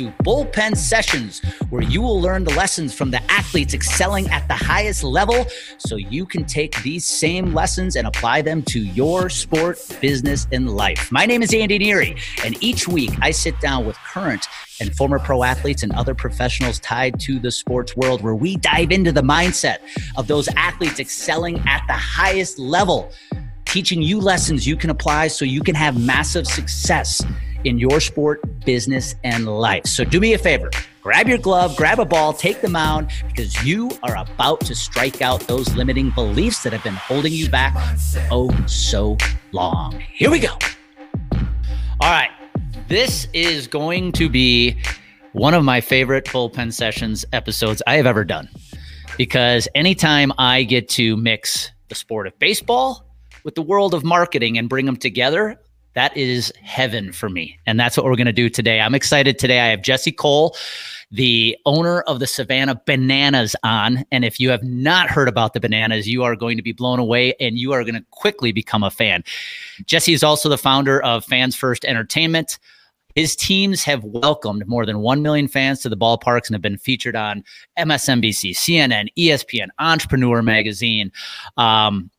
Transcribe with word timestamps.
to 0.00 0.10
Bullpen 0.24 0.74
Sessions, 0.74 1.40
where 1.68 1.82
you 1.82 2.00
will 2.00 2.18
learn 2.18 2.44
the 2.44 2.54
lessons 2.54 2.94
from 2.94 3.10
the 3.10 3.20
athletes 3.30 3.74
excelling 3.74 4.26
at 4.30 4.48
the 4.48 4.54
highest 4.54 5.04
level 5.04 5.44
so 5.76 5.96
you 5.96 6.24
can 6.24 6.46
take 6.46 6.82
these 6.82 7.04
same 7.04 7.52
lessons 7.52 7.96
and 7.96 8.06
apply 8.06 8.40
them 8.40 8.62
to 8.62 8.80
your 8.80 9.28
sport, 9.28 9.78
business, 10.00 10.46
and 10.52 10.74
life. 10.74 11.12
My 11.12 11.26
name 11.26 11.42
is 11.42 11.52
Andy 11.52 11.78
Neary, 11.78 12.18
and 12.42 12.56
each 12.62 12.88
week 12.88 13.10
I 13.20 13.30
sit 13.30 13.60
down 13.60 13.84
with 13.84 13.98
current 13.98 14.48
and 14.80 14.96
former 14.96 15.18
pro 15.18 15.42
athletes 15.42 15.82
and 15.82 15.92
other 15.92 16.14
professionals 16.14 16.80
tied 16.80 17.20
to 17.20 17.38
the 17.38 17.50
sports 17.50 17.94
world 17.94 18.22
where 18.22 18.34
we 18.34 18.56
dive 18.56 18.92
into 18.92 19.12
the 19.12 19.20
mindset 19.20 19.80
of 20.16 20.26
those 20.28 20.48
athletes 20.56 20.98
excelling 20.98 21.58
at 21.68 21.84
the 21.88 21.92
highest 21.92 22.58
level 22.58 23.12
teaching 23.66 24.00
you 24.00 24.18
lessons 24.18 24.66
you 24.66 24.76
can 24.76 24.88
apply 24.88 25.28
so 25.28 25.44
you 25.44 25.60
can 25.60 25.74
have 25.74 26.00
massive 26.00 26.46
success 26.46 27.22
in 27.64 27.78
your 27.78 28.00
sport, 28.00 28.40
business, 28.64 29.14
and 29.24 29.46
life. 29.46 29.86
So 29.86 30.04
do 30.04 30.20
me 30.20 30.34
a 30.34 30.38
favor 30.38 30.70
grab 31.02 31.28
your 31.28 31.38
glove, 31.38 31.76
grab 31.76 31.98
a 31.98 32.04
ball, 32.04 32.32
take 32.32 32.60
the 32.60 32.68
mound 32.68 33.10
because 33.26 33.64
you 33.64 33.90
are 34.02 34.16
about 34.16 34.60
to 34.60 34.74
strike 34.74 35.22
out 35.22 35.40
those 35.42 35.74
limiting 35.74 36.10
beliefs 36.10 36.62
that 36.62 36.72
have 36.72 36.84
been 36.84 36.94
holding 36.94 37.32
you 37.32 37.48
back 37.48 37.74
oh 38.30 38.54
so 38.66 39.16
long. 39.52 39.98
Here 40.12 40.30
we 40.30 40.38
go. 40.38 40.56
All 42.00 42.10
right. 42.10 42.30
This 42.88 43.28
is 43.32 43.66
going 43.66 44.12
to 44.12 44.28
be 44.28 44.76
one 45.32 45.54
of 45.54 45.64
my 45.64 45.80
favorite 45.80 46.24
bullpen 46.26 46.72
sessions 46.72 47.24
episodes 47.32 47.82
I 47.86 47.96
have 47.96 48.06
ever 48.06 48.24
done 48.24 48.48
because 49.16 49.68
anytime 49.74 50.32
I 50.38 50.64
get 50.64 50.88
to 50.90 51.16
mix 51.16 51.70
the 51.88 51.94
sport 51.94 52.26
of 52.26 52.38
baseball 52.38 53.06
with 53.44 53.54
the 53.54 53.62
world 53.62 53.94
of 53.94 54.04
marketing 54.04 54.58
and 54.58 54.68
bring 54.68 54.86
them 54.86 54.96
together, 54.96 55.60
that 55.94 56.16
is 56.16 56.52
heaven 56.62 57.12
for 57.12 57.28
me. 57.28 57.58
And 57.66 57.78
that's 57.78 57.96
what 57.96 58.04
we're 58.04 58.16
going 58.16 58.26
to 58.26 58.32
do 58.32 58.48
today. 58.48 58.80
I'm 58.80 58.94
excited 58.94 59.38
today. 59.38 59.60
I 59.60 59.66
have 59.66 59.82
Jesse 59.82 60.12
Cole, 60.12 60.56
the 61.10 61.56
owner 61.66 62.02
of 62.02 62.20
the 62.20 62.26
Savannah 62.26 62.80
Bananas, 62.86 63.56
on. 63.64 64.04
And 64.12 64.24
if 64.24 64.38
you 64.38 64.50
have 64.50 64.62
not 64.62 65.10
heard 65.10 65.28
about 65.28 65.52
the 65.52 65.60
bananas, 65.60 66.08
you 66.08 66.22
are 66.22 66.36
going 66.36 66.56
to 66.56 66.62
be 66.62 66.72
blown 66.72 66.98
away 66.98 67.34
and 67.40 67.58
you 67.58 67.72
are 67.72 67.82
going 67.82 67.96
to 67.96 68.04
quickly 68.10 68.52
become 68.52 68.84
a 68.84 68.90
fan. 68.90 69.24
Jesse 69.84 70.12
is 70.12 70.22
also 70.22 70.48
the 70.48 70.58
founder 70.58 71.02
of 71.02 71.24
Fans 71.24 71.56
First 71.56 71.84
Entertainment. 71.84 72.58
His 73.16 73.34
teams 73.34 73.82
have 73.84 74.04
welcomed 74.04 74.68
more 74.68 74.86
than 74.86 75.00
1 75.00 75.22
million 75.22 75.48
fans 75.48 75.80
to 75.80 75.88
the 75.88 75.96
ballparks 75.96 76.46
and 76.46 76.54
have 76.54 76.62
been 76.62 76.78
featured 76.78 77.16
on 77.16 77.42
MSNBC, 77.76 78.52
CNN, 78.52 79.08
ESPN, 79.18 79.66
Entrepreneur 79.80 80.42
Magazine. 80.42 81.10
Um, 81.56 82.10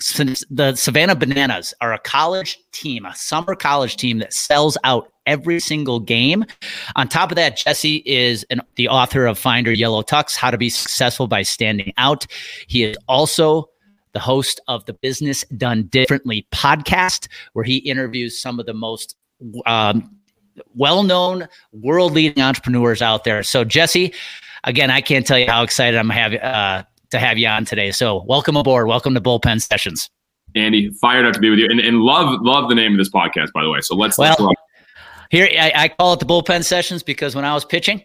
since 0.00 0.44
the 0.50 0.74
Savannah 0.74 1.14
Bananas 1.16 1.74
are 1.80 1.92
a 1.92 1.98
college 1.98 2.58
team, 2.72 3.04
a 3.04 3.14
summer 3.14 3.54
college 3.54 3.96
team 3.96 4.18
that 4.18 4.32
sells 4.32 4.76
out 4.84 5.12
every 5.26 5.60
single 5.60 6.00
game. 6.00 6.44
On 6.96 7.08
top 7.08 7.30
of 7.30 7.36
that, 7.36 7.56
Jesse 7.56 8.02
is 8.06 8.44
an, 8.50 8.60
the 8.76 8.88
author 8.88 9.26
of 9.26 9.38
Find 9.38 9.66
Your 9.66 9.74
Yellow 9.74 10.02
Tux 10.02 10.36
How 10.36 10.50
to 10.50 10.58
Be 10.58 10.70
Successful 10.70 11.26
by 11.26 11.42
Standing 11.42 11.92
Out. 11.98 12.26
He 12.66 12.84
is 12.84 12.96
also 13.08 13.68
the 14.12 14.20
host 14.20 14.60
of 14.68 14.84
the 14.86 14.94
Business 14.94 15.44
Done 15.56 15.84
Differently 15.84 16.46
podcast, 16.52 17.28
where 17.52 17.64
he 17.64 17.76
interviews 17.76 18.40
some 18.40 18.58
of 18.58 18.66
the 18.66 18.74
most 18.74 19.16
um, 19.66 20.16
well 20.74 21.02
known, 21.02 21.46
world 21.72 22.12
leading 22.12 22.42
entrepreneurs 22.42 23.02
out 23.02 23.24
there. 23.24 23.42
So, 23.42 23.64
Jesse, 23.64 24.14
again, 24.64 24.90
I 24.90 25.00
can't 25.00 25.26
tell 25.26 25.38
you 25.38 25.46
how 25.46 25.62
excited 25.62 25.98
I'm 25.98 26.10
have, 26.10 26.34
uh, 26.34 26.84
to 27.10 27.18
have 27.18 27.38
you 27.38 27.48
on 27.48 27.64
today. 27.64 27.90
So 27.90 28.24
welcome 28.26 28.56
aboard. 28.56 28.86
Welcome 28.86 29.14
to 29.14 29.20
Bullpen 29.20 29.60
Sessions. 29.60 30.10
Andy, 30.54 30.90
fired 31.00 31.26
up 31.26 31.34
to 31.34 31.40
be 31.40 31.50
with 31.50 31.58
you, 31.58 31.66
and, 31.70 31.80
and 31.80 32.00
love 32.00 32.40
love 32.40 32.68
the 32.68 32.74
name 32.74 32.92
of 32.92 32.98
this 32.98 33.10
podcast, 33.10 33.52
by 33.52 33.62
the 33.62 33.70
way. 33.70 33.80
So 33.80 33.94
let's. 33.94 34.16
Well, 34.16 34.36
let's 34.38 34.60
here 35.30 35.46
I, 35.58 35.72
I 35.74 35.88
call 35.88 36.14
it 36.14 36.20
the 36.20 36.26
Bullpen 36.26 36.64
Sessions 36.64 37.02
because 37.02 37.34
when 37.34 37.44
I 37.44 37.52
was 37.52 37.64
pitching, 37.64 38.02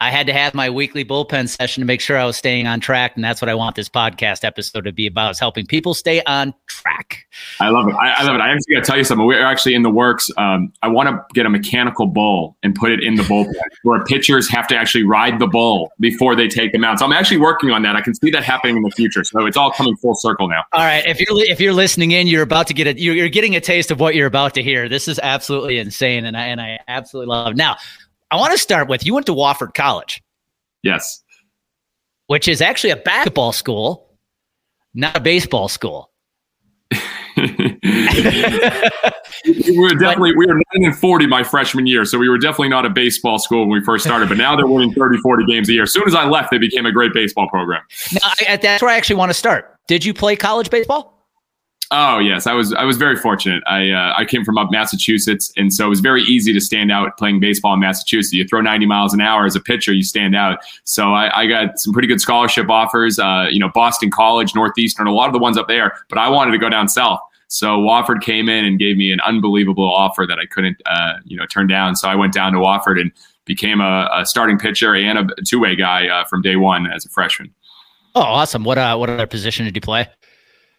I 0.00 0.10
had 0.12 0.28
to 0.28 0.32
have 0.32 0.54
my 0.54 0.70
weekly 0.70 1.04
bullpen 1.04 1.48
session 1.48 1.80
to 1.80 1.84
make 1.84 2.00
sure 2.00 2.16
I 2.16 2.24
was 2.24 2.36
staying 2.36 2.68
on 2.68 2.78
track. 2.78 3.16
And 3.16 3.24
that's 3.24 3.42
what 3.42 3.48
I 3.48 3.54
want 3.54 3.74
this 3.74 3.88
podcast 3.88 4.44
episode 4.44 4.82
to 4.82 4.92
be 4.92 5.08
about 5.08 5.32
is 5.32 5.40
helping 5.40 5.66
people 5.66 5.92
stay 5.92 6.22
on 6.22 6.54
track. 6.68 7.26
I 7.58 7.70
love 7.70 7.88
it. 7.88 7.94
I, 7.94 8.12
I 8.12 8.22
love 8.22 8.36
it. 8.36 8.40
I 8.40 8.52
actually 8.52 8.76
got 8.76 8.84
to 8.84 8.86
tell 8.86 8.96
you 8.96 9.02
something. 9.02 9.26
We're 9.26 9.44
actually 9.44 9.74
in 9.74 9.82
the 9.82 9.90
works. 9.90 10.30
Um, 10.36 10.72
I 10.82 10.88
want 10.88 11.08
to 11.08 11.20
get 11.34 11.46
a 11.46 11.50
mechanical 11.50 12.06
bull 12.06 12.56
and 12.62 12.76
put 12.76 12.92
it 12.92 13.02
in 13.02 13.16
the 13.16 13.24
bullpen 13.24 13.52
where 13.82 14.04
pitchers 14.04 14.48
have 14.50 14.68
to 14.68 14.76
actually 14.76 15.02
ride 15.02 15.40
the 15.40 15.48
bull 15.48 15.90
before 15.98 16.36
they 16.36 16.46
take 16.46 16.70
them 16.70 16.84
out. 16.84 17.00
So 17.00 17.04
I'm 17.04 17.12
actually 17.12 17.38
working 17.38 17.70
on 17.70 17.82
that. 17.82 17.96
I 17.96 18.00
can 18.00 18.14
see 18.14 18.30
that 18.30 18.44
happening 18.44 18.76
in 18.76 18.82
the 18.84 18.92
future. 18.92 19.24
So 19.24 19.46
it's 19.46 19.56
all 19.56 19.72
coming 19.72 19.96
full 19.96 20.14
circle 20.14 20.46
now. 20.46 20.62
All 20.74 20.84
right. 20.84 21.04
If 21.06 21.18
you're, 21.18 21.44
if 21.44 21.60
you're 21.60 21.72
listening 21.72 22.12
in, 22.12 22.28
you're 22.28 22.42
about 22.42 22.68
to 22.68 22.74
get 22.74 22.86
a, 22.86 23.00
you're, 23.00 23.16
you're 23.16 23.28
getting 23.28 23.56
a 23.56 23.60
taste 23.60 23.90
of 23.90 23.98
what 23.98 24.14
you're 24.14 24.28
about 24.28 24.54
to 24.54 24.62
hear. 24.62 24.88
This 24.88 25.08
is 25.08 25.18
absolutely 25.18 25.78
insane. 25.78 26.24
And 26.24 26.36
I, 26.36 26.46
and 26.46 26.60
I 26.60 26.78
absolutely 26.86 27.30
love 27.30 27.52
it. 27.52 27.56
Now, 27.56 27.76
I 28.30 28.36
want 28.36 28.52
to 28.52 28.58
start 28.58 28.88
with 28.88 29.06
you 29.06 29.14
went 29.14 29.26
to 29.26 29.34
Wofford 29.34 29.74
College. 29.74 30.22
Yes. 30.82 31.22
Which 32.26 32.46
is 32.46 32.60
actually 32.60 32.90
a 32.90 32.96
basketball 32.96 33.52
school, 33.52 34.10
not 34.94 35.16
a 35.16 35.20
baseball 35.20 35.68
school. 35.68 36.10
we 37.38 37.46
were 39.78 39.90
definitely 39.90 40.34
we 40.36 40.46
were 40.46 40.54
9 40.54 40.62
and 40.72 40.96
40 40.96 41.26
my 41.26 41.44
freshman 41.44 41.86
year 41.86 42.04
so 42.04 42.18
we 42.18 42.28
were 42.28 42.38
definitely 42.38 42.70
not 42.70 42.84
a 42.84 42.90
baseball 42.90 43.38
school 43.38 43.60
when 43.60 43.70
we 43.70 43.80
first 43.84 44.04
started 44.04 44.28
but 44.28 44.38
now 44.38 44.56
they're 44.56 44.66
winning 44.66 44.92
30 44.92 45.18
40 45.18 45.46
games 45.46 45.68
a 45.68 45.74
year 45.74 45.84
as 45.84 45.92
soon 45.92 46.02
as 46.06 46.14
i 46.14 46.26
left 46.26 46.50
they 46.50 46.58
became 46.58 46.86
a 46.86 46.92
great 46.92 47.12
baseball 47.12 47.48
program 47.48 47.82
now, 48.12 48.32
I, 48.48 48.56
that's 48.56 48.82
where 48.82 48.90
i 48.90 48.96
actually 48.96 49.16
want 49.16 49.30
to 49.30 49.34
start 49.34 49.76
did 49.86 50.04
you 50.04 50.12
play 50.12 50.34
college 50.34 50.70
baseball 50.70 51.17
Oh 51.90 52.18
yes, 52.18 52.46
I 52.46 52.52
was 52.52 52.74
I 52.74 52.84
was 52.84 52.98
very 52.98 53.16
fortunate. 53.16 53.62
I 53.66 53.90
uh, 53.90 54.14
I 54.16 54.26
came 54.26 54.44
from 54.44 54.58
up 54.58 54.70
Massachusetts, 54.70 55.50
and 55.56 55.72
so 55.72 55.86
it 55.86 55.88
was 55.88 56.00
very 56.00 56.22
easy 56.24 56.52
to 56.52 56.60
stand 56.60 56.92
out 56.92 57.16
playing 57.16 57.40
baseball 57.40 57.72
in 57.74 57.80
Massachusetts. 57.80 58.34
You 58.34 58.46
throw 58.46 58.60
90 58.60 58.84
miles 58.84 59.14
an 59.14 59.22
hour 59.22 59.46
as 59.46 59.56
a 59.56 59.60
pitcher, 59.60 59.94
you 59.94 60.02
stand 60.02 60.36
out. 60.36 60.58
So 60.84 61.14
I, 61.14 61.42
I 61.42 61.46
got 61.46 61.78
some 61.78 61.94
pretty 61.94 62.08
good 62.08 62.20
scholarship 62.20 62.68
offers. 62.68 63.18
Uh, 63.18 63.46
you 63.50 63.58
know, 63.58 63.70
Boston 63.72 64.10
College, 64.10 64.54
Northeastern, 64.54 65.06
a 65.06 65.12
lot 65.12 65.28
of 65.28 65.32
the 65.32 65.38
ones 65.38 65.56
up 65.56 65.66
there. 65.66 65.96
But 66.10 66.18
I 66.18 66.28
wanted 66.28 66.52
to 66.52 66.58
go 66.58 66.68
down 66.68 66.88
south. 66.88 67.20
So 67.48 67.78
Wofford 67.78 68.20
came 68.20 68.50
in 68.50 68.66
and 68.66 68.78
gave 68.78 68.98
me 68.98 69.10
an 69.10 69.20
unbelievable 69.20 69.90
offer 69.90 70.26
that 70.26 70.38
I 70.38 70.44
couldn't, 70.44 70.82
uh, 70.84 71.14
you 71.24 71.38
know, 71.38 71.46
turn 71.46 71.66
down. 71.66 71.96
So 71.96 72.06
I 72.06 72.14
went 72.14 72.34
down 72.34 72.52
to 72.52 72.58
Wofford 72.58 73.00
and 73.00 73.10
became 73.46 73.80
a, 73.80 74.10
a 74.12 74.26
starting 74.26 74.58
pitcher 74.58 74.94
and 74.94 75.18
a 75.18 75.26
two-way 75.46 75.74
guy 75.74 76.06
uh, 76.08 76.24
from 76.24 76.42
day 76.42 76.56
one 76.56 76.86
as 76.86 77.06
a 77.06 77.08
freshman. 77.08 77.54
Oh, 78.14 78.20
awesome! 78.20 78.64
What 78.64 78.78
uh, 78.78 78.96
what 78.96 79.08
other 79.08 79.26
position 79.26 79.64
did 79.64 79.74
you 79.74 79.80
play? 79.80 80.08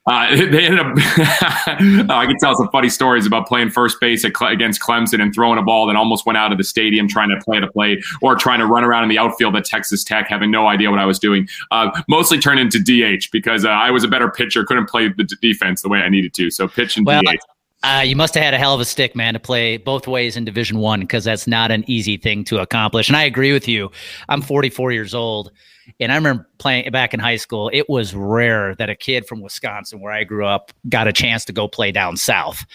Uh, 0.05 0.35
they 0.35 0.65
ended 0.65 0.79
up. 0.79 0.97
Oh, 1.81 2.15
I 2.15 2.25
can 2.25 2.37
tell 2.39 2.55
some 2.55 2.69
funny 2.69 2.89
stories 2.89 3.25
about 3.25 3.47
playing 3.47 3.69
first 3.69 3.99
base 4.01 4.23
against 4.23 4.81
Clemson 4.81 5.21
and 5.21 5.33
throwing 5.33 5.57
a 5.57 5.61
ball 5.61 5.85
that 5.87 5.95
almost 5.95 6.25
went 6.25 6.37
out 6.37 6.51
of 6.51 6.57
the 6.57 6.63
stadium 6.63 7.07
trying 7.07 7.29
to 7.29 7.37
play 7.43 7.59
the 7.59 7.67
plate, 7.67 8.03
or 8.21 8.35
trying 8.35 8.59
to 8.59 8.65
run 8.65 8.83
around 8.83 9.03
in 9.03 9.09
the 9.09 9.17
outfield 9.17 9.55
at 9.55 9.65
Texas 9.65 10.03
Tech, 10.03 10.27
having 10.27 10.51
no 10.51 10.67
idea 10.67 10.89
what 10.89 10.99
I 10.99 11.05
was 11.05 11.19
doing. 11.19 11.47
Uh, 11.71 11.89
mostly 12.07 12.39
turned 12.39 12.59
into 12.59 12.79
DH 12.79 13.31
because 13.31 13.65
uh, 13.65 13.69
I 13.69 13.91
was 13.91 14.03
a 14.03 14.07
better 14.07 14.29
pitcher, 14.29 14.65
couldn't 14.65 14.89
play 14.89 15.09
the 15.09 15.23
d- 15.23 15.35
defense 15.41 15.81
the 15.81 15.89
way 15.89 15.99
I 15.99 16.09
needed 16.09 16.33
to. 16.35 16.49
So 16.49 16.67
pitch 16.67 16.97
and 16.97 17.05
well, 17.05 17.21
DH. 17.21 17.39
Uh, 17.81 18.03
you 18.05 18.15
must 18.15 18.33
have 18.33 18.43
had 18.43 18.53
a 18.53 18.57
hell 18.57 18.73
of 18.73 18.81
a 18.81 18.85
stick, 18.85 19.15
man, 19.15 19.33
to 19.33 19.39
play 19.39 19.77
both 19.77 20.05
ways 20.05 20.35
in 20.35 20.43
Division 20.43 20.79
One 20.79 20.99
because 20.99 21.23
that's 21.23 21.47
not 21.47 21.71
an 21.71 21.85
easy 21.87 22.17
thing 22.17 22.43
to 22.45 22.59
accomplish. 22.59 23.07
And 23.07 23.15
I 23.15 23.23
agree 23.23 23.53
with 23.53 23.67
you. 23.67 23.89
I'm 24.27 24.41
44 24.41 24.91
years 24.91 25.13
old, 25.13 25.51
and 25.99 26.11
I 26.11 26.15
remember 26.15 26.47
playing 26.57 26.91
back 26.91 27.13
in 27.13 27.21
high 27.21 27.37
school. 27.37 27.69
It 27.71 27.89
was 27.89 28.13
rare 28.13 28.75
that 28.75 28.89
a 28.89 28.95
kid 28.95 29.25
from 29.27 29.39
Wisconsin, 29.39 30.01
where 30.01 30.11
I 30.11 30.25
grew 30.25 30.45
up, 30.45 30.73
got 30.89 31.07
a 31.07 31.13
chance 31.13 31.45
to 31.45 31.53
go 31.53 31.69
play 31.69 31.93
down 31.93 32.17
south. 32.17 32.65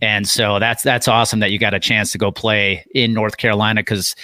And 0.00 0.26
so 0.26 0.58
that's 0.58 0.82
that's 0.82 1.08
awesome 1.08 1.40
that 1.40 1.50
you 1.50 1.58
got 1.58 1.74
a 1.74 1.80
chance 1.80 2.10
to 2.12 2.18
go 2.18 2.32
play 2.32 2.86
in 2.94 3.12
North 3.12 3.36
Carolina 3.36 3.82
because 3.82 4.16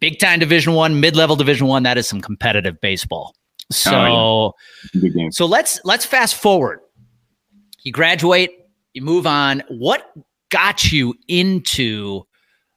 big 0.00 0.18
time 0.18 0.40
Division 0.40 0.74
One, 0.74 0.98
mid 0.98 1.14
level 1.14 1.36
Division 1.36 1.68
One, 1.68 1.84
that 1.84 1.96
is 1.96 2.08
some 2.08 2.20
competitive 2.20 2.80
baseball. 2.80 3.36
So, 3.70 3.92
oh, 3.94 4.54
yeah. 4.94 5.28
so 5.30 5.46
let's 5.46 5.80
let's 5.84 6.04
fast 6.04 6.34
forward. 6.34 6.80
You 7.84 7.92
graduate 7.92 8.59
you 8.94 9.02
move 9.02 9.26
on. 9.26 9.62
What 9.68 10.12
got 10.50 10.92
you 10.92 11.14
into 11.28 12.26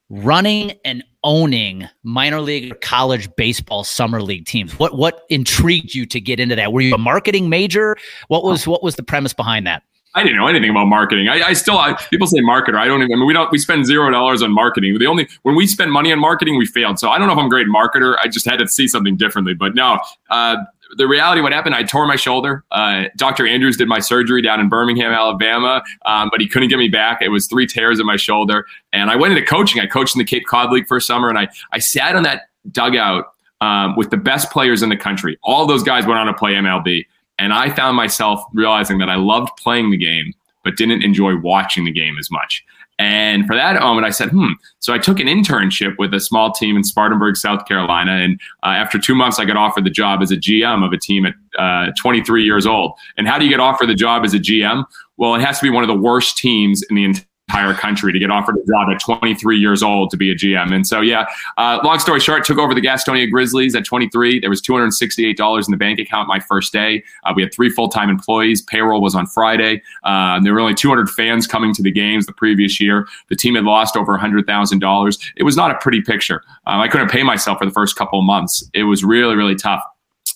running 0.10 0.74
and 0.86 1.04
owning 1.24 1.88
minor 2.04 2.42
league 2.42 2.72
or 2.72 2.76
college 2.76 3.34
baseball 3.36 3.84
summer 3.84 4.22
league 4.22 4.46
teams? 4.46 4.78
What 4.78 4.96
what 4.96 5.24
intrigued 5.30 5.96
you 5.96 6.06
to 6.08 6.20
get 6.20 6.40
into 6.40 6.56
that? 6.56 6.72
Were 6.74 6.82
you 6.82 6.96
a 6.96 7.00
marketing 7.00 7.50
major? 7.50 7.98
What 8.28 8.44
was 8.44 8.68
what 8.68 8.84
was 8.84 8.96
the 8.96 9.04
premise 9.04 9.34
behind 9.34 9.66
that? 9.68 9.84
I 10.16 10.22
didn't 10.22 10.38
know 10.38 10.48
anything 10.48 10.70
about 10.70 10.86
marketing. 10.86 11.28
I, 11.28 11.42
I 11.42 11.54
still, 11.54 11.80
I, 11.80 11.94
people 12.12 12.28
say 12.28 12.38
marketer. 12.40 12.76
I 12.76 12.86
don't 12.86 13.02
even. 13.02 13.14
I 13.14 13.16
mean, 13.16 13.26
we 13.26 13.34
don't. 13.34 13.52
We 13.52 13.58
spend 13.58 13.88
zero 13.88 14.12
dollars 14.12 14.44
on 14.44 14.52
marketing. 14.52 14.98
The 15.00 15.08
only 15.08 15.28
when 15.42 15.56
we 15.56 15.66
spend 15.66 15.92
money 15.92 16.12
on 16.12 16.20
marketing, 16.20 16.58
we 16.58 16.68
failed. 16.68 17.00
So 17.00 17.10
I 17.10 17.18
don't 17.18 17.28
know 17.28 17.34
if 17.34 17.40
I'm 17.40 17.48
a 17.48 17.50
great 17.50 17.68
marketer. 17.68 18.16
I 18.22 18.28
just 18.28 18.46
had 18.46 18.58
to 18.58 18.68
see 18.68 18.88
something 18.88 19.18
differently. 19.18 19.56
But 19.56 19.74
no, 19.74 20.00
uh, 20.30 20.58
the 20.98 21.08
reality, 21.08 21.40
of 21.40 21.44
what 21.44 21.54
happened, 21.54 21.76
I 21.76 21.84
tore 21.84 22.08
my 22.08 22.16
shoulder. 22.16 22.64
Uh, 22.72 23.06
Dr. 23.18 23.48
Andrews 23.48 23.78
did 23.78 23.88
my 23.88 24.00
surgery 24.00 24.42
down 24.42 24.60
in 24.60 24.70
Birmingham, 24.70 25.12
Alabama, 25.12 25.84
um, 26.06 26.30
but 26.32 26.42
he 26.42 26.48
couldn't 26.48 26.70
get 26.70 26.78
me 26.78 26.90
back. 26.90 27.22
It 27.22 27.30
was 27.30 27.48
three 27.48 27.68
tears 27.68 28.00
in 28.00 28.06
my 28.06 28.16
shoulder. 28.16 28.66
And 28.92 29.10
I 29.10 29.16
went 29.16 29.34
into 29.34 29.46
coaching. 29.46 29.82
I 29.82 29.88
coached 29.88 30.16
in 30.16 30.20
the 30.20 30.26
Cape 30.26 30.46
Cod 30.48 30.72
League 30.72 30.88
for 30.88 30.98
a 30.98 31.02
summer, 31.02 31.30
and 31.30 31.38
I, 31.38 31.48
I 31.72 31.80
sat 31.80 32.16
on 32.16 32.24
that 32.24 32.50
dugout 32.72 33.34
um, 33.62 33.96
with 33.96 34.10
the 34.10 34.18
best 34.18 34.52
players 34.52 34.84
in 34.84 34.90
the 34.90 34.98
country. 34.98 35.38
All 35.44 35.66
those 35.66 35.84
guys 35.84 36.06
went 36.06 36.20
on 36.20 36.28
to 36.28 36.34
play 36.34 36.54
MLB. 36.54 37.06
And 37.40 37.54
I 37.54 37.74
found 37.74 37.98
myself 37.98 38.44
realizing 38.54 39.00
that 39.00 39.10
I 39.10 39.16
loved 39.16 39.56
playing 39.58 39.92
the 39.92 39.98
game, 39.98 40.34
but 40.64 40.78
didn't 40.78 41.04
enjoy 41.04 41.38
watching 41.38 41.86
the 41.86 41.92
game 41.92 42.18
as 42.20 42.30
much. 42.30 42.64
And 43.00 43.48
for 43.48 43.56
that 43.56 43.80
moment, 43.82 44.06
I 44.06 44.12
said, 44.12 44.30
hmm. 44.30 44.52
So 44.80 44.94
I 44.94 44.98
took 44.98 45.20
an 45.20 45.28
internship 45.28 45.96
with 45.98 46.14
a 46.14 46.20
small 46.20 46.52
team 46.52 46.78
in 46.78 46.84
Spartanburg, 46.84 47.38
South 47.38 47.66
Carolina. 47.66 48.12
And 48.12 48.40
uh, 48.64 48.68
after 48.68 49.00
two 49.00 49.16
months, 49.16 49.40
I 49.40 49.46
got 49.46 49.58
offered 49.58 49.86
the 49.86 49.90
job 49.90 50.22
as 50.22 50.32
a 50.32 50.38
GM 50.38 50.86
of 50.86 50.94
a 50.94 50.98
team 50.98 51.26
at 51.26 51.34
uh, 51.58 51.92
23 52.00 52.44
years 52.44 52.66
old. 52.66 52.94
And 53.18 53.28
how 53.28 53.40
do 53.40 53.46
you 53.46 53.52
get 53.52 53.60
offered 53.60 53.88
the 53.88 53.96
job 53.96 54.24
as 54.24 54.34
a 54.34 54.40
GM? 54.40 54.86
Well, 55.18 55.36
it 55.36 55.42
has 55.42 55.60
to 55.60 55.64
be 55.64 55.70
one 55.70 55.84
of 55.84 55.88
the 55.88 55.96
worst 55.96 56.38
teams 56.38 56.84
in 56.84 56.96
the 56.96 57.06
entire 57.06 57.26
entire 57.50 57.74
country 57.74 58.14
to 58.14 58.20
get 58.20 58.32
offered 58.32 58.56
a 58.56 58.66
job 58.66 58.90
at 58.90 59.02
23 59.02 59.58
years 59.58 59.84
old 59.84 60.10
to 60.10 60.18
be 60.18 60.32
a 60.32 60.36
GM. 60.36 60.74
And 60.74 60.88
so, 60.88 61.02
yeah, 61.02 61.26
uh, 61.58 61.80
long 61.84 62.00
story 62.00 62.20
short, 62.20 62.46
took 62.46 62.58
over 62.58 62.74
the 62.74 62.82
Gastonia 62.82 63.30
Grizzlies 63.30 63.76
at 63.76 63.86
23. 63.86 64.40
There 64.40 64.50
was 64.50 64.62
$268 64.62 65.68
in 65.68 65.72
the 65.72 65.78
bank 65.78 66.00
account 66.00 66.28
my 66.28 66.40
first 66.40 66.72
day. 66.72 67.04
Uh, 67.26 67.34
we 67.36 67.44
had 67.44 67.54
three 67.54 67.70
full 67.70 67.90
time 67.90 68.10
employees. 68.10 68.62
Payroll 68.62 69.02
was 69.02 69.14
on 69.14 69.28
Friday. 69.28 69.82
Uh, 70.04 70.40
there 70.42 70.54
were 70.54 70.60
only 70.60 70.74
200 70.74 71.10
fans 71.10 71.46
coming 71.46 71.74
to 71.74 71.82
the 71.82 71.92
games 71.92 72.26
the 72.26 72.34
previous 72.34 72.80
year. 72.80 73.08
The 73.30 73.36
team 73.36 73.56
had 73.56 73.66
lost 73.66 73.98
over 73.98 74.18
$100,000. 74.18 75.32
It 75.36 75.44
was 75.44 75.58
not 75.58 75.72
a 75.72 75.76
pretty 75.76 76.02
picture. 76.02 76.44
Um, 76.66 76.80
I 76.80 76.88
couldn't 76.88 77.10
pay 77.10 77.24
myself 77.24 77.60
for 77.60 77.66
the 77.66 77.72
first 77.72 77.96
couple 77.96 78.20
of 78.20 78.26
months. 78.26 78.64
It 78.74 78.84
was 78.84 79.04
really, 79.04 79.36
really 79.36 79.56
tough. 79.56 79.84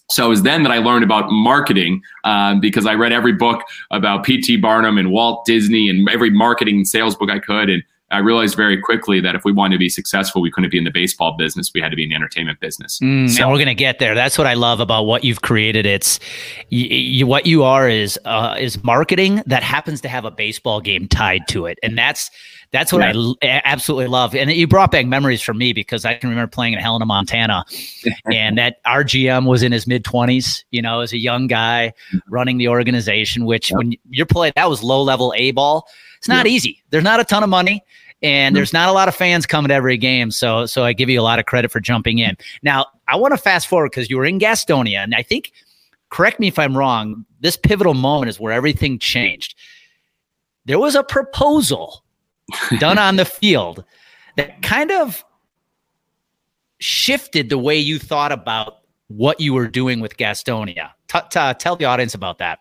So 0.10 0.26
it 0.26 0.30
was 0.30 0.44
then 0.44 0.64
that 0.64 0.72
I 0.72 0.78
learned 0.78 1.04
about 1.04 1.30
marketing 1.30 2.02
um, 2.24 2.62
because 2.62 2.86
I 2.86 2.94
read 2.94 3.12
every 3.12 3.34
book 3.34 3.62
about 3.92 4.24
P.T. 4.24 4.58
Barnum 4.58 4.98
and 4.98 5.12
Walt 5.12 5.46
Disney 5.46 5.90
and 5.90 6.08
every 6.10 6.30
marketing 6.30 6.78
and 6.78 6.88
sales 6.88 7.16
book 7.16 7.30
I 7.30 7.40
could. 7.40 7.70
And 7.70 7.84
I 8.10 8.20
realized 8.20 8.56
very 8.56 8.80
quickly 8.80 9.20
that 9.20 9.36
if 9.36 9.44
we 9.44 9.52
wanted 9.52 9.76
to 9.76 9.80
be 9.80 9.90
successful, 9.90 10.42
we 10.42 10.50
couldn't 10.50 10.70
be 10.70 10.78
in 10.78 10.86
the 10.86 10.92
baseball 10.92 11.36
business. 11.38 11.72
We 11.74 11.82
had 11.82 11.90
to 11.90 11.98
be 11.98 12.04
in 12.04 12.10
the 12.10 12.16
entertainment 12.16 12.62
business. 12.62 13.00
Mm, 13.00 13.30
so, 13.30 13.44
and 13.44 13.52
we're 13.52 13.58
going 13.58 13.68
to 13.68 13.76
get 13.76 14.00
there. 14.00 14.16
That's 14.16 14.38
what 14.38 14.48
I 14.48 14.54
love 14.54 14.80
about 14.80 15.04
what 15.04 15.26
you've 15.26 15.42
created. 15.42 15.86
It's 15.86 16.20
what 17.26 17.46
you 17.46 17.64
are 17.64 17.90
is 17.90 18.18
uh, 18.24 18.56
is 18.58 18.82
marketing 18.82 19.44
that 19.46 19.62
happens 19.62 20.00
to 20.02 20.10
have 20.10 20.24
a 20.24 20.32
baseball 20.32 20.80
game 20.80 21.10
tied 21.10 21.50
to 21.50 21.66
it, 21.66 21.78
and 21.84 21.98
that's 21.98 22.32
that's 22.72 22.94
what 22.94 23.02
yeah. 23.02 23.58
I 23.58 23.62
absolutely 23.66 24.08
love. 24.08 24.36
And 24.36 24.50
you 24.52 24.68
brought 24.68 24.92
back 24.92 25.06
memories 25.06 25.42
for 25.42 25.54
me 25.54 25.74
because 25.74 26.06
I 26.06 26.14
can 26.14 26.30
remember 26.30 26.50
playing 26.50 26.74
in 26.74 26.80
Helena, 26.80 27.06
Montana, 27.06 27.66
and 28.32 28.58
that 28.58 28.82
RGM 28.86 29.48
was 29.48 29.64
in 29.64 29.74
his 29.74 29.86
mid 29.86 30.06
twenties. 30.06 30.64
You 30.72 30.82
know, 30.82 31.02
as 31.02 31.12
a 31.12 31.18
young 31.18 31.48
guy 31.48 31.92
running 32.30 32.58
the 32.58 32.70
organization, 32.70 33.44
which 33.44 33.70
when 33.70 33.96
you're 34.10 34.26
playing, 34.26 34.54
that 34.56 34.70
was 34.70 34.82
low 34.82 35.04
level 35.04 35.34
A 35.36 35.52
ball 35.52 35.90
it's 36.18 36.28
not 36.28 36.46
yeah. 36.46 36.52
easy. 36.52 36.84
There's 36.90 37.04
not 37.04 37.20
a 37.20 37.24
ton 37.24 37.44
of 37.44 37.50
money 37.50 37.84
and 38.22 38.56
there's 38.56 38.74
not 38.74 38.90
a 38.90 38.92
lot 38.92 39.08
of 39.08 39.16
fans 39.16 39.46
coming 39.46 39.70
to 39.70 39.76
every 39.76 39.98
game. 39.98 40.32
So 40.32 40.66
so 40.66 40.84
I 40.84 40.94
give 40.94 41.10
you 41.10 41.20
a 41.20 41.24
lot 41.24 41.40
of 41.40 41.46
credit 41.46 41.72
for 41.72 41.80
jumping 41.80 42.20
in. 42.20 42.36
Now 42.64 42.88
I 43.08 43.16
want 43.16 43.34
to 43.34 43.38
fast 43.38 43.68
forward 43.68 43.92
because 43.92 44.10
you 44.10 44.18
were 44.18 44.26
in 44.26 44.40
Gastonia, 44.40 44.98
and 44.98 45.16
I 45.16 45.22
think, 45.22 45.52
correct 46.10 46.40
me 46.40 46.48
if 46.48 46.60
I'm 46.60 46.76
wrong, 46.76 47.26
this 47.40 47.56
pivotal 47.56 47.94
moment 47.94 48.30
is 48.30 48.40
where 48.40 48.54
everything 48.54 49.00
changed. 49.00 49.56
There 50.66 50.80
was 50.80 50.96
a 50.96 51.04
proposal 51.04 52.04
done 52.80 52.98
on 52.98 53.16
the 53.16 53.26
field 53.26 53.84
that 54.36 54.62
kind 54.62 54.92
of 54.92 55.24
shifted 56.80 57.50
the 57.50 57.58
way 57.58 57.78
you 57.78 57.98
thought 58.00 58.32
about 58.32 58.80
what 59.08 59.40
you 59.40 59.54
were 59.54 59.68
doing 59.68 60.00
with 60.00 60.18
Gastonia. 60.18 60.92
T- 61.08 61.20
t- 61.30 61.54
tell 61.54 61.76
the 61.76 61.86
audience 61.86 62.14
about 62.14 62.40
that. 62.40 62.60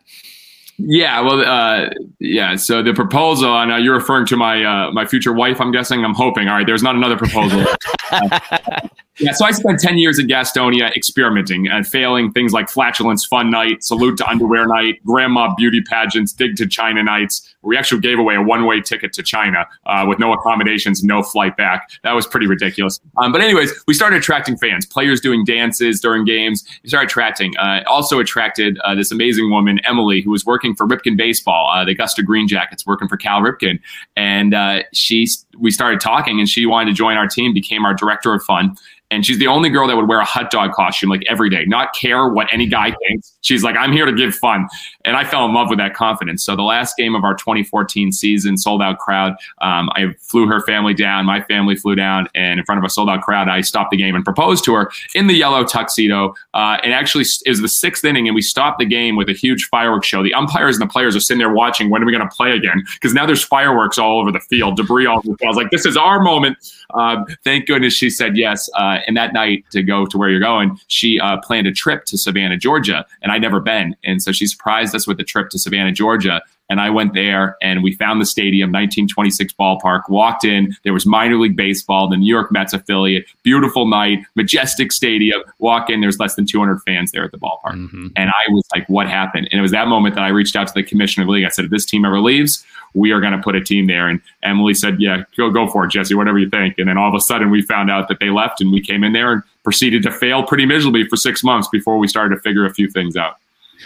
Yeah, 0.79 1.21
well, 1.23 1.41
uh, 1.41 1.89
yeah. 2.19 2.57
So 2.57 2.83
the 2.83 2.93
proposal, 2.93 3.57
and 3.57 3.73
uh, 3.73 3.77
you're 3.77 3.95
referring 3.95 4.27
to 4.27 4.37
my 4.37 4.63
uh, 4.63 4.91
my 4.93 5.07
future 5.07 5.33
wife. 5.33 5.61
I'm 5.61 5.73
guessing. 5.73 6.05
I'm 6.05 6.15
hoping. 6.15 6.49
All 6.49 6.57
right, 6.57 6.67
there's 6.67 6.83
not 6.83 6.95
another 6.95 7.17
proposal. 7.17 7.65
Yeah, 9.19 9.33
so 9.33 9.47
I 9.47 9.51
spent 9.53 9.81
10 9.81 9.97
years 9.97 10.19
in 10.19 10.27
Gastonia 10.27 10.95
experimenting 10.95 11.69
and 11.69 11.87
failing 11.87 12.33
things 12.33 12.53
like 12.53 12.69
flatulence 12.69 13.25
fun 13.25 13.51
night, 13.51 13.83
salute 13.83 14.19
to 14.19 14.29
underwear 14.29 14.67
night, 14.67 15.03
grandma 15.05 15.55
beauty 15.55 15.81
pageants, 15.81 16.33
dig 16.33 16.57
to 16.57 16.67
China 16.67 17.03
nights. 17.03 17.55
We 17.63 17.79
actually 17.79 18.03
gave 18.03 18.19
away 18.19 18.35
a 18.35 18.43
one 18.43 18.67
way 18.67 18.81
ticket 18.81 19.15
to 19.15 19.23
China 19.23 19.67
uh, 19.87 20.05
with 20.07 20.19
no 20.19 20.33
accommodations, 20.35 21.03
no 21.03 21.23
flight 21.23 21.57
back. 21.57 21.91
That 22.03 22.13
was 22.13 22.27
pretty 22.27 22.47
ridiculous. 22.47 23.01
Um, 23.17 23.33
but, 23.33 23.41
anyways, 23.41 23.73
we 23.87 23.95
started 23.95 24.19
attracting 24.19 24.59
fans, 24.59 24.85
players 24.85 25.21
doing 25.21 25.45
dances 25.45 26.01
during 26.01 26.25
games. 26.25 26.65
We 26.83 26.91
started 26.91 27.07
attracting. 27.07 27.57
Uh, 27.57 27.83
also 27.87 28.21
attracted 28.21 28.79
uh, 28.81 28.95
this 28.95 29.11
amazing 29.11 29.51
woman, 29.51 29.81
Emily, 29.85 30.21
who 30.21 30.31
was 30.31 30.45
working 30.45 30.75
for 30.75 30.87
Ripken 30.87 31.17
Baseball, 31.17 31.71
uh, 31.71 31.85
the 31.85 31.93
Augusta 31.93 32.23
GreenJackets, 32.23 32.87
working 32.87 33.09
for 33.09 33.17
Cal 33.17 33.41
Ripken. 33.41 33.81
And 34.15 34.53
uh, 34.53 34.83
she, 34.93 35.27
we 35.59 35.71
started 35.71 36.01
talking, 36.01 36.39
and 36.39 36.49
she 36.49 36.67
wanted 36.67 36.91
to 36.91 36.97
join 36.97 37.17
our 37.17 37.27
team, 37.27 37.53
became 37.53 37.85
our 37.85 37.95
director 37.95 38.33
of 38.35 38.43
fun 38.43 38.77
and 39.11 39.25
she's 39.25 39.39
the 39.39 39.47
only 39.47 39.71
girl 39.71 39.87
that 39.87 39.97
would 39.97 40.09
wear 40.09 40.19
a 40.19 40.25
hot 40.25 40.51
dog 40.51 40.73
costume 40.73 41.11
like 41.11 41.23
every 41.29 41.49
day, 41.49 41.65
not 41.67 41.95
care 41.95 42.29
what 42.29 42.53
any 42.53 42.67
guy 42.67 42.95
thinks. 43.07 43.37
She's 43.43 43.63
like, 43.63 43.77
I'm 43.77 43.93
here 43.93 44.05
to 44.05 44.13
give 44.13 44.35
fun. 44.35 44.67
And 45.07 45.17
I 45.17 45.25
fell 45.25 45.47
in 45.47 45.55
love 45.55 45.71
with 45.71 45.79
that 45.79 45.95
confidence. 45.95 46.45
So 46.45 46.57
the 46.57 46.63
last 46.63 46.97
game 46.97 47.15
of 47.15 47.25
our 47.25 47.35
2014 47.35 48.13
season, 48.13 48.59
sold 48.59 48.83
out 48.83 48.99
crowd, 48.99 49.33
um, 49.63 49.89
I 49.95 50.15
flew 50.21 50.47
her 50.47 50.61
family 50.63 50.93
down, 50.93 51.25
my 51.25 51.41
family 51.43 51.77
flew 51.77 51.95
down, 51.95 52.29
and 52.35 52.59
in 52.59 52.67
front 52.67 52.79
of 52.79 52.85
a 52.85 52.91
sold 52.91 53.09
out 53.09 53.23
crowd, 53.23 53.49
I 53.49 53.61
stopped 53.61 53.93
the 53.93 53.97
game 53.97 54.15
and 54.15 54.25
proposed 54.25 54.65
to 54.65 54.75
her 54.75 54.91
in 55.15 55.27
the 55.29 55.35
yellow 55.35 55.65
tuxedo. 55.65 56.35
Uh, 56.53 56.79
and 56.83 56.93
actually, 56.93 57.25
is 57.47 57.61
the 57.61 57.69
sixth 57.69 58.05
inning, 58.05 58.29
and 58.29 58.35
we 58.35 58.43
stopped 58.43 58.79
the 58.79 58.85
game 58.85 59.17
with 59.17 59.29
a 59.29 59.33
huge 59.33 59.69
fireworks 59.69 60.07
show. 60.07 60.23
The 60.23 60.35
umpires 60.35 60.77
and 60.77 60.89
the 60.89 60.93
players 60.93 61.15
are 61.15 61.21
sitting 61.21 61.39
there 61.39 61.53
watching. 61.53 61.89
When 61.89 62.03
are 62.03 62.07
we 62.07 62.13
going 62.13 62.29
to 62.29 62.35
play 62.35 62.53
again? 62.53 62.83
Because 62.95 63.15
now 63.15 63.27
there's 63.27 63.45
fireworks 63.45 63.99
all 63.99 64.21
over 64.21 64.33
the 64.33 64.41
field, 64.41 64.77
debris 64.77 65.07
all 65.07 65.19
over 65.19 65.29
the 65.29 65.37
field. 65.37 65.47
I 65.47 65.49
was 65.49 65.57
like, 65.57 65.71
this 65.71 65.87
is 65.87 65.97
our 65.97 66.21
moment. 66.21 66.59
Um, 66.95 67.27
thank 67.45 67.67
goodness 67.67 67.95
she 67.95 68.11
said 68.11 68.37
yes. 68.37 68.69
Uh, 68.75 68.99
and 69.07 69.17
that 69.17 69.33
night 69.33 69.65
to 69.71 69.83
go 69.83 70.07
to 70.07 70.19
where 70.19 70.29
you're 70.29 70.41
going, 70.41 70.79
she 70.89 71.21
uh, 71.21 71.39
planned 71.43 71.67
a 71.67 71.73
trip 71.73 72.05
to 72.07 72.19
Savannah, 72.19 72.57
Georgia, 72.57 73.07
and 73.23 73.33
I'd 73.33 73.43
never 73.43 73.61
been. 73.61 73.97
And 74.05 74.23
so 74.23 74.33
she 74.33 74.47
surprised 74.47 74.93
us 74.97 75.07
with 75.07 75.21
a 75.21 75.25
trip 75.25 75.51
to 75.51 75.59
Savannah, 75.59 75.93
Georgia. 75.93 76.43
And 76.69 76.81
I 76.81 76.91
went 76.91 77.15
there 77.15 77.57
and 77.63 77.83
we 77.83 77.93
found 77.93 78.21
the 78.21 78.27
stadium, 78.27 78.71
1926 78.71 79.53
ballpark, 79.55 80.09
walked 80.09 80.45
in. 80.45 80.77
There 80.83 80.93
was 80.93 81.07
minor 81.07 81.37
league 81.37 81.57
baseball, 81.57 82.09
the 82.09 82.17
New 82.17 82.27
York 82.27 82.51
Mets 82.51 82.73
affiliate, 82.73 83.27
beautiful 83.45 83.87
night, 83.87 84.25
majestic 84.35 84.91
stadium. 84.91 85.43
Walk 85.61 85.91
in, 85.91 86.01
there's 86.01 86.19
less 86.19 86.35
than 86.35 86.45
200 86.45 86.83
fans 86.83 87.13
there 87.13 87.25
at 87.25 87.31
the 87.31 87.39
ballpark. 87.39 87.75
Mm-hmm. 87.75 88.09
And 88.17 88.31
I 88.31 88.51
was 88.51 88.65
like, 88.75 88.89
what 88.89 89.09
happened? 89.09 89.49
And 89.53 89.59
it 89.61 89.63
was 89.63 89.71
that 89.71 89.87
moment 89.87 90.17
that 90.17 90.25
I 90.25 90.29
reached 90.29 90.57
out 90.57 90.67
to 90.67 90.75
the 90.75 90.83
commissioner 90.83 91.23
of 91.23 91.29
the 91.29 91.33
league. 91.35 91.45
I 91.45 91.51
said, 91.51 91.67
if 91.67 91.71
this 91.71 91.87
team 91.87 92.05
ever 92.05 92.21
leaves, 92.21 92.65
we 92.95 93.13
are 93.13 93.21
going 93.21 93.33
to 93.33 93.43
put 93.43 93.55
a 93.55 93.63
team 93.63 93.87
there. 93.87 94.09
And 94.09 94.21
Emily 94.43 94.75
said, 94.75 95.01
yeah, 95.01 95.23
go, 95.37 95.51
go 95.51 95.69
for 95.69 95.85
it, 95.85 95.91
Jesse, 95.91 96.15
whatever 96.15 96.39
you 96.39 96.51
think. 96.51 96.79
And 96.79 96.89
then 96.89 96.99
all 96.99 97.09
of 97.09 97.15
a 97.15 97.21
sudden 97.21 97.51
we 97.51 97.63
found 97.63 97.91
out 97.91 98.09
that 98.09 98.19
they 98.19 98.31
left 98.31 98.61
and 98.61 98.73
we 98.73 98.81
came 98.81 99.05
in 99.05 99.13
there 99.13 99.33
and 99.33 99.43
proceeded 99.63 100.03
to 100.03 100.11
fail 100.11 100.43
pretty 100.43 100.67
miserably 100.67 101.07
for 101.07 101.17
six 101.17 101.45
months 101.45 101.69
before 101.69 101.99
we 101.99 102.09
started 102.09 102.35
to 102.35 102.41
figure 102.41 102.65
a 102.65 102.75
few 102.75 102.89
things 102.91 103.17
out. 103.17 103.37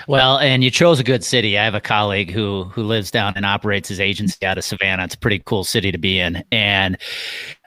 Well, 0.09 0.39
and 0.39 0.65
you 0.65 0.71
chose 0.71 1.01
a 1.01 1.05
good 1.05 1.25
city. 1.25 1.59
I 1.59 1.65
have 1.65 1.75
a 1.75 1.81
colleague 1.81 2.31
who 2.31 2.65
who 2.65 2.83
lives 2.83 3.11
down 3.11 3.35
and 3.37 3.47
operates 3.47 3.89
his 3.89 4.01
agency 4.01 4.45
out 4.45 4.59
of 4.59 4.65
Savannah. 4.65 5.05
It's 5.05 5.15
a 5.15 5.19
pretty 5.19 5.41
cool 5.45 5.65
city 5.65 5.93
to 5.93 5.99
be 5.99 6.19
in. 6.19 6.45
And 6.53 6.97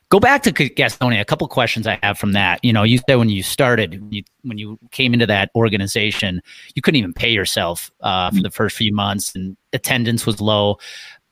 go 0.10 0.20
back 0.20 0.44
to 0.44 0.52
Gastonia. 0.52 1.22
A 1.22 1.26
couple 1.26 1.48
questions 1.48 1.88
I 1.88 1.98
have 2.04 2.20
from 2.20 2.34
that. 2.34 2.64
You 2.64 2.72
know, 2.72 2.84
you 2.84 3.00
said 3.00 3.16
when 3.16 3.30
you 3.30 3.42
started, 3.42 4.00
you, 4.12 4.24
when 4.44 4.60
you 4.60 4.78
came 4.92 5.12
into 5.14 5.26
that 5.26 5.50
organization, 5.56 6.40
you 6.76 6.84
couldn't 6.84 7.00
even 7.00 7.14
pay 7.14 7.32
yourself 7.32 7.92
uh, 8.02 8.30
for 8.30 8.44
the 8.44 8.52
first 8.52 8.76
few 8.78 8.94
months, 8.94 9.34
and 9.34 9.58
attendance 9.74 10.28
was 10.28 10.40
low. 10.40 10.78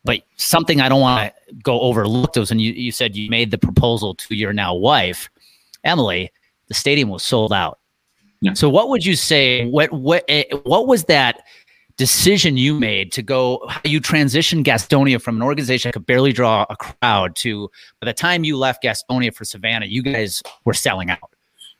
But 0.04 0.24
something 0.38 0.82
I 0.82 0.90
don't 0.90 1.02
want 1.02 1.32
to 1.32 1.54
go 1.62 1.80
overlooked 1.82 2.38
was, 2.38 2.50
and 2.50 2.60
you, 2.60 2.72
you 2.72 2.92
said 2.92 3.16
you 3.16 3.30
made 3.30 3.52
the 3.52 3.60
proposal 3.60 4.16
to 4.16 4.36
your 4.36 4.52
now 4.52 4.74
wife, 4.74 5.30
Emily. 5.84 6.32
The 6.68 6.74
stadium 6.74 7.10
was 7.10 7.22
sold 7.22 7.54
out. 7.54 7.78
Yeah. 8.42 8.54
So, 8.54 8.70
what 8.70 8.90
would 8.90 9.06
you 9.06 9.16
say? 9.16 9.68
What 9.68 9.92
what 9.92 10.26
eh, 10.28 10.44
what 10.64 10.88
was 10.88 11.06
that 11.06 11.44
decision 11.98 12.58
you 12.58 12.80
made 12.80 13.12
to 13.14 13.22
go? 13.22 13.64
How 13.70 13.82
you 13.86 14.02
transitioned 14.02 14.66
Gastonia 14.66 15.22
from 15.22 15.36
an 15.36 15.44
organization 15.44 15.90
that 15.90 15.94
could 15.94 16.08
barely 16.08 16.34
draw 16.34 16.66
a 16.70 16.76
crowd 16.76 17.36
to 17.38 17.70
by 18.00 18.06
the 18.06 18.14
time 18.14 18.44
you 18.44 18.58
left 18.58 18.84
Gastonia 18.84 19.34
for 19.34 19.46
Savannah, 19.46 19.86
you 19.86 20.02
guys 20.02 20.42
were 20.66 20.74
selling 20.74 21.12
out. 21.12 21.20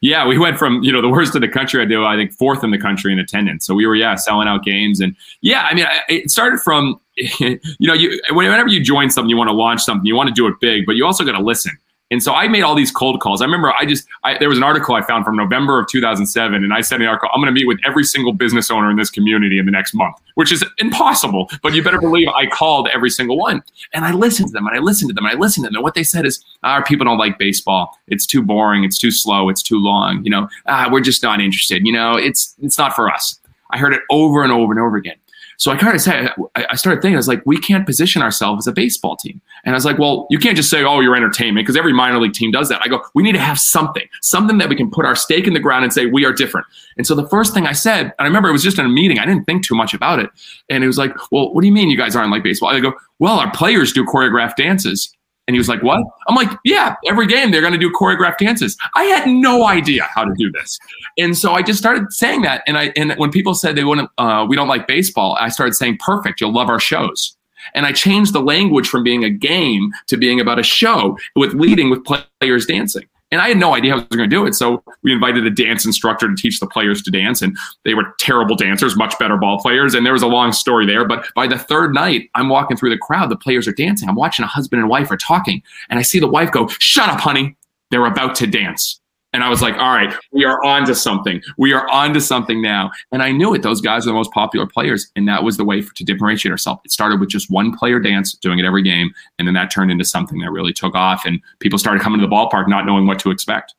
Yeah, 0.02 0.28
we 0.28 0.38
went 0.38 0.58
from 0.58 0.84
you 0.84 0.92
know 0.92 1.02
the 1.02 1.10
worst 1.10 1.36
in 1.36 1.42
the 1.42 1.48
country. 1.48 1.82
I 1.82 1.86
do 1.86 2.06
I 2.06 2.16
think 2.16 2.32
fourth 2.32 2.64
in 2.64 2.70
the 2.70 2.80
country 2.80 3.12
in 3.12 3.20
attendance. 3.20 3.66
So 3.66 3.74
we 3.74 3.88
were 3.88 3.96
yeah 3.96 4.16
selling 4.16 4.48
out 4.48 4.64
games 4.64 5.00
and 5.00 5.16
yeah. 5.42 5.68
I 5.70 5.74
mean, 5.74 5.86
it 6.10 6.30
started 6.30 6.60
from 6.60 7.00
you 7.16 7.60
know 7.80 7.94
you 7.94 8.20
whenever 8.32 8.70
you 8.70 8.84
join 8.84 9.10
something, 9.10 9.30
you 9.30 9.38
want 9.38 9.50
to 9.50 9.56
launch 9.56 9.82
something, 9.82 10.06
you 10.06 10.16
want 10.16 10.28
to 10.28 10.34
do 10.34 10.48
it 10.48 10.56
big, 10.60 10.86
but 10.86 10.96
you 10.96 11.06
also 11.06 11.24
got 11.24 11.34
to 11.34 11.44
listen. 11.44 11.72
And 12.12 12.22
so 12.22 12.34
I 12.34 12.48
made 12.48 12.62
all 12.62 12.76
these 12.76 12.92
cold 12.92 13.22
calls. 13.22 13.42
I 13.42 13.46
remember 13.46 13.72
I 13.72 13.86
just 13.86 14.08
I, 14.24 14.38
there 14.38 14.50
was 14.50 14.58
an 14.58 14.64
article 14.64 14.96
I 14.96 15.02
found 15.02 15.26
from 15.26 15.38
November 15.38 15.80
of 15.80 15.88
2007, 15.88 16.64
and 16.64 16.74
I 16.74 16.82
said 16.82 16.96
in 16.96 17.02
the 17.02 17.08
article, 17.08 17.30
"I'm 17.34 17.42
going 17.42 17.54
to 17.54 17.58
meet 17.58 17.68
with 17.68 17.80
every 17.86 18.04
single 18.04 18.34
business 18.34 18.70
owner 18.70 18.92
in 18.92 18.98
this 18.98 19.10
community 19.10 19.58
in 19.58 19.66
the 19.66 19.72
next 19.72 19.94
month," 19.94 20.18
which 20.36 20.52
is 20.52 20.64
impossible. 20.78 21.50
But 21.64 21.74
you 21.74 21.82
better 21.82 22.02
believe 22.02 22.28
I 22.28 22.46
called 22.48 22.90
every 22.94 23.10
single 23.10 23.38
one, 23.38 23.64
and 23.94 24.04
I 24.06 24.12
listened 24.12 24.50
to 24.50 24.54
them, 24.54 24.68
and 24.68 24.76
I 24.76 24.80
listened 24.80 25.10
to 25.10 25.14
them, 25.14 25.26
and 25.26 25.36
I 25.36 25.40
listened 25.40 25.64
to 25.64 25.70
them. 25.70 25.76
And 25.76 25.84
what 25.84 25.96
they 25.96 26.04
said 26.04 26.26
is, 26.26 26.44
"Our 26.64 26.84
people 26.84 27.06
don't 27.06 27.18
like 27.18 27.40
baseball. 27.40 27.98
It's 28.08 28.26
too 28.26 28.44
boring. 28.44 28.84
It's 28.84 28.98
too 28.98 29.12
slow. 29.12 29.50
It's 29.50 29.64
too 29.64 29.80
long. 29.80 30.24
You 30.24 30.32
know, 30.32 30.50
ah, 30.68 30.90
we're 30.92 31.02
just 31.02 31.24
not 31.24 31.40
interested. 31.40 31.86
You 31.86 31.94
know, 31.94 32.16
it's 32.16 32.56
it's 32.62 32.78
not 32.78 32.94
for 32.94 33.10
us." 33.10 33.40
I 33.72 33.78
heard 33.78 33.94
it 33.94 34.02
over 34.10 34.44
and 34.44 34.52
over 34.52 34.74
and 34.74 34.82
over 34.82 34.98
again. 34.98 35.16
So 35.62 35.72
I 35.72 35.78
kind 35.78 35.94
of 35.94 36.02
said, 36.02 36.32
I 36.56 36.76
started 36.76 37.04
thinking, 37.04 37.14
I 37.14 37.18
was 37.18 37.28
like, 37.28 37.44
we 37.46 37.60
can't 37.60 37.86
position 37.86 38.24
ourselves 38.24 38.64
as 38.66 38.72
a 38.72 38.74
baseball 38.74 39.16
team. 39.16 39.40
And 39.64 39.76
I 39.76 39.78
was 39.78 39.86
like, 39.86 40.00
well, 40.00 40.26
you 40.32 40.40
can't 40.40 40.56
just 40.56 40.72
say, 40.72 40.84
oh, 40.84 41.02
you're 41.02 41.16
entertainment, 41.16 41.68
because 41.68 41.78
every 41.78 41.94
minor 41.94 42.20
league 42.20 42.34
team 42.34 42.50
does 42.50 42.68
that. 42.70 42.82
I 42.84 42.88
go, 42.88 43.04
we 43.14 43.22
need 43.22 43.34
to 43.34 43.40
have 43.40 43.60
something, 43.60 44.08
something 44.24 44.58
that 44.58 44.70
we 44.70 44.76
can 44.76 44.90
put 44.90 45.06
our 45.06 45.14
stake 45.14 45.46
in 45.46 45.54
the 45.54 45.60
ground 45.60 45.84
and 45.84 45.94
say, 45.94 46.08
we 46.08 46.26
are 46.26 46.34
different. 46.34 46.66
And 46.98 47.06
so 47.06 47.14
the 47.14 47.30
first 47.30 47.54
thing 47.54 47.68
I 47.68 47.74
said, 47.74 48.06
and 48.06 48.14
I 48.18 48.24
remember 48.24 48.50
it 48.50 48.54
was 48.54 48.64
just 48.64 48.80
in 48.80 48.88
a 48.88 48.90
meeting, 48.90 49.20
I 49.20 49.26
didn't 49.28 49.46
think 49.46 49.64
too 49.64 49.76
much 49.76 49.94
about 49.94 50.18
it. 50.18 50.32
And 50.72 50.84
it 50.84 50.88
was 50.88 50.98
like, 50.98 51.14
well, 51.32 51.54
what 51.54 51.62
do 51.62 51.68
you 51.68 51.74
mean 51.74 51.92
you 51.92 51.98
guys 51.98 52.16
aren't 52.16 52.32
like 52.32 52.42
baseball? 52.42 52.70
I 52.70 52.80
go, 52.80 52.94
well, 53.20 53.38
our 53.38 53.52
players 53.52 53.94
do 53.94 54.04
choreographed 54.04 54.56
dances 54.56 55.16
And 55.48 55.56
he 55.56 55.58
was 55.58 55.68
like, 55.68 55.84
What? 55.84 56.04
I'm 56.28 56.36
like, 56.36 56.52
Yeah, 56.64 56.96
every 57.08 57.28
game 57.28 57.52
they're 57.52 57.62
going 57.62 57.74
to 57.74 57.80
do 57.80 57.92
choreographed 57.92 58.38
dances. 58.38 58.78
I 58.96 59.04
had 59.04 59.28
no 59.28 59.66
idea 59.66 60.04
how 60.04 60.24
to 60.24 60.34
do 60.38 60.52
this. 60.52 60.78
And 61.18 61.38
so 61.38 61.54
I 61.54 61.62
just 61.62 61.80
started 61.80 62.12
saying 62.14 62.44
that. 62.44 62.64
And 62.68 62.78
I 62.78 62.94
and 62.96 63.14
when 63.18 63.32
people 63.32 63.54
said 63.54 63.76
they 63.76 63.84
wouldn't, 63.84 64.10
uh, 64.18 64.46
we 64.48 64.56
don't 64.56 64.68
like 64.68 64.88
baseball, 64.88 65.38
I 65.40 65.50
started 65.50 65.74
saying, 65.74 65.98
Perfect, 66.00 66.42
you'll 66.42 66.54
love 66.54 66.70
our 66.70 66.80
shows. 66.80 67.36
And 67.76 67.86
I 67.86 67.92
changed 67.92 68.34
the 68.34 68.42
language 68.42 68.88
from 68.88 69.04
being 69.04 69.24
a 69.24 69.30
game 69.30 69.92
to 70.08 70.18
being 70.18 70.40
about 70.40 70.60
a 70.60 70.64
show 70.64 71.18
with 71.36 71.54
leading 71.54 71.90
with 71.90 72.04
players 72.04 72.66
dancing. 72.66 73.06
And 73.32 73.42
I 73.42 73.48
had 73.48 73.58
no 73.58 73.74
idea 73.74 73.92
how 73.92 73.98
I 73.98 74.00
was 74.02 74.18
going 74.18 74.30
to 74.30 74.36
do 74.36 74.46
it. 74.46 74.56
So 74.56 74.84
we 75.04 75.12
invited 75.14 75.46
a 75.46 75.50
dance 75.50 75.86
instructor 75.86 76.28
to 76.28 76.36
teach 76.36 76.60
the 76.60 76.68
players 76.68 77.02
to 77.04 77.12
dance. 77.12 77.42
And 77.42 77.58
they 77.86 77.94
were 77.94 78.14
terrible 78.20 78.56
dancers, 78.56 78.96
much 78.96 79.18
better 79.20 79.38
ball 79.38 79.60
players. 79.60 79.94
And 79.94 80.06
there 80.06 80.14
was 80.14 80.22
a 80.22 80.28
long 80.28 80.52
story 80.52 80.86
there. 80.86 81.06
But 81.06 81.26
by 81.36 81.48
the 81.48 81.58
third 81.58 81.94
night, 81.94 82.30
I'm 82.36 82.50
walking 82.50 82.78
through 82.78 82.92
the 82.92 82.98
crowd. 82.98 83.30
The 83.30 83.38
players 83.38 83.68
are 83.68 83.74
dancing. 83.74 84.10
I'm 84.10 84.16
watching 84.16 84.44
a 84.44 84.48
husband 84.48 84.82
and 84.82 84.90
wife 84.90 85.10
are 85.12 85.18
talking. 85.18 85.64
And 85.90 85.98
I 85.98 86.02
see 86.02 86.20
the 86.20 86.28
wife 86.28 86.52
go, 86.52 86.68
Shut 86.80 87.10
up, 87.10 87.20
honey. 87.20 87.56
They're 87.90 88.06
about 88.06 88.36
to 88.36 88.48
dance. 88.48 89.01
And 89.34 89.44
I 89.44 89.50
was 89.50 89.62
like, 89.62 89.76
all 89.76 89.92
right, 89.92 90.14
we 90.32 90.44
are 90.44 90.62
on 90.64 90.86
to 90.88 90.96
something. 90.96 91.42
We 91.58 91.72
are 91.72 91.88
on 91.90 92.14
to 92.14 92.22
something 92.22 92.62
now. 92.62 92.92
And 93.12 93.24
I 93.24 93.32
knew 93.32 93.54
it. 93.54 93.62
Those 93.62 93.80
guys 93.80 94.06
are 94.06 94.10
the 94.10 94.14
most 94.14 94.32
popular 94.32 94.68
players. 94.68 95.10
And 95.16 95.28
that 95.28 95.44
was 95.44 95.56
the 95.56 95.64
way 95.64 95.82
for, 95.82 95.94
to 95.96 96.04
differentiate 96.04 96.52
ourselves. 96.52 96.82
It 96.84 96.92
started 96.92 97.20
with 97.20 97.30
just 97.30 97.50
one 97.50 97.76
player 97.76 98.00
dance, 98.00 98.34
doing 98.34 98.60
it 98.60 98.66
every 98.66 98.84
game. 98.84 99.12
And 99.40 99.48
then 99.48 99.54
that 99.54 99.72
turned 99.72 99.90
into 99.90 100.04
something 100.04 100.40
that 100.40 100.52
really 100.52 100.74
took 100.74 100.96
off. 100.96 101.24
And 101.26 101.40
people 101.60 101.80
started 101.80 102.02
coming 102.02 102.20
to 102.20 102.28
the 102.28 102.32
ballpark 102.32 102.68
not 102.68 102.86
knowing 102.86 103.08
what 103.08 103.20
to 103.20 103.32
expect. 103.32 103.74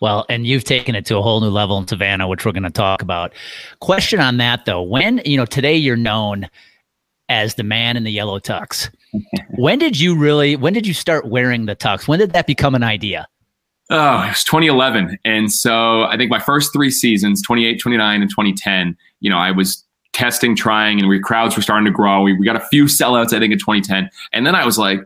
Well, 0.00 0.24
and 0.28 0.46
you've 0.46 0.64
taken 0.64 0.94
it 0.94 1.04
to 1.06 1.18
a 1.18 1.22
whole 1.22 1.40
new 1.40 1.50
level 1.50 1.78
in 1.78 1.86
Savannah, 1.86 2.26
which 2.26 2.44
we're 2.44 2.52
going 2.52 2.62
to 2.62 2.70
talk 2.70 3.02
about. 3.02 3.32
Question 3.80 4.18
on 4.18 4.38
that, 4.38 4.64
though. 4.64 4.82
When, 4.82 5.20
you 5.24 5.36
know, 5.36 5.44
today 5.44 5.76
you're 5.76 5.96
known 5.96 6.48
as 7.28 7.54
the 7.54 7.62
man 7.62 7.96
in 7.96 8.02
the 8.02 8.10
yellow 8.10 8.40
tux. 8.40 8.90
when 9.56 9.78
did 9.78 10.00
you 10.00 10.16
really, 10.16 10.56
when 10.56 10.72
did 10.72 10.86
you 10.86 10.94
start 10.94 11.26
wearing 11.26 11.66
the 11.66 11.76
tux? 11.76 12.08
When 12.08 12.18
did 12.18 12.32
that 12.32 12.46
become 12.46 12.74
an 12.74 12.82
idea? 12.82 13.28
Oh, 13.90 14.22
it 14.22 14.28
was 14.28 14.44
2011. 14.44 15.18
And 15.24 15.52
so 15.52 16.02
I 16.02 16.16
think 16.16 16.30
my 16.30 16.38
first 16.38 16.72
three 16.72 16.90
seasons, 16.90 17.42
28, 17.42 17.80
29, 17.80 18.22
and 18.22 18.30
2010, 18.30 18.96
you 19.18 19.28
know, 19.28 19.36
I 19.36 19.50
was 19.50 19.84
testing, 20.12 20.54
trying, 20.54 21.00
and 21.00 21.08
we 21.08 21.18
crowds 21.18 21.56
were 21.56 21.62
starting 21.62 21.86
to 21.86 21.90
grow. 21.90 22.22
We, 22.22 22.34
we 22.34 22.44
got 22.46 22.56
a 22.56 22.60
few 22.60 22.84
sellouts, 22.84 23.32
I 23.32 23.40
think, 23.40 23.52
in 23.52 23.58
2010. 23.58 24.08
And 24.32 24.46
then 24.46 24.54
I 24.54 24.64
was 24.64 24.78
like, 24.78 25.00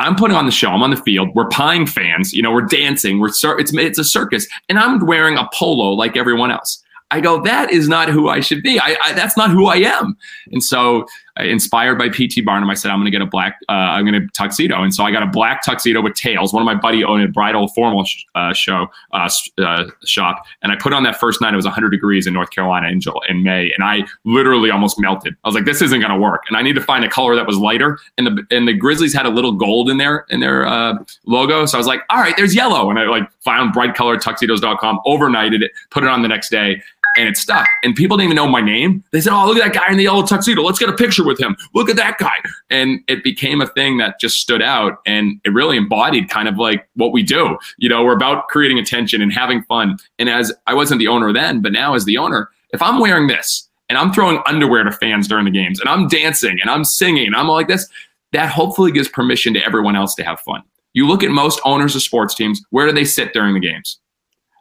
I'm 0.00 0.16
putting 0.16 0.36
on 0.36 0.46
the 0.46 0.52
show. 0.52 0.70
I'm 0.70 0.82
on 0.82 0.90
the 0.90 0.96
field. 0.96 1.30
We're 1.34 1.48
Pine 1.48 1.86
fans. 1.86 2.32
You 2.32 2.42
know, 2.42 2.50
we're 2.50 2.62
dancing. 2.66 3.20
We're 3.20 3.28
it's 3.28 3.72
it's 3.72 3.98
a 3.98 4.04
circus, 4.04 4.48
and 4.68 4.78
I'm 4.78 5.06
wearing 5.06 5.38
a 5.38 5.48
polo 5.52 5.92
like 5.92 6.16
everyone 6.16 6.50
else. 6.50 6.82
I 7.12 7.20
go, 7.20 7.40
that 7.42 7.70
is 7.70 7.88
not 7.88 8.08
who 8.08 8.28
I 8.28 8.40
should 8.40 8.62
be. 8.62 8.80
I, 8.80 8.96
I 9.04 9.12
that's 9.12 9.36
not 9.36 9.50
who 9.50 9.66
I 9.66 9.76
am. 9.76 10.16
And 10.50 10.64
so 10.64 11.06
inspired 11.36 11.98
by 11.98 12.08
PT 12.08 12.44
Barnum, 12.44 12.70
I 12.70 12.74
said, 12.74 12.90
I'm 12.90 12.98
going 12.98 13.06
to 13.06 13.10
get 13.10 13.22
a 13.22 13.26
black, 13.26 13.58
uh, 13.68 13.72
I'm 13.72 14.06
going 14.06 14.20
to 14.20 14.28
tuxedo. 14.28 14.82
And 14.82 14.94
so 14.94 15.04
I 15.04 15.10
got 15.10 15.22
a 15.22 15.26
black 15.26 15.64
tuxedo 15.64 16.00
with 16.00 16.14
tails. 16.14 16.52
One 16.52 16.62
of 16.62 16.66
my 16.66 16.74
buddy 16.74 17.02
owned 17.02 17.24
a 17.24 17.28
bridal 17.28 17.68
formal 17.68 18.04
sh- 18.04 18.24
uh, 18.34 18.52
show 18.52 18.88
uh, 19.12 19.28
uh, 19.58 19.86
shop. 20.04 20.44
And 20.62 20.70
I 20.70 20.76
put 20.76 20.92
on 20.92 21.02
that 21.02 21.16
first 21.16 21.40
night. 21.40 21.52
It 21.52 21.56
was 21.56 21.64
100 21.64 21.90
degrees 21.90 22.26
in 22.26 22.34
North 22.34 22.50
Carolina 22.50 22.88
in, 22.88 23.00
in 23.28 23.42
May. 23.42 23.72
And 23.72 23.82
I 23.82 24.02
literally 24.24 24.70
almost 24.70 25.00
melted. 25.00 25.34
I 25.44 25.48
was 25.48 25.54
like, 25.54 25.64
this 25.64 25.82
isn't 25.82 26.00
going 26.00 26.12
to 26.12 26.18
work. 26.18 26.44
And 26.48 26.56
I 26.56 26.62
need 26.62 26.74
to 26.74 26.82
find 26.82 27.04
a 27.04 27.08
color 27.08 27.34
that 27.34 27.46
was 27.46 27.58
lighter. 27.58 27.98
And 28.16 28.26
the, 28.26 28.46
and 28.50 28.68
the 28.68 28.72
Grizzlies 28.72 29.12
had 29.12 29.26
a 29.26 29.30
little 29.30 29.52
gold 29.52 29.90
in 29.90 29.98
their, 29.98 30.26
in 30.30 30.40
their 30.40 30.66
uh, 30.66 30.94
logo. 31.26 31.66
So 31.66 31.76
I 31.76 31.80
was 31.80 31.86
like, 31.88 32.02
all 32.10 32.18
right, 32.18 32.36
there's 32.36 32.54
yellow. 32.54 32.90
And 32.90 32.98
I 32.98 33.04
like 33.04 33.28
found 33.40 33.72
bright 33.72 33.94
colored 33.94 34.20
tuxedos.com, 34.20 35.00
overnighted 35.04 35.62
it, 35.62 35.72
put 35.90 36.04
it 36.04 36.08
on 36.08 36.22
the 36.22 36.28
next 36.28 36.50
day 36.50 36.80
and 37.16 37.28
it 37.28 37.36
stuck. 37.36 37.66
And 37.82 37.94
people 37.94 38.16
didn't 38.16 38.32
even 38.32 38.36
know 38.36 38.48
my 38.48 38.60
name. 38.60 39.04
They 39.12 39.20
said, 39.20 39.32
"Oh, 39.32 39.46
look 39.46 39.56
at 39.56 39.64
that 39.64 39.74
guy 39.74 39.90
in 39.90 39.96
the 39.96 40.04
yellow 40.04 40.24
tuxedo. 40.24 40.62
Let's 40.62 40.78
get 40.78 40.88
a 40.88 40.94
picture 40.94 41.24
with 41.24 41.40
him. 41.40 41.56
Look 41.74 41.88
at 41.88 41.96
that 41.96 42.18
guy." 42.18 42.34
And 42.70 43.00
it 43.08 43.24
became 43.24 43.60
a 43.60 43.66
thing 43.66 43.98
that 43.98 44.20
just 44.20 44.38
stood 44.38 44.62
out, 44.62 45.00
and 45.06 45.40
it 45.44 45.50
really 45.52 45.76
embodied 45.76 46.28
kind 46.28 46.48
of 46.48 46.56
like 46.56 46.88
what 46.94 47.12
we 47.12 47.22
do. 47.22 47.58
You 47.78 47.88
know, 47.88 48.04
we're 48.04 48.14
about 48.14 48.48
creating 48.48 48.78
attention 48.78 49.22
and 49.22 49.32
having 49.32 49.62
fun. 49.64 49.98
And 50.18 50.28
as 50.28 50.52
I 50.66 50.74
wasn't 50.74 50.98
the 50.98 51.08
owner 51.08 51.32
then, 51.32 51.62
but 51.62 51.72
now 51.72 51.94
as 51.94 52.04
the 52.04 52.18
owner, 52.18 52.50
if 52.70 52.82
I'm 52.82 52.98
wearing 52.98 53.26
this 53.26 53.68
and 53.88 53.98
I'm 53.98 54.12
throwing 54.12 54.40
underwear 54.46 54.82
to 54.82 54.92
fans 54.92 55.28
during 55.28 55.44
the 55.44 55.50
games, 55.50 55.80
and 55.80 55.88
I'm 55.88 56.08
dancing 56.08 56.58
and 56.60 56.70
I'm 56.70 56.84
singing, 56.84 57.26
and 57.26 57.36
I'm 57.36 57.48
like 57.48 57.68
this, 57.68 57.88
that 58.32 58.48
hopefully 58.48 58.90
gives 58.90 59.08
permission 59.08 59.54
to 59.54 59.64
everyone 59.64 59.94
else 59.94 60.14
to 60.16 60.24
have 60.24 60.40
fun. 60.40 60.62
You 60.92 61.06
look 61.06 61.22
at 61.22 61.30
most 61.30 61.60
owners 61.64 61.94
of 61.94 62.02
sports 62.02 62.34
teams, 62.34 62.62
where 62.70 62.86
do 62.86 62.92
they 62.92 63.04
sit 63.04 63.32
during 63.32 63.54
the 63.54 63.60
games? 63.60 63.98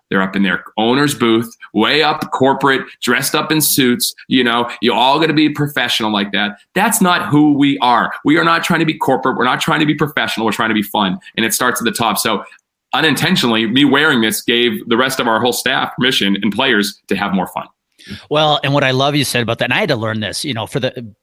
They're 0.09 0.21
up 0.21 0.35
in 0.35 0.43
their 0.43 0.63
owner's 0.77 1.15
booth, 1.15 1.55
way 1.73 2.03
up 2.03 2.31
corporate, 2.31 2.81
dressed 3.01 3.33
up 3.33 3.51
in 3.51 3.61
suits. 3.61 4.13
You 4.27 4.43
know, 4.43 4.69
you 4.81 4.93
all 4.93 5.19
got 5.19 5.27
to 5.27 5.33
be 5.33 5.49
professional 5.49 6.11
like 6.11 6.31
that. 6.33 6.59
That's 6.75 7.01
not 7.01 7.29
who 7.29 7.53
we 7.53 7.77
are. 7.79 8.13
We 8.23 8.37
are 8.37 8.43
not 8.43 8.63
trying 8.63 8.79
to 8.79 8.85
be 8.85 8.97
corporate. 8.97 9.37
We're 9.37 9.45
not 9.45 9.59
trying 9.59 9.79
to 9.79 9.85
be 9.85 9.95
professional. 9.95 10.45
We're 10.45 10.51
trying 10.51 10.69
to 10.69 10.75
be 10.75 10.83
fun. 10.83 11.19
And 11.35 11.45
it 11.45 11.53
starts 11.53 11.81
at 11.81 11.85
the 11.85 11.91
top. 11.91 12.17
So 12.17 12.43
unintentionally, 12.93 13.65
me 13.65 13.85
wearing 13.85 14.21
this 14.21 14.41
gave 14.41 14.87
the 14.87 14.97
rest 14.97 15.19
of 15.19 15.27
our 15.27 15.39
whole 15.39 15.53
staff 15.53 15.95
permission 15.95 16.37
and 16.41 16.53
players 16.53 17.01
to 17.07 17.15
have 17.15 17.33
more 17.33 17.47
fun. 17.47 17.67
Well, 18.29 18.59
and 18.63 18.73
what 18.73 18.83
I 18.83 18.91
love 18.91 19.15
you 19.15 19.23
said 19.23 19.41
about 19.41 19.59
that, 19.59 19.65
and 19.65 19.73
I 19.73 19.79
had 19.79 19.89
to 19.89 19.95
learn 19.95 20.19
this, 20.19 20.45
you 20.45 20.53
know, 20.53 20.67
for 20.67 20.79
the 20.79 21.15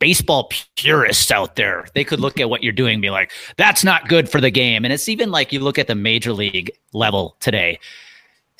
baseball 0.00 0.50
purists 0.74 1.30
out 1.30 1.54
there, 1.54 1.86
they 1.94 2.02
could 2.02 2.18
look 2.18 2.40
at 2.40 2.50
what 2.50 2.64
you're 2.64 2.72
doing 2.72 2.94
and 2.94 3.02
be 3.02 3.10
like, 3.10 3.30
that's 3.56 3.84
not 3.84 4.08
good 4.08 4.28
for 4.28 4.40
the 4.40 4.50
game. 4.50 4.84
And 4.84 4.92
it's 4.92 5.08
even 5.08 5.30
like 5.30 5.52
you 5.52 5.60
look 5.60 5.78
at 5.78 5.86
the 5.86 5.94
major 5.94 6.32
league 6.32 6.72
level 6.92 7.36
today 7.38 7.78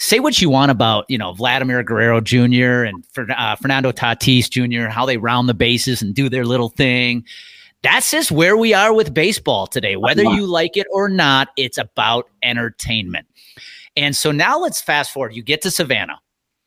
say 0.02 0.18
what 0.18 0.42
you 0.42 0.50
want 0.50 0.70
about 0.70 1.04
you 1.08 1.16
know 1.16 1.32
Vladimir 1.32 1.82
Guerrero 1.82 2.20
Jr. 2.20 2.82
and 2.82 3.04
uh, 3.16 3.56
Fernando 3.56 3.92
Tatis 3.92 4.50
Jr. 4.50 4.88
how 4.88 5.06
they 5.06 5.16
round 5.16 5.48
the 5.48 5.54
bases 5.54 6.02
and 6.02 6.14
do 6.14 6.28
their 6.28 6.44
little 6.44 6.70
thing. 6.70 7.24
That's 7.82 8.10
just 8.10 8.30
where 8.30 8.56
we 8.56 8.74
are 8.74 8.92
with 8.92 9.12
baseball 9.12 9.66
today. 9.66 9.96
Whether 9.96 10.22
you 10.22 10.46
like 10.46 10.76
it 10.76 10.86
or 10.92 11.08
not, 11.08 11.48
it's 11.56 11.78
about 11.78 12.28
entertainment. 12.42 13.26
And 13.96 14.14
so 14.14 14.30
now 14.30 14.58
let's 14.58 14.80
fast 14.80 15.10
forward. 15.10 15.34
You 15.34 15.42
get 15.42 15.62
to 15.62 15.70
Savannah. 15.70 16.20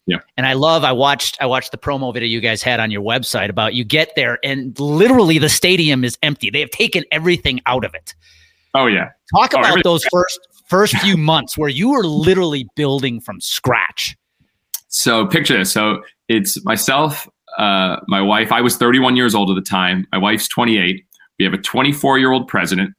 Yeah. 0.08 0.18
And 0.36 0.46
I 0.46 0.54
love 0.54 0.84
I 0.84 0.92
watched 0.92 1.38
I 1.42 1.46
watched 1.46 1.72
the 1.72 1.78
promo 1.78 2.14
video 2.14 2.28
you 2.28 2.42
guys 2.42 2.62
had 2.62 2.80
on 2.80 2.92
your 2.92 3.02
website 3.02 3.50
about 3.50 3.74
you 3.74 3.84
get 3.84 4.12
there 4.16 4.40
and 4.44 4.78
literally 4.80 5.40
the 5.40 5.50
stadium 5.50 6.04
is 6.04 6.18
empty. 6.22 6.50
They 6.50 6.60
have 6.60 6.70
taken 6.70 7.04
everything 7.12 7.60
out 7.66 7.84
of 7.84 7.94
it. 7.96 8.14
Oh 8.74 8.88
yeah. 8.88 9.12
Talk 9.36 9.54
oh, 9.56 9.60
about 9.60 9.84
those 9.84 10.06
first 10.06 10.40
first 10.66 10.98
few 10.98 11.18
months 11.32 11.58
where 11.58 11.70
you 11.70 11.92
were 11.92 12.06
literally 12.06 12.68
building 12.76 13.20
from 13.20 13.40
scratch? 13.42 14.16
So 14.88 15.26
picture 15.26 15.58
this. 15.58 15.72
So 15.72 16.02
it's 16.28 16.64
myself, 16.64 17.28
uh, 17.58 17.98
my 18.08 18.22
wife. 18.22 18.52
I 18.52 18.62
was 18.62 18.78
31 18.78 19.16
years 19.16 19.36
old 19.36 19.50
at 19.50 19.56
the 19.56 19.68
time. 19.68 20.08
My 20.12 20.18
wife's 20.18 20.48
28. 20.48 21.04
We 21.40 21.46
have 21.46 21.54
a 21.54 21.58
24 21.58 22.20
year 22.20 22.32
old 22.32 22.48
president 22.48 22.94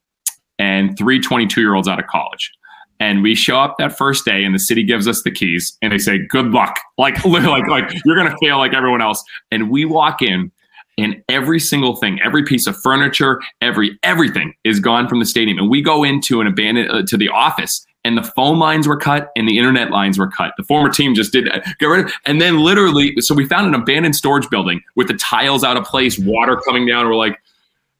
and 0.58 0.96
three 0.96 1.20
22 1.20 1.60
year 1.60 1.74
olds 1.74 1.88
out 1.88 1.98
of 1.98 2.06
college. 2.06 2.50
And 2.98 3.22
we 3.22 3.34
show 3.34 3.60
up 3.60 3.76
that 3.78 3.96
first 3.96 4.24
day, 4.24 4.42
and 4.42 4.54
the 4.54 4.58
city 4.58 4.82
gives 4.82 5.06
us 5.06 5.22
the 5.22 5.30
keys, 5.30 5.76
and 5.82 5.92
they 5.92 5.98
say, 5.98 6.18
"Good 6.28 6.46
luck." 6.46 6.78
Like, 6.96 7.22
like, 7.26 7.68
like 7.68 7.92
you're 8.06 8.16
gonna 8.16 8.34
fail 8.40 8.56
like 8.56 8.72
everyone 8.72 9.02
else. 9.02 9.22
And 9.50 9.70
we 9.70 9.84
walk 9.84 10.22
in, 10.22 10.50
and 10.98 11.22
every 11.28 11.60
single 11.60 11.96
thing, 11.96 12.20
every 12.24 12.42
piece 12.44 12.66
of 12.66 12.76
furniture, 12.80 13.40
every 13.60 13.98
everything 14.02 14.54
is 14.64 14.80
gone 14.80 15.08
from 15.08 15.18
the 15.18 15.26
stadium. 15.26 15.58
And 15.58 15.70
we 15.70 15.82
go 15.82 16.04
into 16.04 16.40
an 16.40 16.46
abandoned 16.46 16.90
uh, 16.90 17.02
to 17.06 17.16
the 17.16 17.28
office, 17.28 17.86
and 18.04 18.16
the 18.16 18.22
phone 18.22 18.58
lines 18.58 18.86
were 18.86 18.96
cut 18.96 19.30
and 19.36 19.48
the 19.48 19.58
internet 19.58 19.90
lines 19.90 20.18
were 20.18 20.28
cut. 20.28 20.52
The 20.56 20.64
former 20.64 20.90
team 20.90 21.14
just 21.14 21.32
did 21.32 21.48
uh, 21.48 21.60
get 21.78 21.86
rid 21.86 22.06
of, 22.06 22.12
and 22.24 22.40
then 22.40 22.58
literally, 22.58 23.14
so 23.18 23.34
we 23.34 23.46
found 23.46 23.66
an 23.66 23.74
abandoned 23.74 24.16
storage 24.16 24.48
building 24.48 24.80
with 24.94 25.08
the 25.08 25.14
tiles 25.14 25.64
out 25.64 25.76
of 25.76 25.84
place, 25.84 26.18
water 26.18 26.56
coming 26.64 26.86
down. 26.86 27.06
We're 27.06 27.16
like, 27.16 27.38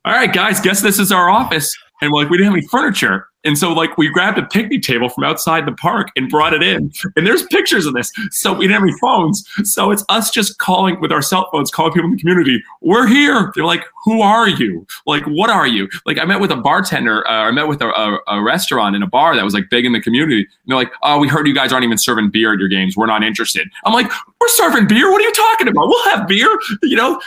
all 0.05 0.13
right, 0.13 0.33
guys, 0.33 0.61
guess 0.61 0.83
this 0.83 0.99
is 0.99 1.11
our 1.11 1.29
office. 1.29 1.77
And 2.01 2.13
like, 2.13 2.29
we 2.29 2.37
didn't 2.37 2.53
have 2.53 2.59
any 2.59 2.67
furniture. 2.67 3.29
And 3.45 3.57
so, 3.57 3.73
like, 3.73 3.97
we 3.97 4.09
grabbed 4.09 4.39
a 4.39 4.47
picnic 4.47 4.83
table 4.83 5.09
from 5.09 5.23
outside 5.23 5.67
the 5.67 5.73
park 5.73 6.09
and 6.17 6.29
brought 6.29 6.53
it 6.53 6.65
in. 6.65 6.93
And 7.15 7.25
there's 7.25 7.45
pictures 7.45 7.87
of 7.87 7.95
this. 7.95 8.11
So 8.33 8.53
we 8.53 8.67
didn't 8.67 8.73
have 8.73 8.83
any 8.83 8.99
phones. 9.01 9.49
So 9.63 9.93
it's 9.93 10.05
us 10.09 10.33
just 10.33 10.59
calling 10.59 11.01
with 11.01 11.13
our 11.13 11.23
cell 11.23 11.49
phones, 11.53 11.71
calling 11.71 11.93
people 11.93 12.07
in 12.07 12.17
the 12.17 12.21
community. 12.21 12.61
We're 12.81 13.07
here. 13.07 13.53
They're 13.55 13.65
like, 13.65 13.85
who 14.05 14.21
are 14.21 14.49
you? 14.49 14.85
Like, 15.07 15.23
what 15.27 15.49
are 15.49 15.67
you? 15.67 15.89
Like, 16.07 16.19
I 16.19 16.25
met 16.25 16.41
with 16.41 16.51
a 16.51 16.57
bartender. 16.57 17.25
Uh, 17.29 17.45
I 17.45 17.53
met 17.53 17.69
with 17.69 17.83
a, 17.83 17.89
a, 17.89 18.19
a 18.27 18.43
restaurant 18.43 18.97
in 18.97 19.05
a 19.05 19.07
bar 19.07 19.37
that 19.37 19.45
was 19.45 19.55
like 19.55 19.71
big 19.71 19.85
in 19.85 19.93
the 19.93 20.01
community. 20.01 20.41
And 20.41 20.49
they're 20.67 20.77
like, 20.77 20.91
oh, 21.05 21.19
we 21.19 21.29
heard 21.29 21.47
you 21.47 21.55
guys 21.55 21.73
aren't 21.73 21.85
even 21.85 21.99
serving 21.99 22.31
beer 22.31 22.53
at 22.53 22.59
your 22.59 22.69
games. 22.69 22.97
We're 22.97 23.07
not 23.07 23.23
interested. 23.23 23.69
I'm 23.85 23.93
like, 23.93 24.11
we're 24.41 24.49
serving 24.49 24.89
beer. 24.89 25.09
What 25.09 25.21
are 25.21 25.25
you 25.25 25.33
talking 25.33 25.69
about? 25.69 25.87
We'll 25.87 26.05
have 26.17 26.27
beer. 26.27 26.49
You 26.83 26.97
know, 26.97 27.21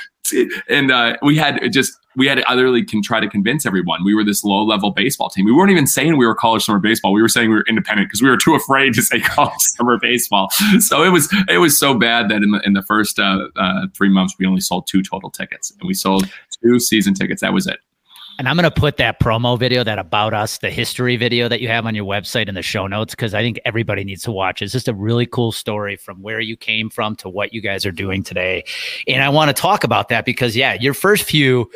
and 0.67 0.91
uh, 0.91 1.17
we 1.21 1.37
had 1.37 1.59
just 1.71 1.93
we 2.15 2.27
had 2.27 2.35
to 2.35 2.49
utterly 2.49 2.83
can 2.83 3.01
try 3.01 3.19
to 3.19 3.29
convince 3.29 3.65
everyone 3.65 4.03
we 4.03 4.13
were 4.13 4.23
this 4.23 4.43
low 4.43 4.63
level 4.63 4.91
baseball 4.91 5.29
team. 5.29 5.45
We 5.45 5.51
weren't 5.51 5.71
even 5.71 5.87
saying 5.87 6.17
we 6.17 6.25
were 6.25 6.35
college 6.35 6.63
summer 6.63 6.79
baseball. 6.79 7.13
We 7.13 7.21
were 7.21 7.29
saying 7.29 7.49
we 7.49 7.55
were 7.55 7.65
independent 7.67 8.09
because 8.09 8.21
we 8.21 8.29
were 8.29 8.37
too 8.37 8.55
afraid 8.55 8.93
to 8.95 9.01
say 9.01 9.19
college 9.35 9.59
summer 9.77 9.97
baseball. 9.99 10.49
So 10.79 11.03
it 11.03 11.09
was 11.09 11.33
it 11.47 11.59
was 11.59 11.79
so 11.79 11.93
bad 11.93 12.29
that 12.29 12.43
in 12.43 12.51
the 12.51 12.61
in 12.65 12.73
the 12.73 12.83
first 12.83 13.19
uh, 13.19 13.47
uh, 13.55 13.87
three 13.95 14.09
months 14.09 14.35
we 14.39 14.45
only 14.45 14.61
sold 14.61 14.87
two 14.87 15.01
total 15.03 15.29
tickets, 15.29 15.71
and 15.79 15.87
we 15.87 15.93
sold 15.93 16.29
two 16.63 16.79
season 16.79 17.13
tickets. 17.13 17.41
That 17.41 17.53
was 17.53 17.67
it. 17.67 17.79
And 18.39 18.47
I'm 18.47 18.55
going 18.55 18.63
to 18.63 18.71
put 18.71 18.95
that 18.97 19.19
promo 19.19 19.59
video, 19.59 19.83
that 19.83 19.99
about 19.99 20.33
us, 20.33 20.59
the 20.59 20.69
history 20.69 21.17
video 21.17 21.49
that 21.49 21.59
you 21.59 21.67
have 21.67 21.85
on 21.85 21.93
your 21.93 22.05
website 22.05 22.47
in 22.47 22.55
the 22.55 22.61
show 22.61 22.87
notes, 22.87 23.13
because 23.13 23.33
I 23.33 23.41
think 23.41 23.59
everybody 23.65 24.05
needs 24.05 24.23
to 24.23 24.31
watch. 24.31 24.61
It's 24.61 24.71
just 24.71 24.87
a 24.87 24.93
really 24.93 25.25
cool 25.25 25.51
story 25.51 25.97
from 25.97 26.21
where 26.21 26.39
you 26.39 26.55
came 26.55 26.89
from 26.89 27.17
to 27.17 27.27
what 27.27 27.53
you 27.53 27.59
guys 27.59 27.85
are 27.85 27.91
doing 27.91 28.23
today. 28.23 28.63
And 29.09 29.21
I 29.21 29.27
want 29.27 29.49
to 29.49 29.61
talk 29.61 29.83
about 29.83 30.07
that 30.07 30.23
because, 30.23 30.55
yeah, 30.55 30.75
your 30.75 30.93
first 30.93 31.23
few 31.23 31.69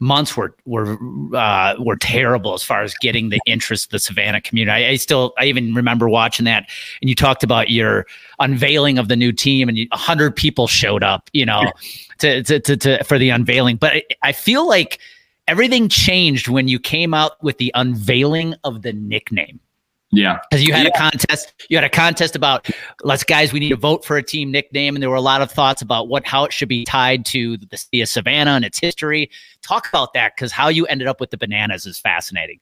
months 0.00 0.36
were 0.36 0.56
were 0.64 0.98
uh, 1.36 1.76
were 1.78 1.96
terrible 1.96 2.54
as 2.54 2.64
far 2.64 2.82
as 2.82 2.92
getting 2.94 3.28
the 3.28 3.38
interest 3.46 3.84
of 3.84 3.90
the 3.90 4.00
Savannah 4.00 4.40
community. 4.40 4.84
I, 4.84 4.88
I, 4.90 4.96
still 4.96 5.32
I 5.38 5.44
even 5.44 5.74
remember 5.74 6.08
watching 6.08 6.44
that, 6.46 6.68
and 7.00 7.08
you 7.08 7.14
talked 7.14 7.44
about 7.44 7.70
your 7.70 8.04
unveiling 8.40 8.98
of 8.98 9.06
the 9.06 9.14
new 9.14 9.30
team, 9.30 9.68
and 9.68 9.78
a 9.78 9.96
hundred 9.96 10.34
people 10.34 10.66
showed 10.66 11.04
up, 11.04 11.30
you 11.32 11.46
know, 11.46 11.70
to, 12.18 12.42
to, 12.42 12.58
to 12.58 12.76
to 12.78 13.04
for 13.04 13.16
the 13.16 13.28
unveiling. 13.28 13.76
But 13.76 13.92
I, 13.92 14.02
I 14.22 14.32
feel 14.32 14.66
like 14.66 14.98
everything 15.50 15.88
changed 15.88 16.46
when 16.46 16.68
you 16.68 16.78
came 16.78 17.12
out 17.12 17.32
with 17.42 17.58
the 17.58 17.72
unveiling 17.74 18.54
of 18.62 18.82
the 18.82 18.92
nickname. 18.92 19.58
Yeah. 20.12 20.38
Because 20.48 20.64
you 20.64 20.72
had 20.72 20.84
yeah. 20.84 20.92
a 20.94 20.98
contest. 20.98 21.52
You 21.68 21.76
had 21.76 21.82
a 21.82 21.90
contest 21.90 22.36
about 22.36 22.68
let's 23.02 23.24
guys, 23.24 23.52
we 23.52 23.58
need 23.58 23.70
to 23.70 23.76
vote 23.76 24.04
for 24.04 24.16
a 24.16 24.22
team 24.22 24.52
nickname. 24.52 24.94
And 24.94 25.02
there 25.02 25.10
were 25.10 25.16
a 25.16 25.20
lot 25.20 25.42
of 25.42 25.50
thoughts 25.50 25.82
about 25.82 26.08
what 26.08 26.24
how 26.24 26.44
it 26.44 26.52
should 26.52 26.68
be 26.68 26.84
tied 26.84 27.24
to 27.26 27.56
the 27.56 27.76
city 27.76 28.00
of 28.00 28.08
Savannah 28.08 28.52
and 28.52 28.64
its 28.64 28.78
history. 28.78 29.28
Talk 29.62 29.88
about 29.88 30.14
that 30.14 30.34
because 30.36 30.52
how 30.52 30.68
you 30.68 30.86
ended 30.86 31.08
up 31.08 31.20
with 31.20 31.30
the 31.30 31.36
bananas 31.36 31.84
is 31.84 31.98
fascinating. 31.98 32.60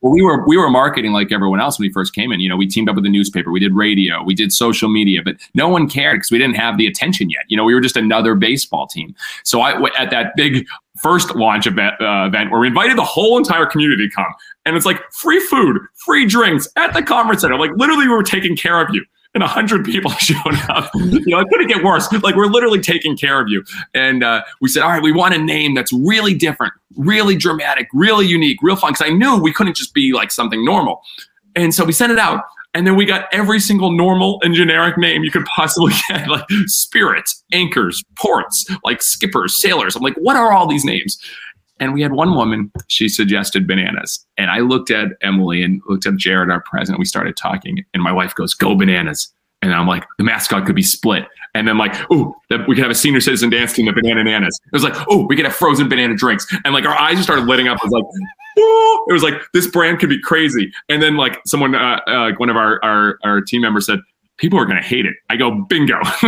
Well, 0.00 0.12
we 0.12 0.22
were 0.22 0.46
we 0.46 0.56
were 0.56 0.70
marketing 0.70 1.12
like 1.12 1.32
everyone 1.32 1.60
else 1.60 1.78
when 1.78 1.88
we 1.88 1.92
first 1.92 2.14
came 2.14 2.32
in. 2.32 2.40
You 2.40 2.48
know, 2.48 2.56
we 2.56 2.66
teamed 2.66 2.88
up 2.88 2.94
with 2.94 3.04
the 3.04 3.10
newspaper, 3.10 3.50
we 3.50 3.60
did 3.60 3.74
radio, 3.74 4.22
we 4.22 4.34
did 4.34 4.52
social 4.52 4.88
media, 4.88 5.20
but 5.24 5.36
no 5.54 5.68
one 5.68 5.88
cared 5.88 6.16
because 6.16 6.30
we 6.30 6.38
didn't 6.38 6.56
have 6.56 6.78
the 6.78 6.86
attention 6.86 7.30
yet. 7.30 7.44
You 7.48 7.56
know, 7.56 7.64
we 7.64 7.74
were 7.74 7.80
just 7.80 7.96
another 7.96 8.34
baseball 8.34 8.86
team. 8.86 9.14
So 9.44 9.60
I 9.60 9.90
at 9.98 10.10
that 10.10 10.34
big 10.36 10.66
first 11.02 11.34
launch 11.34 11.66
event, 11.66 11.94
uh, 12.00 12.26
event 12.26 12.50
where 12.50 12.60
we 12.60 12.68
invited 12.68 12.96
the 12.96 13.04
whole 13.04 13.38
entire 13.38 13.66
community 13.66 14.08
to 14.08 14.14
come, 14.14 14.32
and 14.64 14.76
it's 14.76 14.86
like 14.86 15.00
free 15.12 15.40
food, 15.40 15.78
free 15.94 16.26
drinks 16.26 16.68
at 16.76 16.94
the 16.94 17.02
conference 17.02 17.42
center. 17.42 17.58
Like 17.58 17.72
literally, 17.76 18.06
we 18.06 18.14
were 18.14 18.22
taking 18.22 18.56
care 18.56 18.80
of 18.80 18.94
you 18.94 19.04
and 19.34 19.42
100 19.42 19.84
people 19.84 20.10
showed 20.18 20.54
up. 20.68 20.90
you 20.94 21.26
know, 21.26 21.40
it 21.40 21.48
couldn't 21.48 21.68
get 21.68 21.82
worse. 21.82 22.10
Like, 22.12 22.36
we're 22.36 22.46
literally 22.46 22.80
taking 22.80 23.16
care 23.16 23.40
of 23.40 23.48
you. 23.48 23.64
And 23.94 24.22
uh, 24.22 24.42
we 24.60 24.68
said, 24.68 24.82
all 24.82 24.90
right, 24.90 25.02
we 25.02 25.12
want 25.12 25.34
a 25.34 25.38
name 25.38 25.74
that's 25.74 25.92
really 25.92 26.34
different, 26.34 26.72
really 26.96 27.36
dramatic, 27.36 27.88
really 27.92 28.26
unique, 28.26 28.58
real 28.62 28.76
fun. 28.76 28.92
Because 28.92 29.06
I 29.10 29.10
knew 29.10 29.38
we 29.38 29.52
couldn't 29.52 29.76
just 29.76 29.94
be 29.94 30.12
like 30.12 30.30
something 30.30 30.64
normal. 30.64 31.02
And 31.56 31.74
so 31.74 31.84
we 31.84 31.92
sent 31.92 32.12
it 32.12 32.18
out. 32.18 32.44
And 32.74 32.86
then 32.86 32.96
we 32.96 33.04
got 33.04 33.26
every 33.32 33.60
single 33.60 33.92
normal 33.92 34.40
and 34.42 34.54
generic 34.54 34.96
name 34.96 35.24
you 35.24 35.30
could 35.30 35.44
possibly 35.44 35.92
get, 36.08 36.26
like 36.28 36.44
spirits, 36.66 37.44
anchors, 37.52 38.02
ports, 38.16 38.64
like 38.82 39.02
skippers, 39.02 39.60
sailors. 39.60 39.94
I'm 39.94 40.02
like, 40.02 40.16
what 40.16 40.36
are 40.36 40.52
all 40.52 40.66
these 40.66 40.84
names? 40.84 41.18
And 41.80 41.94
we 41.94 42.02
had 42.02 42.12
one 42.12 42.34
woman, 42.34 42.70
she 42.88 43.08
suggested 43.08 43.66
bananas. 43.66 44.24
And 44.36 44.50
I 44.50 44.58
looked 44.58 44.90
at 44.90 45.08
Emily 45.22 45.62
and 45.62 45.82
looked 45.88 46.06
at 46.06 46.16
Jared, 46.16 46.50
our 46.50 46.60
president. 46.60 46.98
We 46.98 47.04
started 47.04 47.36
talking, 47.36 47.84
and 47.92 48.02
my 48.02 48.12
wife 48.12 48.34
goes, 48.34 48.54
Go 48.54 48.76
bananas. 48.76 49.32
And 49.62 49.72
I'm 49.72 49.86
like, 49.86 50.04
the 50.18 50.24
mascot 50.24 50.66
could 50.66 50.74
be 50.74 50.82
split. 50.82 51.24
And 51.54 51.68
then 51.68 51.78
like, 51.78 51.94
oh, 52.10 52.34
we 52.50 52.74
could 52.74 52.82
have 52.82 52.90
a 52.90 52.96
senior 52.96 53.20
citizen 53.20 53.48
dance 53.48 53.72
team, 53.72 53.86
the 53.86 53.92
banana 53.92 54.24
nanas. 54.24 54.58
It 54.66 54.72
was 54.72 54.82
like, 54.82 54.94
oh, 55.08 55.24
we 55.26 55.36
could 55.36 55.44
have 55.44 55.54
frozen 55.54 55.88
banana 55.88 56.16
drinks. 56.16 56.46
And 56.64 56.74
like 56.74 56.84
our 56.84 56.98
eyes 57.00 57.14
just 57.14 57.24
started 57.24 57.46
lighting 57.46 57.68
up. 57.68 57.76
It 57.76 57.84
was 57.84 57.92
like, 57.92 58.04
oh, 58.58 59.04
it 59.08 59.12
was 59.12 59.22
like 59.22 59.34
this 59.54 59.68
brand 59.68 60.00
could 60.00 60.08
be 60.08 60.20
crazy. 60.20 60.72
And 60.88 61.00
then 61.00 61.16
like 61.16 61.40
someone, 61.46 61.76
uh, 61.76 62.00
uh, 62.08 62.32
one 62.38 62.50
of 62.50 62.56
our, 62.56 62.84
our 62.84 63.18
our 63.22 63.40
team 63.40 63.60
members 63.62 63.86
said, 63.86 64.00
people 64.38 64.58
are 64.58 64.64
going 64.64 64.80
to 64.80 64.86
hate 64.86 65.06
it. 65.06 65.14
I 65.30 65.36
go, 65.36 65.64
bingo. 65.68 65.98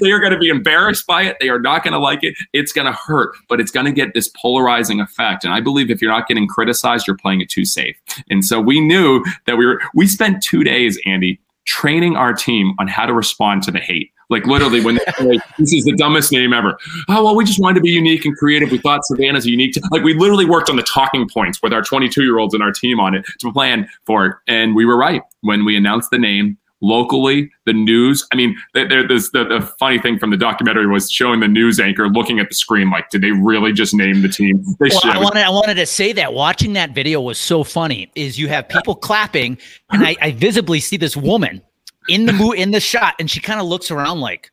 they 0.00 0.10
are 0.10 0.20
going 0.20 0.32
to 0.32 0.38
be 0.38 0.48
embarrassed 0.48 1.06
by 1.06 1.22
it. 1.22 1.36
They 1.40 1.48
are 1.48 1.60
not 1.60 1.84
going 1.84 1.92
to 1.92 1.98
like 1.98 2.22
it. 2.22 2.34
It's 2.52 2.72
going 2.72 2.86
to 2.86 2.92
hurt, 2.92 3.34
but 3.48 3.60
it's 3.60 3.70
going 3.70 3.86
to 3.86 3.92
get 3.92 4.14
this 4.14 4.30
polarizing 4.40 5.00
effect. 5.00 5.44
And 5.44 5.52
I 5.52 5.60
believe 5.60 5.90
if 5.90 6.02
you're 6.02 6.10
not 6.10 6.28
getting 6.28 6.46
criticized, 6.46 7.06
you're 7.06 7.16
playing 7.16 7.40
it 7.40 7.48
too 7.48 7.64
safe. 7.64 7.96
And 8.30 8.44
so 8.44 8.60
we 8.60 8.80
knew 8.80 9.24
that 9.46 9.56
we 9.56 9.66
were, 9.66 9.80
we 9.94 10.06
spent 10.06 10.42
two 10.42 10.64
days, 10.64 11.00
Andy, 11.06 11.40
training 11.66 12.16
our 12.16 12.32
team 12.32 12.74
on 12.78 12.88
how 12.88 13.06
to 13.06 13.14
respond 13.14 13.62
to 13.62 13.70
the 13.70 13.78
hate. 13.78 14.10
Like 14.30 14.46
literally, 14.46 14.80
when 14.80 14.98
they 15.20 15.38
this 15.58 15.72
is 15.72 15.84
the 15.84 15.94
dumbest 15.96 16.32
name 16.32 16.52
ever. 16.52 16.78
Oh 17.08 17.24
well, 17.24 17.36
we 17.36 17.44
just 17.44 17.60
wanted 17.60 17.74
to 17.74 17.80
be 17.80 17.90
unique 17.90 18.24
and 18.24 18.36
creative. 18.36 18.70
We 18.70 18.78
thought 18.78 19.04
Savannah's 19.04 19.46
a 19.46 19.50
unique. 19.50 19.74
T-. 19.74 19.82
Like 19.90 20.02
we 20.02 20.14
literally 20.14 20.46
worked 20.46 20.70
on 20.70 20.76
the 20.76 20.82
talking 20.82 21.28
points 21.28 21.60
with 21.62 21.72
our 21.72 21.82
22 21.82 22.22
year 22.22 22.38
olds 22.38 22.54
and 22.54 22.62
our 22.62 22.72
team 22.72 23.00
on 23.00 23.14
it 23.14 23.24
to 23.40 23.52
plan 23.52 23.88
for 24.06 24.26
it, 24.26 24.36
and 24.48 24.74
we 24.74 24.84
were 24.84 24.96
right 24.96 25.22
when 25.42 25.64
we 25.64 25.76
announced 25.76 26.10
the 26.10 26.18
name 26.18 26.58
locally. 26.84 27.50
The 27.66 27.72
news. 27.72 28.26
I 28.32 28.36
mean, 28.36 28.56
there, 28.74 29.06
there's 29.06 29.30
the, 29.30 29.44
the 29.44 29.60
funny 29.78 29.98
thing 29.98 30.18
from 30.18 30.30
the 30.30 30.36
documentary 30.36 30.86
was 30.86 31.10
showing 31.10 31.40
the 31.40 31.48
news 31.48 31.80
anchor 31.80 32.08
looking 32.08 32.38
at 32.38 32.48
the 32.48 32.54
screen 32.54 32.90
like, 32.90 33.08
did 33.10 33.22
they 33.22 33.32
really 33.32 33.72
just 33.72 33.94
name 33.94 34.22
the 34.22 34.28
team? 34.28 34.62
They 34.78 34.90
well, 34.90 35.00
I 35.04 35.18
wanted, 35.18 35.42
I 35.42 35.50
wanted 35.50 35.74
to 35.74 35.86
say 35.86 36.12
that 36.12 36.34
watching 36.34 36.74
that 36.74 36.94
video 36.94 37.20
was 37.20 37.38
so 37.38 37.64
funny. 37.64 38.10
Is 38.14 38.38
you 38.38 38.48
have 38.48 38.68
people 38.68 38.94
clapping, 38.94 39.58
and 39.90 40.04
I, 40.06 40.16
I 40.20 40.30
visibly 40.32 40.80
see 40.80 40.96
this 40.96 41.16
woman 41.16 41.62
in 42.08 42.26
the 42.26 42.32
mo- 42.32 42.52
in 42.52 42.70
the 42.70 42.80
shot, 42.80 43.14
and 43.18 43.30
she 43.30 43.40
kind 43.40 43.60
of 43.60 43.66
looks 43.66 43.90
around 43.90 44.20
like, 44.20 44.50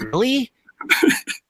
really? 0.00 0.50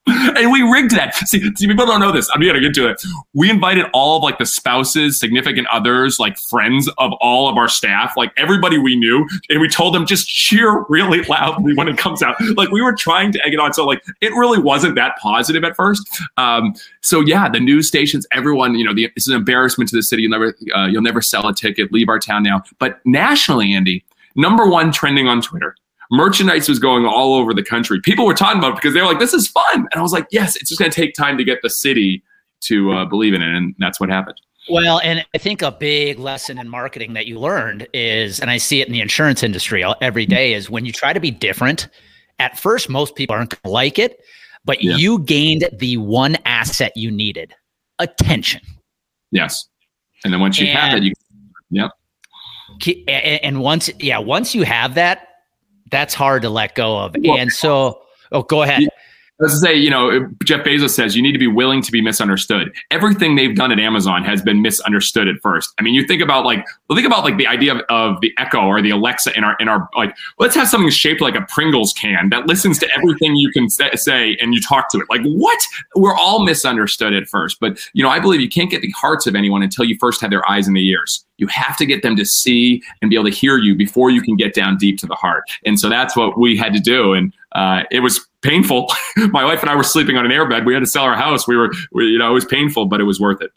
and 0.07 0.51
we 0.51 0.61
rigged 0.61 0.91
that. 0.91 1.15
See, 1.15 1.39
see, 1.55 1.67
people 1.67 1.85
don't 1.85 1.99
know 1.99 2.11
this. 2.11 2.29
I'm 2.33 2.41
gonna 2.41 2.59
get 2.59 2.73
to 2.75 2.89
it. 2.89 3.01
We 3.33 3.49
invited 3.49 3.85
all 3.93 4.17
of 4.17 4.23
like 4.23 4.37
the 4.37 4.45
spouses, 4.45 5.19
significant 5.19 5.67
others, 5.71 6.19
like 6.19 6.37
friends 6.37 6.89
of 6.97 7.13
all 7.21 7.49
of 7.49 7.57
our 7.57 7.67
staff, 7.67 8.13
like 8.17 8.31
everybody 8.37 8.77
we 8.77 8.95
knew, 8.95 9.27
and 9.49 9.61
we 9.61 9.69
told 9.69 9.95
them 9.95 10.05
just 10.05 10.27
cheer 10.27 10.85
really 10.89 11.21
loudly 11.23 11.73
when 11.73 11.87
it 11.87 11.97
comes 11.97 12.21
out. 12.21 12.35
Like 12.55 12.69
we 12.71 12.81
were 12.81 12.93
trying 12.93 13.31
to 13.33 13.45
egg 13.45 13.53
it 13.53 13.59
on. 13.59 13.73
So 13.73 13.85
like 13.85 14.03
it 14.21 14.31
really 14.31 14.59
wasn't 14.59 14.95
that 14.95 15.17
positive 15.17 15.63
at 15.63 15.75
first. 15.75 16.07
Um, 16.37 16.73
so 17.01 17.21
yeah, 17.21 17.49
the 17.49 17.59
news 17.59 17.87
stations, 17.87 18.27
everyone, 18.31 18.75
you 18.75 18.83
know, 18.83 18.93
the, 18.93 19.09
it's 19.15 19.27
an 19.27 19.35
embarrassment 19.35 19.89
to 19.91 19.95
the 19.95 20.03
city. 20.03 20.23
You'll 20.23 20.31
never, 20.31 20.55
uh, 20.75 20.87
you'll 20.87 21.01
never 21.01 21.21
sell 21.21 21.47
a 21.47 21.53
ticket. 21.53 21.91
Leave 21.91 22.09
our 22.09 22.19
town 22.19 22.43
now. 22.43 22.63
But 22.79 22.99
nationally, 23.05 23.73
Andy, 23.73 24.03
number 24.35 24.67
one 24.67 24.91
trending 24.91 25.27
on 25.27 25.41
Twitter. 25.41 25.75
Merchandise 26.11 26.69
was 26.69 26.79
going 26.79 27.05
all 27.05 27.35
over 27.35 27.53
the 27.53 27.63
country. 27.63 27.99
People 28.01 28.25
were 28.25 28.33
talking 28.33 28.59
about 28.59 28.73
it 28.73 28.75
because 28.75 28.93
they 28.93 29.01
were 29.01 29.07
like, 29.07 29.19
this 29.19 29.33
is 29.33 29.47
fun. 29.47 29.87
And 29.91 29.93
I 29.95 30.01
was 30.01 30.13
like, 30.13 30.27
yes, 30.31 30.55
it's 30.55 30.69
just 30.69 30.79
going 30.79 30.91
to 30.91 30.95
take 30.95 31.15
time 31.15 31.37
to 31.37 31.43
get 31.43 31.59
the 31.63 31.69
city 31.69 32.23
to 32.61 32.91
uh, 32.91 33.05
believe 33.05 33.33
in 33.33 33.41
it. 33.41 33.55
And 33.55 33.73
that's 33.79 33.99
what 33.99 34.09
happened. 34.09 34.39
Well, 34.69 34.99
and 35.03 35.25
I 35.33 35.37
think 35.39 35.61
a 35.61 35.71
big 35.71 36.19
lesson 36.19 36.57
in 36.57 36.69
marketing 36.69 37.13
that 37.13 37.25
you 37.25 37.39
learned 37.39 37.87
is, 37.93 38.39
and 38.39 38.49
I 38.49 38.57
see 38.57 38.79
it 38.79 38.87
in 38.87 38.93
the 38.93 39.01
insurance 39.01 39.43
industry 39.43 39.83
every 40.01 40.25
day, 40.25 40.53
is 40.53 40.69
when 40.69 40.85
you 40.85 40.91
try 40.91 41.13
to 41.13 41.19
be 41.19 41.31
different, 41.31 41.89
at 42.39 42.59
first, 42.59 42.89
most 42.89 43.15
people 43.15 43.35
aren't 43.35 43.49
going 43.49 43.61
to 43.63 43.69
like 43.69 43.99
it, 43.99 44.21
but 44.63 44.83
yeah. 44.83 44.95
you 44.95 45.19
gained 45.19 45.67
the 45.73 45.97
one 45.97 46.37
asset 46.45 46.93
you 46.95 47.11
needed 47.11 47.53
attention. 47.99 48.61
Yes. 49.31 49.67
And 50.23 50.31
then 50.31 50.39
once 50.39 50.59
you 50.59 50.67
and, 50.67 50.77
have 50.77 50.97
it, 50.97 51.03
you, 51.03 51.13
yep 51.71 51.91
and 53.07 53.61
once 53.61 53.89
yeah 53.99 54.17
once 54.17 54.53
you 54.53 54.63
have 54.63 54.95
that 54.95 55.27
that's 55.91 56.13
hard 56.13 56.41
to 56.41 56.49
let 56.49 56.75
go 56.75 56.97
of 56.97 57.15
and 57.15 57.51
so 57.51 58.01
oh 58.31 58.43
go 58.43 58.61
ahead 58.63 58.87
let's 59.43 59.59
say, 59.59 59.73
you 59.73 59.89
know, 59.89 60.27
Jeff 60.43 60.65
Bezos 60.65 60.91
says 60.91 61.15
you 61.15 61.21
need 61.21 61.31
to 61.31 61.39
be 61.39 61.47
willing 61.47 61.81
to 61.81 61.91
be 61.91 62.01
misunderstood. 62.01 62.73
Everything 62.91 63.35
they've 63.35 63.55
done 63.55 63.71
at 63.71 63.79
Amazon 63.79 64.23
has 64.23 64.41
been 64.41 64.61
misunderstood 64.61 65.27
at 65.27 65.35
first. 65.41 65.73
I 65.79 65.83
mean, 65.83 65.93
you 65.93 66.05
think 66.05 66.21
about 66.21 66.45
like, 66.45 66.65
think 66.93 67.05
about 67.05 67.23
like 67.23 67.37
the 67.37 67.47
idea 67.47 67.75
of, 67.75 67.81
of 67.89 68.21
the 68.21 68.31
Echo 68.37 68.61
or 68.61 68.81
the 68.81 68.91
Alexa 68.91 69.35
in 69.35 69.43
our 69.43 69.55
in 69.59 69.67
our 69.67 69.89
like, 69.95 70.15
let's 70.39 70.55
have 70.55 70.67
something 70.67 70.89
shaped 70.89 71.21
like 71.21 71.35
a 71.35 71.41
Pringles 71.49 71.93
can 71.93 72.29
that 72.29 72.47
listens 72.47 72.79
to 72.79 72.89
everything 72.97 73.35
you 73.35 73.51
can 73.51 73.69
say 73.69 74.37
and 74.39 74.53
you 74.53 74.61
talk 74.61 74.89
to 74.91 74.99
it. 74.99 75.05
Like, 75.09 75.21
what? 75.23 75.59
We're 75.95 76.15
all 76.15 76.43
misunderstood 76.43 77.13
at 77.13 77.27
first, 77.27 77.59
but 77.59 77.79
you 77.93 78.03
know, 78.03 78.09
I 78.09 78.19
believe 78.19 78.39
you 78.39 78.49
can't 78.49 78.69
get 78.69 78.81
the 78.81 78.91
hearts 78.91 79.27
of 79.27 79.35
anyone 79.35 79.63
until 79.63 79.85
you 79.85 79.97
first 79.99 80.21
have 80.21 80.29
their 80.29 80.47
eyes 80.49 80.67
and 80.67 80.75
the 80.75 80.87
ears. 80.87 81.25
You 81.43 81.47
have 81.47 81.75
to 81.75 81.85
get 81.85 82.03
them 82.03 82.15
to 82.15 82.23
see 82.23 82.81
and 83.01 83.09
be 83.09 83.17
able 83.17 83.25
to 83.25 83.35
hear 83.35 83.57
you 83.57 83.75
before 83.75 84.09
you 84.09 84.21
can 84.21 84.37
get 84.37 84.53
down 84.53 84.77
deep 84.77 84.97
to 84.99 85.05
the 85.05 85.15
heart. 85.15 85.43
And 85.65 85.77
so 85.77 85.89
that's 85.89 86.15
what 86.15 86.39
we 86.39 86.55
had 86.55 86.71
to 86.71 86.79
do. 86.79 87.11
And 87.11 87.33
uh, 87.51 87.83
it 87.91 87.99
was 87.99 88.25
painful. 88.43 88.87
My 89.17 89.43
wife 89.43 89.59
and 89.59 89.69
I 89.69 89.75
were 89.75 89.83
sleeping 89.83 90.15
on 90.15 90.25
an 90.25 90.31
airbed. 90.31 90.65
We 90.65 90.73
had 90.73 90.79
to 90.79 90.87
sell 90.87 91.03
our 91.03 91.17
house. 91.17 91.45
We 91.45 91.57
were, 91.57 91.73
we, 91.91 92.05
you 92.05 92.17
know, 92.17 92.31
it 92.31 92.33
was 92.33 92.45
painful, 92.45 92.85
but 92.85 93.01
it 93.01 93.03
was 93.03 93.19
worth 93.19 93.41
it. 93.41 93.51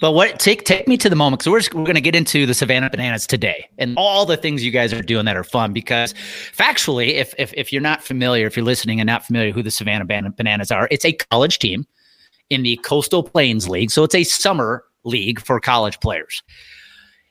But 0.00 0.12
what 0.12 0.38
take 0.38 0.64
take 0.64 0.88
me 0.88 0.96
to 0.96 1.10
the 1.10 1.16
moment 1.16 1.40
because 1.40 1.50
we're 1.50 1.58
just, 1.58 1.74
we're 1.74 1.84
going 1.84 1.96
to 1.96 2.00
get 2.00 2.14
into 2.14 2.46
the 2.46 2.54
Savannah 2.54 2.88
Bananas 2.88 3.26
today 3.26 3.68
and 3.78 3.94
all 3.98 4.24
the 4.26 4.36
things 4.36 4.64
you 4.64 4.70
guys 4.70 4.92
are 4.92 5.02
doing 5.02 5.24
that 5.24 5.36
are 5.36 5.44
fun. 5.44 5.72
Because 5.72 6.14
factually, 6.56 7.14
if 7.14 7.34
if 7.36 7.52
if 7.54 7.72
you're 7.72 7.82
not 7.82 8.02
familiar, 8.02 8.46
if 8.46 8.56
you're 8.56 8.64
listening 8.64 9.00
and 9.00 9.06
not 9.06 9.26
familiar 9.26 9.50
who 9.52 9.62
the 9.62 9.72
Savannah 9.72 10.04
Bananas 10.04 10.70
are, 10.70 10.88
it's 10.90 11.04
a 11.04 11.12
college 11.12 11.58
team 11.58 11.84
in 12.50 12.62
the 12.62 12.76
Coastal 12.78 13.22
Plains 13.22 13.68
League. 13.68 13.90
So 13.90 14.04
it's 14.04 14.14
a 14.14 14.24
summer 14.24 14.84
league 15.04 15.40
for 15.40 15.58
college 15.60 16.00
players. 16.00 16.42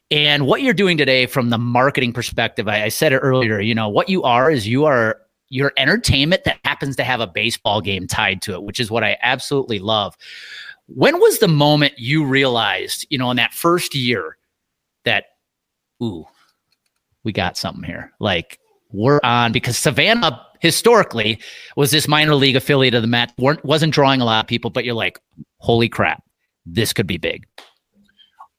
And 0.10 0.46
what 0.46 0.62
you're 0.62 0.74
doing 0.74 0.98
today 0.98 1.26
from 1.26 1.50
the 1.50 1.58
marketing 1.58 2.14
perspective, 2.14 2.68
I, 2.68 2.84
I 2.84 2.90
said 2.90 3.12
it 3.12 3.18
earlier, 3.18 3.60
you 3.60 3.76
know, 3.76 3.90
what 3.90 4.08
you 4.08 4.24
are 4.24 4.50
is 4.50 4.68
you 4.68 4.86
are 4.86 5.20
your 5.50 5.74
entertainment 5.78 6.44
that 6.46 6.60
happens 6.64 6.96
to 6.98 7.04
have 7.04 7.20
a 7.20 7.28
baseball 7.28 7.82
game 7.82 8.08
tied 8.08 8.42
to 8.44 8.54
it, 8.54 8.64
which 8.64 8.80
is 8.80 8.92
what 8.92 9.04
I 9.04 9.18
absolutely 9.22 9.80
love. 9.80 10.16
When 10.88 11.20
was 11.20 11.40
the 11.40 11.48
moment 11.48 11.94
you 11.98 12.26
realized, 12.26 13.06
you 13.10 13.18
know, 13.18 13.30
in 13.32 13.38
that 13.38 13.54
first 13.54 13.96
year 13.96 14.38
that, 15.04 15.26
ooh, 16.02 16.26
we 17.24 17.34
got 17.34 17.58
something 17.58 17.84
here? 17.84 18.14
Like 18.20 18.60
we're 18.92 19.20
on 19.24 19.52
because 19.52 19.78
Savannah 19.78 20.42
historically 20.60 21.40
was 21.76 21.92
this 21.92 22.08
minor 22.08 22.36
league 22.36 22.56
affiliate 22.56 22.94
of 22.94 23.02
the 23.02 23.08
Mets, 23.08 23.34
weren't 23.38 23.64
wasn't 23.66 23.94
drawing 23.94 24.22
a 24.22 24.26
lot 24.26 24.46
of 24.46 24.48
people, 24.48 24.70
but 24.70 24.86
you're 24.86 24.96
like, 24.96 25.20
holy 25.58 25.90
crap, 25.90 26.24
this 26.66 26.94
could 26.94 27.08
be 27.08 27.18
big 27.18 27.46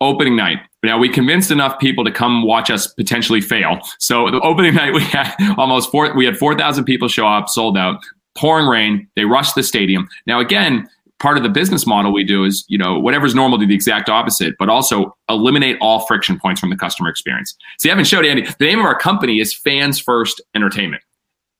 opening 0.00 0.36
night. 0.36 0.58
Now 0.82 0.98
we 0.98 1.08
convinced 1.08 1.50
enough 1.50 1.78
people 1.78 2.04
to 2.04 2.12
come 2.12 2.44
watch 2.44 2.70
us 2.70 2.86
potentially 2.86 3.40
fail. 3.40 3.80
So 3.98 4.30
the 4.30 4.40
opening 4.40 4.74
night 4.82 4.94
we 4.94 5.02
had 5.02 5.34
almost 5.56 5.90
four 5.90 6.14
we 6.14 6.24
had 6.24 6.36
4,000 6.36 6.84
people 6.84 7.08
show 7.08 7.26
up, 7.26 7.48
sold 7.48 7.76
out 7.76 8.00
pouring 8.36 8.66
rain. 8.66 9.08
They 9.16 9.24
rushed 9.24 9.54
the 9.54 9.62
stadium. 9.62 10.08
Now, 10.26 10.38
again, 10.40 10.88
part 11.18 11.36
of 11.36 11.42
the 11.42 11.48
business 11.48 11.86
model 11.86 12.12
we 12.12 12.24
do 12.24 12.44
is, 12.44 12.64
you 12.68 12.78
know, 12.78 12.98
whatever's 12.98 13.34
normal, 13.34 13.58
do 13.58 13.66
the 13.66 13.74
exact 13.74 14.08
opposite, 14.08 14.54
but 14.58 14.68
also 14.68 15.16
eliminate 15.28 15.76
all 15.80 16.06
friction 16.06 16.38
points 16.38 16.60
from 16.60 16.70
the 16.70 16.76
customer 16.76 17.08
experience. 17.08 17.56
So 17.78 17.88
you 17.88 17.90
haven't 17.90 18.06
showed 18.06 18.24
Andy. 18.24 18.46
The 18.58 18.64
name 18.64 18.78
of 18.78 18.84
our 18.84 18.96
company 18.96 19.40
is 19.40 19.52
Fans 19.52 19.98
First 19.98 20.40
Entertainment. 20.54 21.02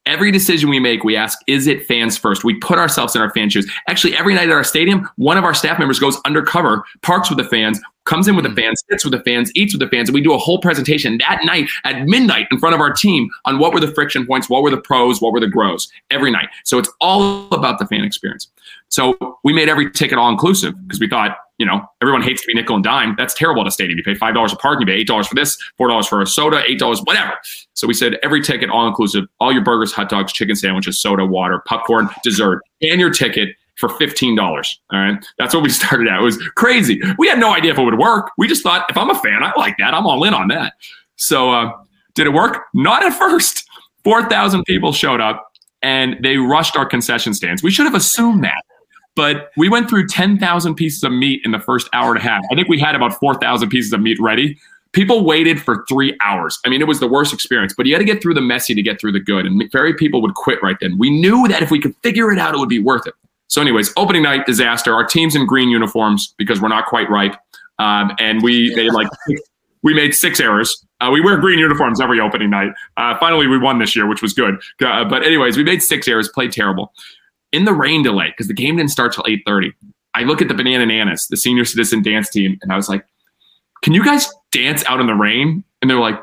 Every 0.09 0.33
decision 0.33 0.71
we 0.71 0.81
make, 0.81 1.05
we 1.05 1.17
ask, 1.17 1.39
is 1.47 1.67
it 1.67 1.87
fans 1.87 2.17
first? 2.17 2.43
We 2.43 2.55
put 2.55 2.79
ourselves 2.79 3.15
in 3.15 3.21
our 3.21 3.31
fan 3.35 3.51
shoes. 3.51 3.71
Actually, 3.89 4.17
every 4.17 4.33
night 4.33 4.49
at 4.49 4.55
our 4.55 4.65
stadium, 4.65 5.07
one 5.17 5.37
of 5.37 5.45
our 5.45 5.53
staff 5.53 5.79
members 5.79 5.99
goes 5.99 6.19
undercover, 6.25 6.83
parks 7.03 7.29
with 7.29 7.37
the 7.37 7.45
fans, 7.45 7.79
comes 8.07 8.27
in 8.27 8.35
with 8.35 8.45
the 8.45 8.49
hmm. 8.49 8.57
fans, 8.57 8.83
sits 8.91 9.05
with 9.05 9.13
the 9.13 9.23
fans, 9.23 9.53
eats 9.55 9.75
with 9.75 9.81
the 9.81 9.89
fans, 9.95 10.09
and 10.09 10.15
we 10.15 10.23
do 10.23 10.33
a 10.33 10.39
whole 10.39 10.61
presentation 10.61 11.19
that 11.19 11.41
night 11.45 11.69
at 11.85 12.07
midnight 12.07 12.47
in 12.51 12.59
front 12.59 12.75
of 12.75 12.81
our 12.81 12.91
team 12.91 13.29
on 13.45 13.59
what 13.59 13.75
were 13.75 13.81
the 13.81 13.93
friction 13.93 14.27
points, 14.27 14.49
what 14.49 14.63
were 14.63 14.71
the 14.71 14.81
pros, 14.81 15.21
what 15.21 15.31
were 15.31 15.41
the 15.41 15.47
grows 15.47 15.93
every 16.11 16.31
night. 16.31 16.49
So 16.65 16.79
it's 16.79 16.91
all 17.03 17.47
about 17.53 17.79
the 17.79 17.87
fan 17.87 18.03
experience. 18.03 18.49
So 18.89 19.39
we 19.45 19.53
made 19.53 19.69
every 19.69 19.91
ticket 19.91 20.17
all 20.17 20.31
inclusive 20.31 20.75
because 20.87 21.01
we 21.01 21.09
thought, 21.09 21.37
you 21.59 21.67
know, 21.67 21.85
everyone 22.01 22.23
hates 22.23 22.41
to 22.43 22.47
be 22.47 22.55
nickel 22.55 22.77
and 22.77 22.85
dime. 22.85 23.15
That's 23.19 23.35
terrible 23.35 23.63
at 23.63 23.69
a 23.69 23.71
stadium. 23.71 23.99
You 23.99 24.05
pay 24.05 24.15
five 24.15 24.35
dollars 24.35 24.53
a 24.53 24.57
park, 24.57 24.81
you 24.81 24.87
pay 24.87 24.93
eight 24.93 25.07
dollars 25.07 25.27
for 25.27 25.35
this, 25.35 25.59
four 25.77 25.89
dollars 25.89 26.07
for 26.07 26.23
a 26.23 26.27
soda, 26.27 26.63
eight 26.67 26.79
dollars, 26.79 27.01
whatever. 27.01 27.35
So 27.75 27.87
we 27.87 27.95
said 27.95 28.17
every 28.23 28.43
ticket 28.43 28.71
all 28.71 28.87
inclusive, 28.87 29.27
all 29.41 29.53
your 29.53 29.63
burgers, 29.63 29.93
hot 29.93 30.09
dogs, 30.09 30.33
chicken 30.33 30.57
sandwiches, 30.57 31.01
soda, 31.01 31.27
water, 31.27 31.63
popcorn, 31.67 32.09
dessert, 32.23 32.63
and 32.81 33.01
your 33.01 33.11
ticket 33.11 33.51
for 33.79 33.89
$15. 33.89 34.39
All 34.41 34.99
right. 34.99 35.25
That's 35.39 35.55
what 35.55 35.63
we 35.63 35.69
started 35.71 36.09
at. 36.09 36.19
It 36.19 36.23
was 36.23 36.37
crazy. 36.57 37.01
We 37.17 37.29
had 37.29 37.39
no 37.39 37.53
idea 37.55 37.73
if 37.73 37.79
it 37.79 37.83
would 37.83 37.99
work. 37.99 38.33
We 38.37 38.49
just 38.49 38.63
thought 38.63 38.87
if 38.91 38.97
I'm 38.97 39.11
a 39.11 39.15
fan, 39.15 39.43
I 39.43 39.53
like 39.57 39.77
that. 39.79 39.95
I'm 39.95 40.07
all 40.07 40.25
in 40.25 40.35
on 40.35 40.49
that. 40.49 40.75
So 41.17 41.51
uh, 41.51 41.73
did 42.15 42.27
it 42.27 42.31
work? 42.31 42.65
Not 42.75 43.05
at 43.05 43.13
first. 43.19 43.65
4,000 44.05 44.65
people 44.65 44.93
showed 44.93 45.21
up 45.21 45.53
and 45.83 46.17
they 46.23 46.37
rushed 46.37 46.77
our 46.77 46.87
concession 46.87 47.35
stands. 47.35 47.63
We 47.63 47.71
should 47.71 47.87
have 47.87 47.95
assumed 47.95 48.43
that. 48.45 48.65
But 49.19 49.51
we 49.57 49.69
went 49.69 49.91
through 49.91 50.07
10,000 50.07 50.77
pieces 50.77 51.03
of 51.03 51.11
meat 51.11 51.41
in 51.45 51.51
the 51.51 51.59
first 51.59 51.89
hour 51.93 52.11
and 52.13 52.21
a 52.21 52.23
half. 52.23 52.41
I 52.53 52.55
think 52.55 52.69
we 52.69 52.79
had 52.79 52.95
about 52.95 53.19
4,000 53.19 53.69
pieces 53.69 53.93
of 53.93 54.01
meat 54.01 54.17
ready. 54.21 54.57
People 54.93 55.25
waited 55.25 55.61
for 55.61 55.85
three 55.89 56.17
hours. 56.25 56.57
I 56.65 56.69
mean, 56.69 56.81
it 56.81 56.87
was 56.87 57.01
the 57.01 57.09
worst 57.09 57.35
experience, 57.35 57.75
but 57.77 57.85
you 57.87 57.95
had 57.95 57.99
to 57.99 58.05
get 58.05 58.23
through 58.23 58.35
the 58.35 58.41
messy 58.41 58.77
to 58.77 58.81
get 58.83 59.01
through 59.01 59.11
the 59.11 59.19
good. 59.19 59.45
And 59.45 59.61
very 59.73 59.93
people 59.93 60.23
would 60.23 60.35
quit 60.35 60.63
right 60.63 60.77
then. 60.81 60.99
We 60.99 61.11
knew 61.11 61.49
that 61.49 61.65
if 61.65 61.71
we 61.73 61.81
could 61.81 61.97
figure 62.05 62.31
it 62.31 62.39
out, 62.39 62.55
it 62.55 62.59
would 62.59 62.69
be 62.69 62.79
worth 62.79 63.09
it. 63.09 63.15
So, 63.49 63.61
anyways, 63.61 63.93
opening 63.97 64.23
night 64.23 64.47
disaster. 64.47 64.95
Our 64.95 65.05
team's 65.05 65.35
in 65.35 65.47
green 65.47 65.69
uniforms 65.69 66.33
because 66.39 66.61
we're 66.61 66.69
not 66.69 66.87
quite 66.87 67.11
ripe, 67.11 67.35
um, 67.81 68.13
and 68.21 68.41
we 68.41 68.73
made 68.77 68.93
like 68.93 69.09
we 69.83 69.95
made 69.95 70.15
six 70.15 70.39
errors. 70.39 70.85
Uh, 71.01 71.11
we 71.13 71.21
wear 71.21 71.39
green 71.39 71.59
uniforms 71.59 72.01
every 72.01 72.21
opening 72.21 72.51
night. 72.51 72.71
Uh, 72.97 73.19
finally, 73.19 73.49
we 73.49 73.59
won 73.59 73.81
this 73.81 73.97
year, 73.97 74.07
which 74.07 74.23
was 74.23 74.33
good. 74.33 74.61
Uh, 74.81 75.05
but 75.05 75.25
anyways, 75.25 75.57
we 75.57 75.65
made 75.65 75.83
six 75.83 76.07
errors, 76.07 76.29
played 76.29 76.53
terrible. 76.53 76.93
In 77.53 77.65
the 77.65 77.73
rain 77.73 78.03
delay, 78.03 78.29
because 78.29 78.49
the 78.49 78.55
game 78.55 78.77
didn't 78.77 78.91
start 78.91 79.13
till 79.13 79.25
eight 79.27 79.43
thirty. 79.47 79.73
I 80.15 80.25
look 80.25 80.43
at 80.43 80.49
the 80.49 80.55
Banana 80.55 80.85
Nanas, 80.85 81.29
the 81.29 81.37
senior 81.37 81.65
citizen 81.65 82.03
dance 82.03 82.29
team, 82.29 82.59
and 82.63 82.73
I 82.73 82.77
was 82.77 82.89
like, 82.89 83.05
"Can 83.83 83.95
you 83.95 84.05
guys 84.05 84.29
dance 84.53 84.85
out 84.87 85.01
in 85.01 85.07
the 85.07 85.15
rain?" 85.15 85.65
And 85.81 85.91
they're 85.91 85.99
like, 85.99 86.21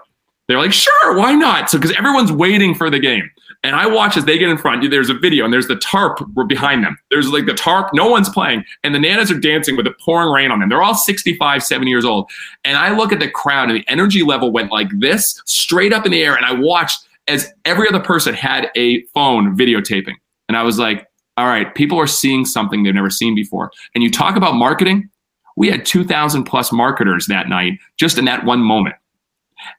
"They're 0.47 0.59
like, 0.59 0.73
sure, 0.73 1.17
why 1.17 1.33
not?" 1.33 1.69
So 1.69 1.77
because 1.79 1.95
everyone's 1.97 2.31
waiting 2.31 2.75
for 2.75 2.89
the 2.89 2.99
game. 2.99 3.29
And 3.65 3.75
I 3.75 3.87
watch 3.87 4.15
as 4.15 4.25
they 4.25 4.37
get 4.37 4.49
in 4.49 4.59
front. 4.59 4.87
There's 4.91 5.09
a 5.09 5.15
video, 5.15 5.43
and 5.43 5.51
there's 5.51 5.67
the 5.67 5.77
tarp 5.77 6.19
behind 6.47 6.83
them. 6.83 6.99
There's 7.09 7.29
like 7.29 7.47
the 7.47 7.55
tarp. 7.55 7.89
No 7.95 8.07
one's 8.07 8.29
playing, 8.29 8.63
and 8.83 8.93
the 8.93 8.99
Nanas 8.99 9.31
are 9.31 9.39
dancing 9.39 9.75
with 9.75 9.87
the 9.87 9.93
pouring 10.05 10.31
rain 10.31 10.51
on 10.51 10.59
them. 10.59 10.69
They're 10.69 10.83
all 10.83 10.93
65, 10.93 11.63
70 11.63 11.89
years 11.89 12.05
old. 12.05 12.29
And 12.63 12.77
I 12.77 12.95
look 12.95 13.11
at 13.11 13.19
the 13.19 13.27
crowd, 13.27 13.69
and 13.69 13.79
the 13.79 13.87
energy 13.87 14.21
level 14.21 14.51
went 14.51 14.71
like 14.71 14.89
this, 14.99 15.41
straight 15.45 15.93
up 15.93 16.05
in 16.05 16.11
the 16.11 16.23
air. 16.23 16.35
And 16.35 16.45
I 16.45 16.53
watched 16.53 17.07
as 17.27 17.51
every 17.65 17.87
other 17.89 17.99
person 17.99 18.35
had 18.35 18.69
a 18.75 19.01
phone 19.15 19.57
videotaping. 19.57 20.13
And 20.47 20.55
I 20.55 20.61
was 20.61 20.77
like, 20.77 21.07
all 21.37 21.47
right, 21.47 21.73
people 21.75 21.99
are 21.99 22.07
seeing 22.07 22.45
something 22.45 22.83
they've 22.83 22.93
never 22.93 23.09
seen 23.09 23.35
before. 23.35 23.71
And 23.93 24.03
you 24.03 24.11
talk 24.11 24.35
about 24.35 24.55
marketing. 24.55 25.09
We 25.57 25.69
had 25.69 25.85
2,000 25.85 26.43
plus 26.43 26.71
marketers 26.71 27.27
that 27.27 27.49
night, 27.49 27.79
just 27.97 28.17
in 28.17 28.25
that 28.25 28.45
one 28.45 28.59
moment. 28.59 28.95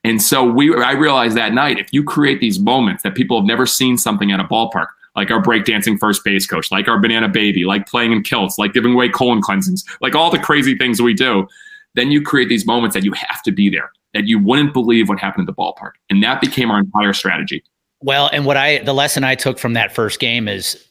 And 0.04 0.20
so 0.20 0.44
we, 0.44 0.74
I 0.74 0.92
realized 0.92 1.36
that 1.36 1.52
night, 1.52 1.78
if 1.78 1.92
you 1.92 2.02
create 2.02 2.40
these 2.40 2.58
moments 2.58 3.02
that 3.02 3.14
people 3.14 3.38
have 3.38 3.46
never 3.46 3.66
seen 3.66 3.98
something 3.98 4.32
at 4.32 4.40
a 4.40 4.44
ballpark, 4.44 4.88
like 5.14 5.30
our 5.30 5.42
breakdancing 5.42 5.98
first 5.98 6.24
base 6.24 6.46
coach, 6.46 6.70
like 6.70 6.88
our 6.88 6.98
banana 6.98 7.28
baby, 7.28 7.64
like 7.64 7.86
playing 7.86 8.12
in 8.12 8.22
kilts, 8.22 8.58
like 8.58 8.72
giving 8.72 8.92
away 8.92 9.08
colon 9.08 9.40
cleansings, 9.40 9.84
like 10.00 10.14
all 10.14 10.30
the 10.30 10.38
crazy 10.38 10.76
things 10.76 11.00
we 11.00 11.14
do, 11.14 11.46
then 11.94 12.10
you 12.10 12.20
create 12.20 12.48
these 12.48 12.66
moments 12.66 12.94
that 12.94 13.04
you 13.04 13.12
have 13.12 13.42
to 13.42 13.52
be 13.52 13.70
there, 13.70 13.90
that 14.12 14.26
you 14.26 14.38
wouldn't 14.38 14.72
believe 14.74 15.08
what 15.08 15.18
happened 15.18 15.48
at 15.48 15.54
the 15.54 15.60
ballpark. 15.60 15.92
And 16.10 16.22
that 16.22 16.40
became 16.40 16.70
our 16.70 16.78
entire 16.78 17.14
strategy. 17.14 17.64
Well, 18.02 18.28
and 18.32 18.44
what 18.44 18.58
I, 18.58 18.78
the 18.78 18.92
lesson 18.92 19.24
I 19.24 19.34
took 19.34 19.58
from 19.58 19.72
that 19.72 19.94
first 19.94 20.20
game 20.20 20.48
is, 20.48 20.86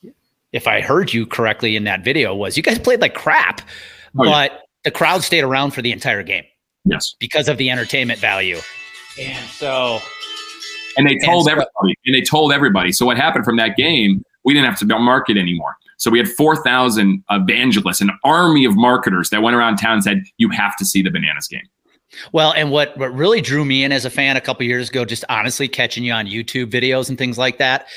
if 0.55 0.67
I 0.67 0.79
heard 0.79 1.13
you 1.13 1.25
correctly 1.25 1.75
in 1.75 1.83
that 1.83 2.03
video, 2.03 2.33
was 2.33 2.55
you 2.55 2.63
guys 2.63 2.79
played 2.79 3.01
like 3.01 3.13
crap, 3.13 3.61
oh, 4.17 4.23
but 4.23 4.51
yeah. 4.51 4.57
the 4.85 4.91
crowd 4.91 5.21
stayed 5.21 5.43
around 5.43 5.71
for 5.71 5.81
the 5.81 5.91
entire 5.91 6.23
game. 6.23 6.45
Yes. 6.85 7.13
Because 7.19 7.49
of 7.49 7.57
the 7.57 7.69
entertainment 7.69 8.19
value. 8.19 8.59
And 9.19 9.45
so 9.49 9.99
and 10.97 11.07
they 11.07 11.17
told 11.17 11.39
and 11.39 11.45
so, 11.45 11.51
everybody 11.51 11.95
and 12.05 12.15
they 12.15 12.21
told 12.21 12.53
everybody. 12.53 12.91
So 12.93 13.05
what 13.05 13.17
happened 13.17 13.43
from 13.43 13.57
that 13.57 13.75
game, 13.75 14.23
we 14.45 14.53
didn't 14.53 14.69
have 14.69 14.79
to 14.79 14.99
market 14.99 15.35
anymore. 15.35 15.75
So 15.97 16.09
we 16.09 16.19
had 16.19 16.29
4,000 16.29 17.23
evangelists, 17.31 18.01
an 18.01 18.11
army 18.23 18.65
of 18.65 18.75
marketers 18.75 19.29
that 19.31 19.41
went 19.41 19.55
around 19.55 19.77
town 19.77 19.93
and 19.93 20.03
said, 20.03 20.23
you 20.37 20.49
have 20.49 20.77
to 20.77 20.85
see 20.85 21.01
the 21.01 21.09
bananas 21.09 21.47
game. 21.47 21.67
Well, 22.31 22.53
and 22.53 22.71
what, 22.71 22.97
what 22.97 23.13
really 23.13 23.41
drew 23.41 23.65
me 23.65 23.83
in 23.83 23.91
as 23.91 24.05
a 24.05 24.09
fan 24.09 24.37
a 24.37 24.41
couple 24.41 24.65
years 24.65 24.89
ago, 24.89 25.05
just 25.05 25.25
honestly 25.27 25.67
catching 25.67 26.03
you 26.03 26.13
on 26.13 26.27
YouTube 26.27 26.69
videos 26.69 27.09
and 27.09 27.17
things 27.17 27.37
like 27.37 27.57
that, 27.57 27.87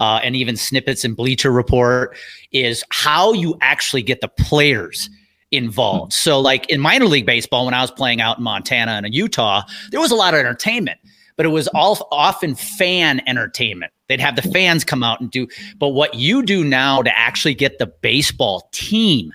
uh, 0.00 0.20
and 0.22 0.36
even 0.36 0.56
snippets 0.56 1.04
and 1.04 1.16
Bleacher 1.16 1.50
Report, 1.50 2.16
is 2.52 2.84
how 2.90 3.32
you 3.32 3.56
actually 3.60 4.02
get 4.02 4.20
the 4.20 4.28
players– 4.28 5.08
involved. 5.56 6.12
So, 6.12 6.40
like 6.40 6.68
in 6.68 6.80
minor 6.80 7.06
league 7.06 7.26
baseball, 7.26 7.64
when 7.64 7.74
I 7.74 7.80
was 7.80 7.90
playing 7.90 8.20
out 8.20 8.38
in 8.38 8.44
Montana 8.44 8.92
and 8.92 9.06
in 9.06 9.12
Utah, 9.12 9.62
there 9.90 10.00
was 10.00 10.10
a 10.10 10.16
lot 10.16 10.34
of 10.34 10.40
entertainment, 10.40 10.98
but 11.36 11.46
it 11.46 11.50
was 11.50 11.68
all 11.68 12.08
often 12.10 12.54
fan 12.54 13.22
entertainment. 13.26 13.92
They'd 14.08 14.20
have 14.20 14.36
the 14.36 14.42
fans 14.42 14.84
come 14.84 15.02
out 15.02 15.20
and 15.20 15.30
do. 15.30 15.46
But 15.78 15.90
what 15.90 16.14
you 16.14 16.42
do 16.42 16.64
now 16.64 17.02
to 17.02 17.16
actually 17.16 17.54
get 17.54 17.78
the 17.78 17.86
baseball 17.86 18.68
team 18.72 19.32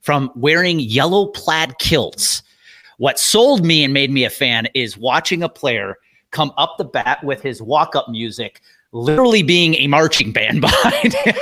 from 0.00 0.30
wearing 0.34 0.80
yellow 0.80 1.26
plaid 1.26 1.78
kilts, 1.78 2.42
what 2.96 3.18
sold 3.18 3.64
me 3.64 3.84
and 3.84 3.92
made 3.92 4.10
me 4.10 4.24
a 4.24 4.30
fan 4.30 4.68
is 4.74 4.96
watching 4.96 5.42
a 5.42 5.48
player 5.48 5.96
come 6.30 6.52
up 6.56 6.76
the 6.78 6.84
bat 6.84 7.22
with 7.22 7.42
his 7.42 7.60
walk 7.60 7.94
up 7.96 8.08
music, 8.08 8.60
literally 8.92 9.42
being 9.42 9.74
a 9.74 9.86
marching 9.86 10.32
band 10.32 10.60
behind 10.62 11.14
him. 11.14 11.34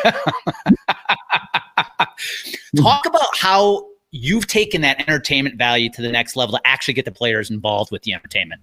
Talk 2.82 3.06
about 3.06 3.37
how 3.37 3.87
you've 4.11 4.46
taken 4.46 4.80
that 4.82 5.00
entertainment 5.00 5.56
value 5.56 5.90
to 5.90 6.02
the 6.02 6.11
next 6.11 6.37
level 6.37 6.56
to 6.56 6.66
actually 6.66 6.94
get 6.94 7.04
the 7.04 7.12
players 7.12 7.50
involved 7.50 7.90
with 7.92 8.02
the 8.02 8.12
entertainment. 8.12 8.62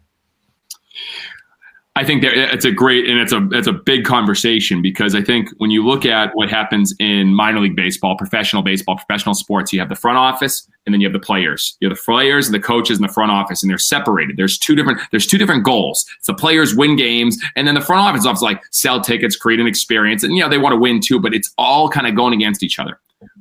I 1.96 2.04
think 2.04 2.24
that 2.24 2.34
it's 2.34 2.66
a 2.66 2.72
great 2.72 3.08
and 3.08 3.20
it's 3.20 3.32
a 3.32 3.48
it's 3.52 3.68
a 3.68 3.74
big 3.74 4.04
conversation 4.04 4.82
because 4.82 5.14
I 5.14 5.22
think 5.22 5.50
when 5.58 5.70
you 5.70 5.86
look 5.86 6.08
at 6.08 6.36
what 6.36 6.50
happens 6.50 6.92
in 7.00 7.36
minor 7.36 7.60
league 7.60 7.76
baseball, 7.76 8.18
professional 8.18 8.64
baseball, 8.64 8.96
professional 8.96 9.36
sports, 9.36 9.72
you 9.72 9.80
have 9.80 9.90
the 9.90 9.96
front 9.96 10.18
office 10.18 10.68
and 10.86 10.94
then 10.94 11.02
you 11.02 11.08
have 11.08 11.14
the 11.14 11.24
players. 11.24 11.78
You 11.80 11.90
have 11.90 11.96
the 11.96 12.04
players 12.04 12.48
and 12.48 12.56
the 12.56 12.60
coaches 12.60 12.98
in 12.98 13.04
the 13.04 13.14
front 13.14 13.32
office, 13.32 13.62
and 13.62 13.70
they're 13.70 13.78
separated. 13.78 14.38
There's 14.38 14.58
two 14.58 14.76
different 14.76 15.02
there's 15.12 15.28
two 15.28 15.38
different 15.38 15.64
goals. 15.64 16.04
It's 16.18 16.26
the 16.26 16.34
players 16.34 16.74
win 16.74 16.96
games, 16.96 17.38
and 17.56 17.68
then 17.68 17.76
the 17.76 17.82
front 17.82 18.02
office 18.02 18.26
is 18.26 18.42
like 18.42 18.64
sell 18.72 19.00
tickets, 19.00 19.36
create 19.36 19.60
an 19.60 19.68
experience, 19.68 20.24
and 20.24 20.36
you 20.36 20.42
know 20.42 20.50
they 20.50 20.58
want 20.58 20.74
to 20.74 20.80
win 20.80 21.00
too, 21.00 21.20
but 21.20 21.36
it's 21.36 21.54
all 21.60 21.90
kind 21.90 22.08
of 22.08 22.16
going 22.16 22.34
against 22.34 22.64
each 22.64 22.80
other. 22.80 23.00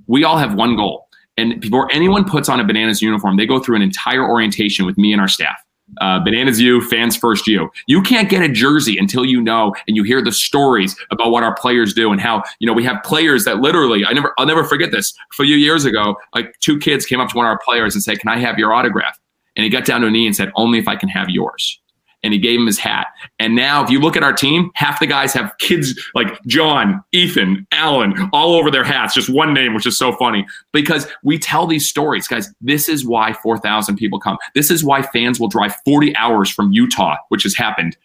We 0.09 0.25
all 0.25 0.37
have 0.37 0.55
one 0.55 0.77
goal, 0.77 1.09
and 1.39 1.59
before 1.59 1.91
anyone 1.91 2.27
puts 2.27 2.51
on 2.51 2.61
a 2.61 2.65
Bananas 2.65 3.01
uniform, 3.01 3.39
they 3.39 3.47
go 3.47 3.61
through 3.61 3.77
an 3.77 3.83
entire 3.83 4.29
orientation 4.29 4.85
with 4.85 4.99
me 4.99 5.13
and 5.13 5.23
our 5.23 5.29
staff. 5.29 5.57
Uh, 6.01 6.19
Bananas 6.21 6.61
U, 6.61 6.81
fans 6.81 7.17
first 7.17 7.47
you. 7.47 7.71
You 7.87 8.03
can't 8.03 8.29
get 8.29 8.43
a 8.43 8.49
jersey 8.49 8.97
until 8.99 9.25
you 9.25 9.41
know 9.41 9.75
and 9.87 9.97
you 9.97 10.03
hear 10.03 10.23
the 10.23 10.33
stories 10.33 10.97
about 11.11 11.31
what 11.31 11.43
our 11.43 11.55
players 11.55 11.93
do 11.93 12.13
and 12.13 12.21
how 12.21 12.43
you 12.61 12.67
know 12.67 12.73
we 12.73 12.85
have 12.85 13.03
players 13.03 13.45
that 13.45 13.61
literally 13.61 14.05
I 14.05 14.13
never 14.13 14.33
I'll 14.39 14.47
never 14.47 14.65
forget 14.65 14.91
this. 14.91 15.13
A 15.33 15.35
few 15.35 15.57
years 15.57 15.85
ago, 15.85 16.17
like 16.35 16.59
two 16.61 16.79
kids 16.79 17.05
came 17.05 17.21
up 17.21 17.29
to 17.31 17.37
one 17.37 17.47
of 17.47 17.51
our 17.51 17.61
players 17.63 17.95
and 17.95 18.03
said, 18.03 18.21
"Can 18.21 18.31
I 18.31 18.39
have 18.39 18.59
your 18.59 18.73
autograph?" 18.73 19.19
And 19.57 19.65
he 19.65 19.71
got 19.71 19.85
down 19.85 20.01
to 20.01 20.07
a 20.07 20.11
knee 20.11 20.27
and 20.27 20.35
said, 20.35 20.51
"Only 20.57 20.79
if 20.79 20.89
I 20.89 20.97
can 20.97 21.09
have 21.11 21.29
yours." 21.29 21.82
And 22.23 22.33
he 22.33 22.39
gave 22.39 22.59
him 22.61 22.67
his 22.67 22.79
hat. 22.79 23.09
And 23.39 23.57
now, 23.57 23.83
if 23.83 23.91
you 23.91 24.01
look 24.01 24.17
at 24.17 24.23
our 24.23 24.33
team, 24.33 24.71
half 24.75 25.01
the 25.01 25.07
guys 25.07 25.33
have 25.33 25.57
kids 25.59 25.99
like 26.15 26.43
John, 26.47 27.03
Ethan, 27.13 27.67
Alan, 27.73 28.31
all 28.33 28.55
over 28.55 28.71
their 28.71 28.85
hats, 28.85 29.15
just 29.15 29.29
one 29.29 29.53
name, 29.53 29.75
which 29.75 29.87
is 29.87 29.97
so 29.99 30.13
funny 30.17 30.47
because 30.73 31.07
we 31.23 31.39
tell 31.39 31.67
these 31.67 31.89
stories, 31.89 32.29
guys. 32.29 32.53
This 32.61 32.89
is 32.89 33.05
why 33.05 33.33
4,000 33.33 33.97
people 33.97 34.21
come. 34.21 34.39
This 34.55 34.71
is 34.71 34.85
why 34.85 35.03
fans 35.03 35.41
will 35.41 35.49
drive 35.49 35.75
40 35.85 36.15
hours 36.17 36.51
from 36.51 36.73
Utah, 36.73 37.17
which 37.29 37.43
has 37.43 37.55
happened, 37.55 37.97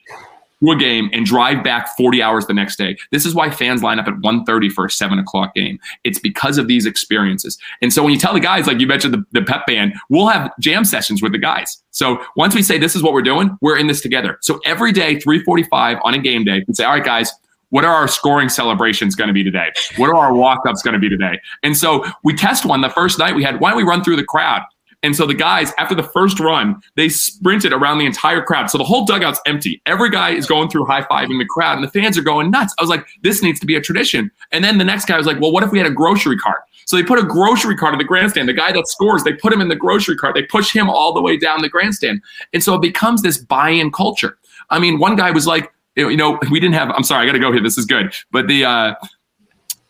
to 0.64 0.72
a 0.72 0.76
game 0.76 1.10
and 1.14 1.26
drive 1.26 1.64
back 1.64 1.96
40 1.96 2.22
hours 2.22 2.48
the 2.48 2.54
next 2.54 2.78
day. 2.78 2.98
This 3.12 3.26
is 3.26 3.36
why 3.36 3.50
fans 3.50 3.84
line 3.84 4.00
up 4.00 4.08
at 4.08 4.16
1.30 4.16 4.72
for 4.72 4.86
a 4.86 4.90
7 4.90 5.20
o'clock 5.20 5.54
game. 5.54 5.80
It's 6.04 6.20
because 6.20 6.58
of 6.58 6.68
these 6.68 6.86
experiences. 6.86 7.58
And 7.82 7.94
so 7.94 8.04
when 8.04 8.12
you 8.12 8.20
tell 8.20 8.34
the 8.34 8.40
guys, 8.40 8.68
like 8.68 8.80
you 8.80 8.88
mentioned 8.88 9.14
the, 9.14 9.24
the 9.32 9.44
pep 9.44 9.66
band, 9.68 9.94
we'll 10.10 10.28
have 10.28 10.52
jam 10.60 10.84
sessions 10.86 11.22
with 11.22 11.32
the 11.32 11.38
guys. 11.38 11.82
So 11.92 12.24
once 12.36 12.56
we 12.56 12.64
say 12.64 12.78
this 12.78 12.96
is 12.96 13.04
what 13.04 13.14
we're 13.14 13.22
doing, 13.22 13.58
we're 13.62 13.78
in 13.78 13.88
this 13.88 14.02
together. 14.02 14.38
So 14.42 14.60
every 14.66 14.92
day, 14.92 15.20
345 15.20 15.98
on 16.04 16.14
a 16.14 16.20
game 16.20 16.44
day, 16.44 16.64
and 16.66 16.76
say, 16.76 16.84
all 16.84 16.94
right, 16.94 17.04
guys, 17.04 17.32
What 17.70 17.84
are 17.84 17.94
our 17.94 18.08
scoring 18.08 18.50
celebrations 18.50 19.16
going 19.16 19.28
to 19.28 19.34
be 19.34 19.44
today? 19.44 19.72
What 19.98 20.10
are 20.10 20.16
our 20.16 20.34
walk 20.34 20.62
ups 20.68 20.82
going 20.82 20.94
to 20.94 21.00
be 21.00 21.10
today? 21.10 21.40
And 21.64 21.76
so 21.76 22.06
we 22.24 22.34
test 22.34 22.66
one 22.66 22.82
the 22.82 22.90
first 22.90 23.20
night 23.20 23.36
we 23.36 23.44
had, 23.44 23.60
why 23.60 23.70
don't 23.70 23.78
we 23.78 23.84
run 23.84 24.04
through 24.04 24.16
the 24.16 24.24
crowd? 24.24 24.62
And 25.08 25.16
so 25.16 25.26
the 25.26 25.34
guys, 25.34 25.72
after 25.78 25.96
the 25.96 26.04
first 26.04 26.38
run, 26.38 26.82
they 26.98 27.08
sprinted 27.08 27.72
around 27.72 28.00
the 28.00 28.06
entire 28.06 28.42
crowd. 28.42 28.70
So 28.70 28.78
the 28.78 28.84
whole 28.84 29.06
dugout's 29.06 29.40
empty. 29.46 29.82
Every 29.86 30.10
guy 30.10 30.32
is 30.32 30.46
going 30.46 30.68
through 30.68 30.84
high 30.84 31.04
fiving 31.04 31.40
the 31.40 31.46
crowd, 31.46 31.78
and 31.78 31.84
the 31.88 31.90
fans 31.90 32.18
are 32.18 32.22
going 32.22 32.52
nuts. 32.52 32.76
I 32.78 32.84
was 32.84 32.90
like, 32.90 33.08
this 33.24 33.42
needs 33.42 33.58
to 33.62 33.66
be 33.66 33.78
a 33.78 33.80
tradition. 33.80 34.30
And 34.52 34.66
then 34.66 34.80
the 34.80 34.84
next 34.84 35.06
guy 35.06 35.16
was 35.16 35.26
like, 35.26 35.40
well, 35.40 35.54
what 35.54 35.64
if 35.64 35.72
we 35.72 35.78
had 35.78 35.88
a 35.88 35.92
grocery 35.92 36.38
cart? 36.38 36.60
So 36.88 36.98
they 36.98 37.04
put 37.04 37.20
a 37.20 37.24
grocery 37.24 37.78
cart 37.78 37.94
in 37.94 38.00
the 38.00 38.04
grandstand. 38.04 38.50
The 38.50 38.54
guy 38.54 38.74
that 38.74 38.86
scores, 38.90 39.24
they 39.24 39.32
put 39.32 39.54
him 39.54 39.62
in 39.62 39.70
the 39.70 39.78
grocery 39.78 40.18
cart. 40.18 40.36
They 40.36 40.44
push 40.44 40.74
him 40.74 40.90
all 40.90 41.14
the 41.14 41.22
way 41.22 41.38
down 41.38 41.62
the 41.62 41.70
grandstand. 41.70 42.22
And 42.52 42.62
so 42.62 42.76
it 42.76 42.82
becomes 42.82 43.22
this 43.22 43.38
buy 43.38 43.70
in 43.70 43.94
culture. 43.94 44.38
I 44.72 44.78
mean, 44.78 45.00
one 45.00 45.16
guy 45.16 45.32
was 45.32 45.48
like, 45.48 45.72
you 45.96 46.18
know, 46.18 46.38
we 46.52 46.60
didn't 46.60 46.76
have, 46.76 46.92
I'm 46.92 47.04
sorry, 47.04 47.24
I 47.24 47.26
got 47.28 47.32
to 47.32 47.40
go 47.40 47.54
here. 47.54 47.64
This 47.64 47.78
is 47.78 47.86
good. 47.86 48.14
But 48.34 48.50
the 48.50 48.66
uh, 48.66 48.96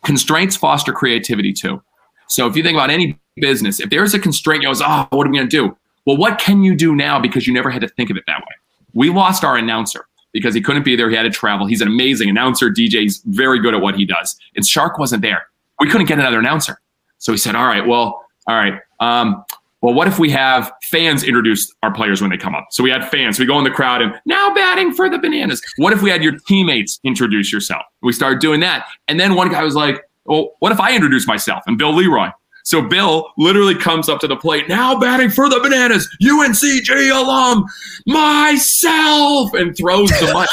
constraints 0.04 0.56
foster 0.56 0.94
creativity 0.94 1.54
too. 1.54 1.82
So 2.28 2.46
if 2.46 2.56
you 2.56 2.62
think 2.62 2.76
about 2.76 2.92
any 2.92 3.18
business, 3.40 3.80
if 3.80 3.90
there's 3.90 4.14
a 4.14 4.20
constraint, 4.20 4.64
you 4.64 4.70
goes, 4.70 4.82
oh, 4.82 5.08
what 5.12 5.28
are 5.28 5.30
we 5.30 5.38
going 5.38 5.50
to 5.50 5.58
do? 5.58 5.78
Well, 6.06 6.18
what 6.18 6.40
can 6.40 6.64
you 6.64 6.76
do 6.76 6.96
now 6.96 7.20
because 7.20 7.48
you 7.48 7.54
never 7.54 7.70
had 7.70 7.82
to 7.82 7.88
think 7.88 8.10
of 8.10 8.18
it 8.18 8.24
that 8.28 8.40
way? 8.40 8.56
We 8.94 9.10
lost 9.10 9.44
our 9.44 9.58
announcer 9.58 10.08
because 10.34 10.54
he 10.54 10.62
couldn't 10.62 10.84
be 10.84 10.96
there. 10.96 11.10
He 11.10 11.16
had 11.16 11.24
to 11.24 11.30
travel. 11.30 11.66
He's 11.66 11.82
an 11.82 11.88
amazing 11.88 12.30
announcer, 12.30 12.70
DJ. 12.70 13.02
He's 13.02 13.22
very 13.26 13.60
good 13.60 13.74
at 13.74 13.82
what 13.82 13.96
he 13.96 14.06
does. 14.06 14.38
And 14.56 14.66
Shark 14.66 14.98
wasn't 14.98 15.22
there. 15.22 15.48
We 15.80 15.90
couldn't 15.90 16.08
get 16.08 16.20
another 16.20 16.40
announcer. 16.40 16.80
So 17.18 17.32
he 17.32 17.38
said, 17.38 17.56
all 17.56 17.66
right, 17.66 17.86
well, 17.86 18.26
all 18.48 18.56
right. 18.56 18.80
Um, 19.00 19.44
well, 19.82 19.94
what 19.94 20.08
if 20.08 20.18
we 20.18 20.30
have 20.32 20.72
fans 20.84 21.24
introduce 21.24 21.72
our 21.84 21.94
players 21.94 22.20
when 22.20 22.32
they 22.32 22.38
come 22.38 22.56
up? 22.56 22.68
So 22.72 22.84
we 22.84 22.90
had 22.90 23.08
fans. 23.10 23.40
We 23.40 23.46
go 23.46 23.58
in 23.58 23.64
the 23.64 23.72
crowd 23.72 24.02
and 24.02 24.14
now 24.26 24.54
batting 24.54 24.92
for 24.94 25.10
the 25.10 25.20
bananas. 25.20 25.62
What 25.78 25.94
if 25.94 26.02
we 26.02 26.10
had 26.10 26.24
your 26.24 26.38
teammates 26.48 27.00
introduce 27.04 27.52
yourself? 27.54 27.84
We 28.02 28.12
started 28.12 28.40
doing 28.40 28.60
that. 28.62 28.88
And 29.08 29.20
then 29.20 29.36
one 29.36 29.50
guy 29.50 29.64
was 29.64 29.76
like, 29.76 30.04
well, 30.26 30.56
what 30.60 30.72
if 30.72 30.80
I 30.80 30.96
introduce 30.96 31.28
myself 31.28 31.64
and 31.68 31.78
Bill 31.78 31.94
Leroy? 31.94 32.30
So 32.68 32.82
Bill 32.82 33.32
literally 33.38 33.76
comes 33.76 34.10
up 34.10 34.20
to 34.20 34.28
the 34.28 34.36
plate, 34.36 34.68
now 34.68 35.00
batting 35.00 35.30
for 35.30 35.48
the 35.48 35.58
bananas, 35.62 36.06
UNCG 36.22 37.10
alum, 37.16 37.66
myself, 38.06 39.54
and 39.54 39.74
throws 39.78 40.10
the 40.10 40.34
money. 40.34 40.50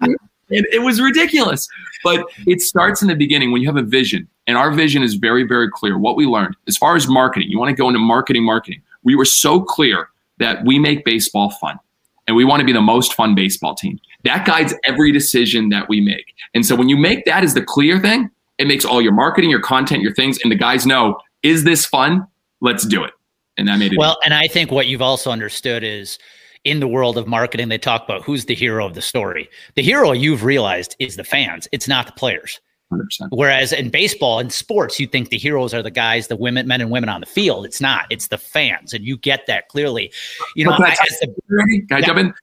and 0.50 0.66
it 0.70 0.82
was 0.82 1.00
ridiculous. 1.00 1.66
But 2.04 2.26
it 2.46 2.60
starts 2.60 3.00
in 3.00 3.08
the 3.08 3.14
beginning 3.14 3.52
when 3.52 3.62
you 3.62 3.68
have 3.68 3.78
a 3.78 3.82
vision. 3.82 4.28
And 4.46 4.58
our 4.58 4.70
vision 4.70 5.02
is 5.02 5.14
very, 5.14 5.44
very 5.44 5.70
clear. 5.70 5.96
What 5.96 6.14
we 6.14 6.26
learned 6.26 6.56
as 6.66 6.76
far 6.76 6.94
as 6.94 7.08
marketing, 7.08 7.48
you 7.48 7.58
want 7.58 7.70
to 7.70 7.74
go 7.74 7.88
into 7.88 7.98
marketing, 7.98 8.44
marketing. 8.44 8.82
We 9.04 9.14
were 9.14 9.24
so 9.24 9.62
clear 9.62 10.10
that 10.40 10.62
we 10.62 10.78
make 10.78 11.06
baseball 11.06 11.52
fun 11.52 11.78
and 12.26 12.36
we 12.36 12.44
want 12.44 12.60
to 12.60 12.66
be 12.66 12.74
the 12.74 12.82
most 12.82 13.14
fun 13.14 13.34
baseball 13.34 13.74
team. 13.74 13.98
That 14.24 14.46
guides 14.46 14.74
every 14.84 15.10
decision 15.10 15.70
that 15.70 15.88
we 15.88 16.02
make. 16.02 16.34
And 16.52 16.66
so 16.66 16.76
when 16.76 16.90
you 16.90 16.98
make 16.98 17.24
that 17.24 17.44
as 17.44 17.54
the 17.54 17.62
clear 17.62 17.98
thing, 17.98 18.30
it 18.58 18.66
makes 18.66 18.84
all 18.84 19.00
your 19.00 19.12
marketing, 19.12 19.50
your 19.50 19.60
content, 19.60 20.02
your 20.02 20.14
things, 20.14 20.38
and 20.42 20.50
the 20.50 20.56
guys 20.56 20.84
know, 20.86 21.18
is 21.42 21.64
this 21.64 21.86
fun? 21.86 22.26
Let's 22.60 22.84
do 22.84 23.04
it. 23.04 23.12
And 23.56 23.68
that 23.68 23.78
made 23.78 23.92
it. 23.92 23.98
Well, 23.98 24.18
and 24.24 24.34
I 24.34 24.48
think 24.48 24.70
what 24.70 24.86
you've 24.86 25.02
also 25.02 25.30
understood 25.30 25.82
is 25.82 26.18
in 26.64 26.80
the 26.80 26.88
world 26.88 27.16
of 27.16 27.26
marketing, 27.26 27.68
they 27.68 27.78
talk 27.78 28.04
about 28.04 28.22
who's 28.22 28.44
the 28.44 28.54
hero 28.54 28.84
of 28.84 28.94
the 28.94 29.02
story. 29.02 29.48
The 29.74 29.82
hero 29.82 30.12
you've 30.12 30.44
realized 30.44 30.96
is 30.98 31.16
the 31.16 31.24
fans, 31.24 31.68
it's 31.72 31.88
not 31.88 32.06
the 32.06 32.12
players. 32.12 32.60
100%. 32.92 33.28
Whereas 33.30 33.72
in 33.72 33.90
baseball 33.90 34.38
and 34.38 34.50
sports, 34.50 34.98
you 34.98 35.06
think 35.06 35.28
the 35.28 35.36
heroes 35.36 35.74
are 35.74 35.82
the 35.82 35.90
guys, 35.90 36.28
the 36.28 36.36
women, 36.36 36.66
men 36.66 36.80
and 36.80 36.90
women 36.90 37.10
on 37.10 37.20
the 37.20 37.26
field. 37.26 37.66
It's 37.66 37.82
not. 37.82 38.06
It's 38.08 38.28
the 38.28 38.38
fans, 38.38 38.94
and 38.94 39.04
you 39.04 39.18
get 39.18 39.46
that 39.46 39.68
clearly. 39.68 40.10
You 40.56 40.64
know, 40.64 40.72
I, 40.72 40.96
the, 41.20 41.84
can 41.86 41.98
I 41.98 42.00
jump 42.00 42.18
in? 42.18 42.34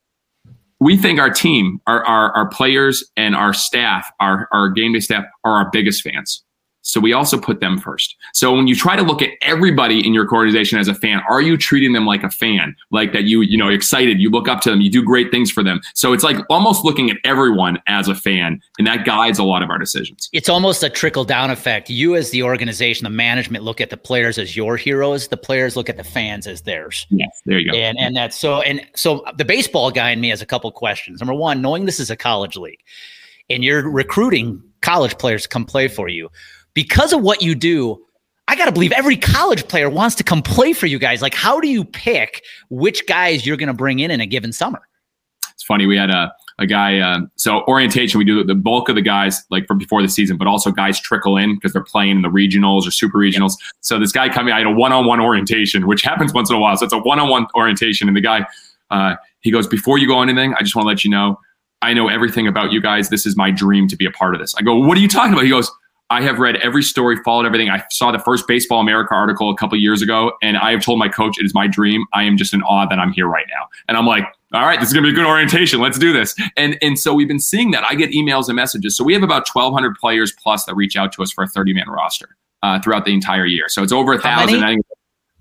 We 0.79 0.97
think 0.97 1.19
our 1.19 1.29
team, 1.29 1.79
our, 1.87 2.03
our 2.05 2.31
our 2.35 2.49
players, 2.49 3.03
and 3.17 3.35
our 3.35 3.53
staff, 3.53 4.11
our 4.19 4.47
our 4.51 4.69
game 4.69 4.93
day 4.93 4.99
staff, 4.99 5.25
are 5.43 5.63
our 5.63 5.69
biggest 5.71 6.01
fans. 6.01 6.44
So 6.85 6.99
we 6.99 7.13
also 7.13 7.39
put 7.39 7.61
them 7.61 7.79
first. 7.79 8.15
So 8.33 8.53
when 8.53 8.67
you 8.67 8.75
try 8.75 8.95
to 8.95 9.01
look 9.01 9.23
at 9.23 9.31
everybody 9.41 10.05
in 10.05 10.13
your 10.13 10.31
organization 10.31 10.77
as 10.77 10.87
a 10.87 10.93
fan, 10.93 11.19
are 11.27 11.41
you 11.41 11.57
treating 11.57 11.93
them 11.93 12.05
like 12.05 12.23
a 12.23 12.29
fan, 12.29 12.75
like 12.91 13.11
that 13.11 13.23
you 13.23 13.41
you 13.41 13.57
know 13.57 13.69
excited, 13.69 14.19
you 14.19 14.29
look 14.29 14.47
up 14.47 14.61
to 14.61 14.69
them, 14.69 14.81
you 14.81 14.91
do 14.91 15.03
great 15.03 15.31
things 15.31 15.49
for 15.49 15.63
them. 15.63 15.81
So 15.95 16.13
it's 16.13 16.23
like 16.23 16.37
almost 16.47 16.85
looking 16.85 17.09
at 17.09 17.17
everyone 17.23 17.79
as 17.87 18.07
a 18.07 18.13
fan, 18.13 18.61
and 18.77 18.85
that 18.85 19.03
guides 19.03 19.39
a 19.39 19.43
lot 19.43 19.63
of 19.63 19.71
our 19.71 19.79
decisions. 19.79 20.29
It's 20.31 20.47
almost 20.47 20.83
a 20.83 20.89
trickle 20.89 21.25
down 21.25 21.49
effect. 21.49 21.89
You 21.89 22.15
as 22.15 22.29
the 22.29 22.43
organization, 22.43 23.03
the 23.03 23.09
management 23.09 23.63
look 23.63 23.81
at 23.81 23.89
the 23.89 23.97
players 23.97 24.37
as 24.37 24.55
your 24.55 24.77
heroes. 24.77 25.27
The 25.27 25.37
players 25.37 25.75
look 25.75 25.89
at 25.89 25.97
the 25.97 26.03
fans 26.03 26.45
as 26.45 26.61
theirs. 26.61 27.07
Yes, 27.09 27.41
there 27.47 27.57
you 27.57 27.71
go. 27.71 27.77
And 27.77 27.97
and 27.97 28.15
that's 28.15 28.37
so 28.37 28.61
and 28.61 28.85
so 28.95 29.25
the 29.37 29.45
baseball 29.45 29.89
guy 29.89 30.11
in 30.11 30.21
me 30.21 30.29
has 30.29 30.43
a 30.43 30.45
couple 30.45 30.71
questions. 30.71 31.19
Number 31.19 31.33
one, 31.33 31.63
knowing 31.63 31.85
this 31.85 31.99
is 31.99 32.11
a 32.11 32.15
college 32.15 32.55
league, 32.55 32.79
and 33.49 33.63
you're 33.63 33.89
recruiting 33.89 34.61
college 34.81 35.17
players 35.17 35.43
to 35.43 35.49
come 35.49 35.65
play 35.65 35.87
for 35.87 36.07
you 36.07 36.29
because 36.75 37.11
of 37.11 37.23
what 37.23 37.41
you 37.41 37.55
do, 37.55 38.05
I 38.47 38.55
got 38.55 38.65
to 38.65 38.71
believe 38.71 38.91
every 38.91 39.17
college 39.17 39.67
player 39.67 39.89
wants 39.89 40.15
to 40.17 40.23
come 40.23 40.43
play 40.43 40.73
for 40.73 40.85
you 40.85 40.99
guys. 40.99 41.23
Like, 41.23 41.33
how 41.33 41.59
do 41.59 41.67
you 41.67 41.83
pick 41.83 42.43
which 42.69 43.07
guys 43.07 43.45
you're 43.45 43.57
going 43.57 43.67
to 43.67 43.73
bring 43.73 43.99
in 43.99 44.11
in 44.11 44.21
a 44.21 44.27
given 44.27 44.53
summer? 44.53 44.81
It's 45.51 45.63
funny. 45.63 45.87
We 45.87 45.97
had 45.97 46.11
a, 46.11 46.31
a 46.59 46.67
guy, 46.67 46.99
uh, 46.99 47.21
so 47.37 47.63
orientation, 47.65 48.19
we 48.19 48.25
do 48.25 48.43
the 48.43 48.53
bulk 48.53 48.87
of 48.89 48.95
the 48.95 49.01
guys 49.01 49.43
like 49.49 49.65
from 49.65 49.79
before 49.79 50.01
the 50.01 50.09
season, 50.09 50.37
but 50.37 50.47
also 50.47 50.71
guys 50.71 50.99
trickle 50.99 51.37
in 51.37 51.55
because 51.55 51.73
they're 51.73 51.83
playing 51.83 52.11
in 52.11 52.21
the 52.21 52.29
regionals 52.29 52.87
or 52.87 52.91
super 52.91 53.17
regionals. 53.17 53.53
So 53.81 53.97
this 53.97 54.11
guy 54.11 54.29
coming, 54.29 54.53
I 54.53 54.59
had 54.59 54.67
a 54.67 54.71
one 54.71 54.91
on 54.91 55.07
one 55.07 55.19
orientation, 55.19 55.87
which 55.87 56.03
happens 56.03 56.33
once 56.33 56.49
in 56.49 56.55
a 56.55 56.59
while. 56.59 56.77
So 56.77 56.85
it's 56.85 56.93
a 56.93 56.99
one 56.99 57.19
on 57.19 57.29
one 57.29 57.47
orientation. 57.55 58.07
And 58.07 58.15
the 58.15 58.21
guy, 58.21 58.45
uh, 58.91 59.15
he 59.39 59.49
goes, 59.49 59.65
Before 59.65 59.97
you 59.97 60.07
go 60.07 60.17
on 60.17 60.29
anything, 60.29 60.53
I 60.53 60.59
just 60.59 60.75
want 60.75 60.83
to 60.83 60.89
let 60.89 61.03
you 61.03 61.09
know, 61.09 61.39
I 61.81 61.93
know 61.93 62.09
everything 62.09 62.47
about 62.47 62.71
you 62.71 62.81
guys. 62.81 63.09
This 63.09 63.25
is 63.25 63.35
my 63.35 63.49
dream 63.49 63.87
to 63.87 63.95
be 63.95 64.05
a 64.05 64.11
part 64.11 64.35
of 64.35 64.41
this. 64.41 64.53
I 64.55 64.61
go, 64.61 64.75
What 64.77 64.97
are 64.97 65.01
you 65.01 65.07
talking 65.07 65.33
about? 65.33 65.45
He 65.45 65.49
goes, 65.49 65.71
I 66.09 66.21
have 66.21 66.39
read 66.39 66.57
every 66.57 66.83
story, 66.83 67.17
followed 67.25 67.45
everything. 67.45 67.69
I 67.69 67.83
saw 67.89 68.11
the 68.11 68.19
first 68.19 68.47
Baseball 68.47 68.79
America 68.79 69.13
article 69.15 69.49
a 69.49 69.57
couple 69.57 69.77
years 69.77 70.01
ago, 70.01 70.33
and 70.43 70.55
I 70.55 70.71
have 70.71 70.83
told 70.83 70.99
my 70.99 71.09
coach 71.09 71.39
it 71.39 71.45
is 71.45 71.53
my 71.53 71.67
dream. 71.67 72.05
I 72.13 72.23
am 72.23 72.37
just 72.37 72.53
in 72.53 72.61
awe 72.61 72.85
that 72.87 72.99
I'm 72.99 73.11
here 73.11 73.27
right 73.27 73.45
now. 73.49 73.67
And 73.87 73.97
I'm 73.97 74.05
like, 74.05 74.23
all 74.53 74.65
right, 74.65 74.79
this 74.79 74.89
is 74.89 74.93
gonna 74.93 75.07
be 75.07 75.11
a 75.11 75.15
good 75.15 75.25
orientation. 75.25 75.79
Let's 75.81 75.97
do 75.97 76.13
this. 76.13 76.35
And 76.57 76.77
and 76.81 76.99
so 76.99 77.13
we've 77.13 77.27
been 77.27 77.39
seeing 77.39 77.71
that. 77.71 77.83
I 77.89 77.95
get 77.95 78.11
emails 78.11 78.47
and 78.47 78.55
messages. 78.55 78.95
So 78.95 79.03
we 79.03 79.13
have 79.13 79.23
about 79.23 79.47
1,200 79.51 79.95
players 79.95 80.31
plus 80.31 80.65
that 80.65 80.75
reach 80.75 80.95
out 80.95 81.11
to 81.13 81.23
us 81.23 81.31
for 81.31 81.43
a 81.43 81.47
30 81.47 81.73
man 81.73 81.89
roster 81.89 82.37
uh, 82.61 82.79
throughout 82.79 83.05
the 83.05 83.13
entire 83.13 83.45
year. 83.45 83.65
So 83.67 83.81
it's 83.81 83.91
over 83.91 84.13
a 84.13 84.21
thousand. 84.21 84.61
1,200. 84.61 84.85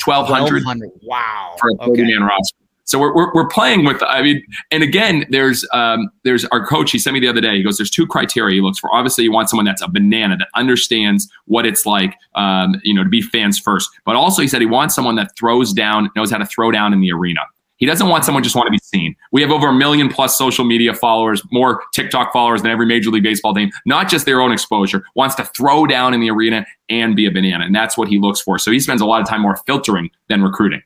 1,200. 0.05 0.90
Wow. 1.03 1.57
For 1.59 1.70
a 1.70 1.87
30 1.87 2.03
man 2.05 2.22
okay. 2.22 2.24
roster. 2.24 2.63
So 2.85 2.99
we're, 2.99 3.14
we're, 3.14 3.33
we're, 3.33 3.49
playing 3.49 3.85
with, 3.87 4.03
I 4.03 4.23
mean, 4.23 4.42
and 4.70 4.83
again, 4.83 5.25
there's 5.31 5.66
um, 5.73 6.11
there's 6.23 6.44
our 6.47 6.66
coach. 6.66 6.90
He 6.90 6.99
sent 6.99 7.14
me 7.14 7.20
the 7.20 7.29
other 7.29 7.40
day. 7.40 7.57
He 7.57 7.62
goes, 7.62 7.79
there's 7.79 7.90
two 7.90 8.07
criteria 8.07 8.57
he 8.57 8.61
looks 8.61 8.79
for. 8.79 8.94
Obviously, 8.94 9.25
you 9.25 9.33
want 9.33 9.49
someone 9.49 9.64
that's 9.64 9.81
a 9.81 9.88
banana 9.88 10.37
that 10.37 10.49
understands 10.55 11.31
what 11.47 11.64
it's 11.64 11.87
like, 11.87 12.14
um, 12.35 12.75
you 12.83 12.92
know, 12.92 13.03
to 13.03 13.09
be 13.09 13.23
fans 13.23 13.59
first. 13.59 13.88
But 14.05 14.16
also, 14.16 14.42
he 14.42 14.49
said 14.49 14.61
he 14.61 14.66
wants 14.66 14.94
someone 14.94 15.16
that 15.16 15.31
throws 15.37 15.73
down, 15.73 16.11
knows 16.14 16.31
how 16.31 16.38
to 16.38 16.47
throw 16.47 16.70
down 16.70 16.92
in 16.92 17.01
the 17.01 17.11
arena. 17.11 17.40
He 17.77 17.87
doesn't 17.87 18.09
want 18.09 18.25
someone 18.25 18.42
just 18.42 18.55
want 18.55 18.66
to 18.66 18.70
be 18.70 18.79
seen. 18.79 19.16
We 19.33 19.42
have 19.42 19.51
over 19.51 19.68
a 19.68 19.73
million 19.73 20.09
plus 20.09 20.38
social 20.38 20.64
media 20.64 20.94
followers, 20.94 21.42
more 21.51 21.83
TikTok 21.92 22.33
followers 22.33 22.62
than 22.62 22.70
every 22.70 22.87
Major 22.87 23.11
League 23.11 23.25
Baseball 23.25 23.53
team. 23.55 23.70
Not 23.85 24.09
just 24.09 24.27
their 24.27 24.40
own 24.40 24.53
exposure, 24.53 25.05
wants 25.16 25.35
to 25.37 25.44
throw 25.44 25.87
down 25.87 26.14
in 26.14 26.20
the 26.20 26.31
arena 26.31 26.64
and 26.88 27.16
be 27.16 27.27
a 27.27 27.31
banana, 27.31 27.64
and 27.64 27.75
that's 27.75 27.97
what 27.99 28.09
he 28.09 28.18
looks 28.18 28.40
for. 28.40 28.59
So 28.59 28.70
he 28.70 28.79
spends 28.79 29.01
a 29.01 29.07
lot 29.07 29.20
of 29.20 29.29
time 29.29 29.40
more 29.40 29.57
filtering 29.66 30.11
than 30.29 30.42
recruiting. 30.42 30.83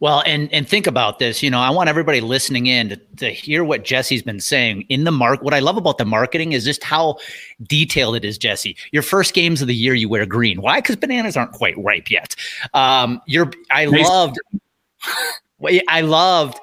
Well, 0.00 0.22
and 0.26 0.52
and 0.52 0.68
think 0.68 0.86
about 0.86 1.18
this. 1.18 1.42
You 1.42 1.50
know, 1.50 1.60
I 1.60 1.70
want 1.70 1.88
everybody 1.88 2.20
listening 2.20 2.66
in 2.66 2.90
to, 2.90 2.96
to 3.16 3.30
hear 3.30 3.64
what 3.64 3.84
Jesse's 3.84 4.22
been 4.22 4.40
saying 4.40 4.84
in 4.88 5.04
the 5.04 5.10
mark. 5.10 5.42
What 5.42 5.54
I 5.54 5.58
love 5.58 5.76
about 5.76 5.98
the 5.98 6.04
marketing 6.04 6.52
is 6.52 6.64
just 6.64 6.84
how 6.84 7.18
detailed 7.64 8.16
it 8.16 8.24
is, 8.24 8.38
Jesse. 8.38 8.76
Your 8.92 9.02
first 9.02 9.34
games 9.34 9.60
of 9.60 9.68
the 9.68 9.74
year, 9.74 9.94
you 9.94 10.08
wear 10.08 10.24
green. 10.26 10.60
Why? 10.62 10.80
Because 10.80 10.96
bananas 10.96 11.36
aren't 11.36 11.52
quite 11.52 11.76
ripe 11.78 12.10
yet. 12.10 12.36
Um, 12.74 13.20
you're. 13.26 13.50
I 13.70 13.86
loved. 13.86 14.38
I 15.88 16.00
loved. 16.00 16.60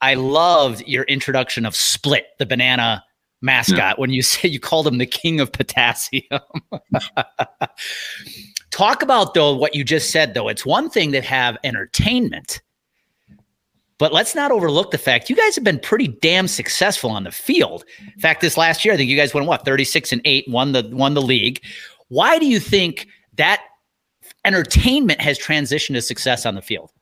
I 0.00 0.14
loved 0.14 0.86
your 0.86 1.04
introduction 1.04 1.66
of 1.66 1.74
Split, 1.74 2.26
the 2.38 2.46
banana 2.46 3.04
mascot. 3.42 3.78
Yeah. 3.78 3.94
When 3.96 4.10
you 4.10 4.22
say 4.22 4.48
you 4.48 4.60
called 4.60 4.86
him 4.86 4.98
the 4.98 5.06
king 5.06 5.40
of 5.40 5.52
potassium. 5.52 6.22
Talk 8.70 9.02
about 9.02 9.34
though 9.34 9.56
what 9.56 9.74
you 9.74 9.82
just 9.84 10.10
said 10.10 10.34
though. 10.34 10.48
It's 10.48 10.66
one 10.66 10.90
thing 10.90 11.10
to 11.12 11.20
have 11.22 11.56
entertainment 11.64 12.60
but 13.98 14.12
let's 14.12 14.34
not 14.34 14.50
overlook 14.50 14.90
the 14.90 14.98
fact 14.98 15.30
you 15.30 15.36
guys 15.36 15.54
have 15.54 15.64
been 15.64 15.78
pretty 15.78 16.08
damn 16.08 16.48
successful 16.48 17.10
on 17.10 17.24
the 17.24 17.32
field. 17.32 17.84
In 18.14 18.20
fact, 18.20 18.40
this 18.40 18.56
last 18.56 18.84
year, 18.84 18.94
I 18.94 18.96
think 18.96 19.10
you 19.10 19.16
guys 19.16 19.32
went 19.32 19.46
what 19.46 19.64
36 19.64 20.12
and 20.12 20.22
8, 20.24 20.46
won 20.48 20.72
the 20.72 20.88
won 20.92 21.14
the 21.14 21.22
league. 21.22 21.62
Why 22.08 22.38
do 22.38 22.46
you 22.46 22.60
think 22.60 23.08
that 23.36 23.62
entertainment 24.44 25.20
has 25.20 25.38
transitioned 25.38 25.94
to 25.94 26.02
success 26.02 26.46
on 26.46 26.54
the 26.54 26.62
field? 26.62 26.92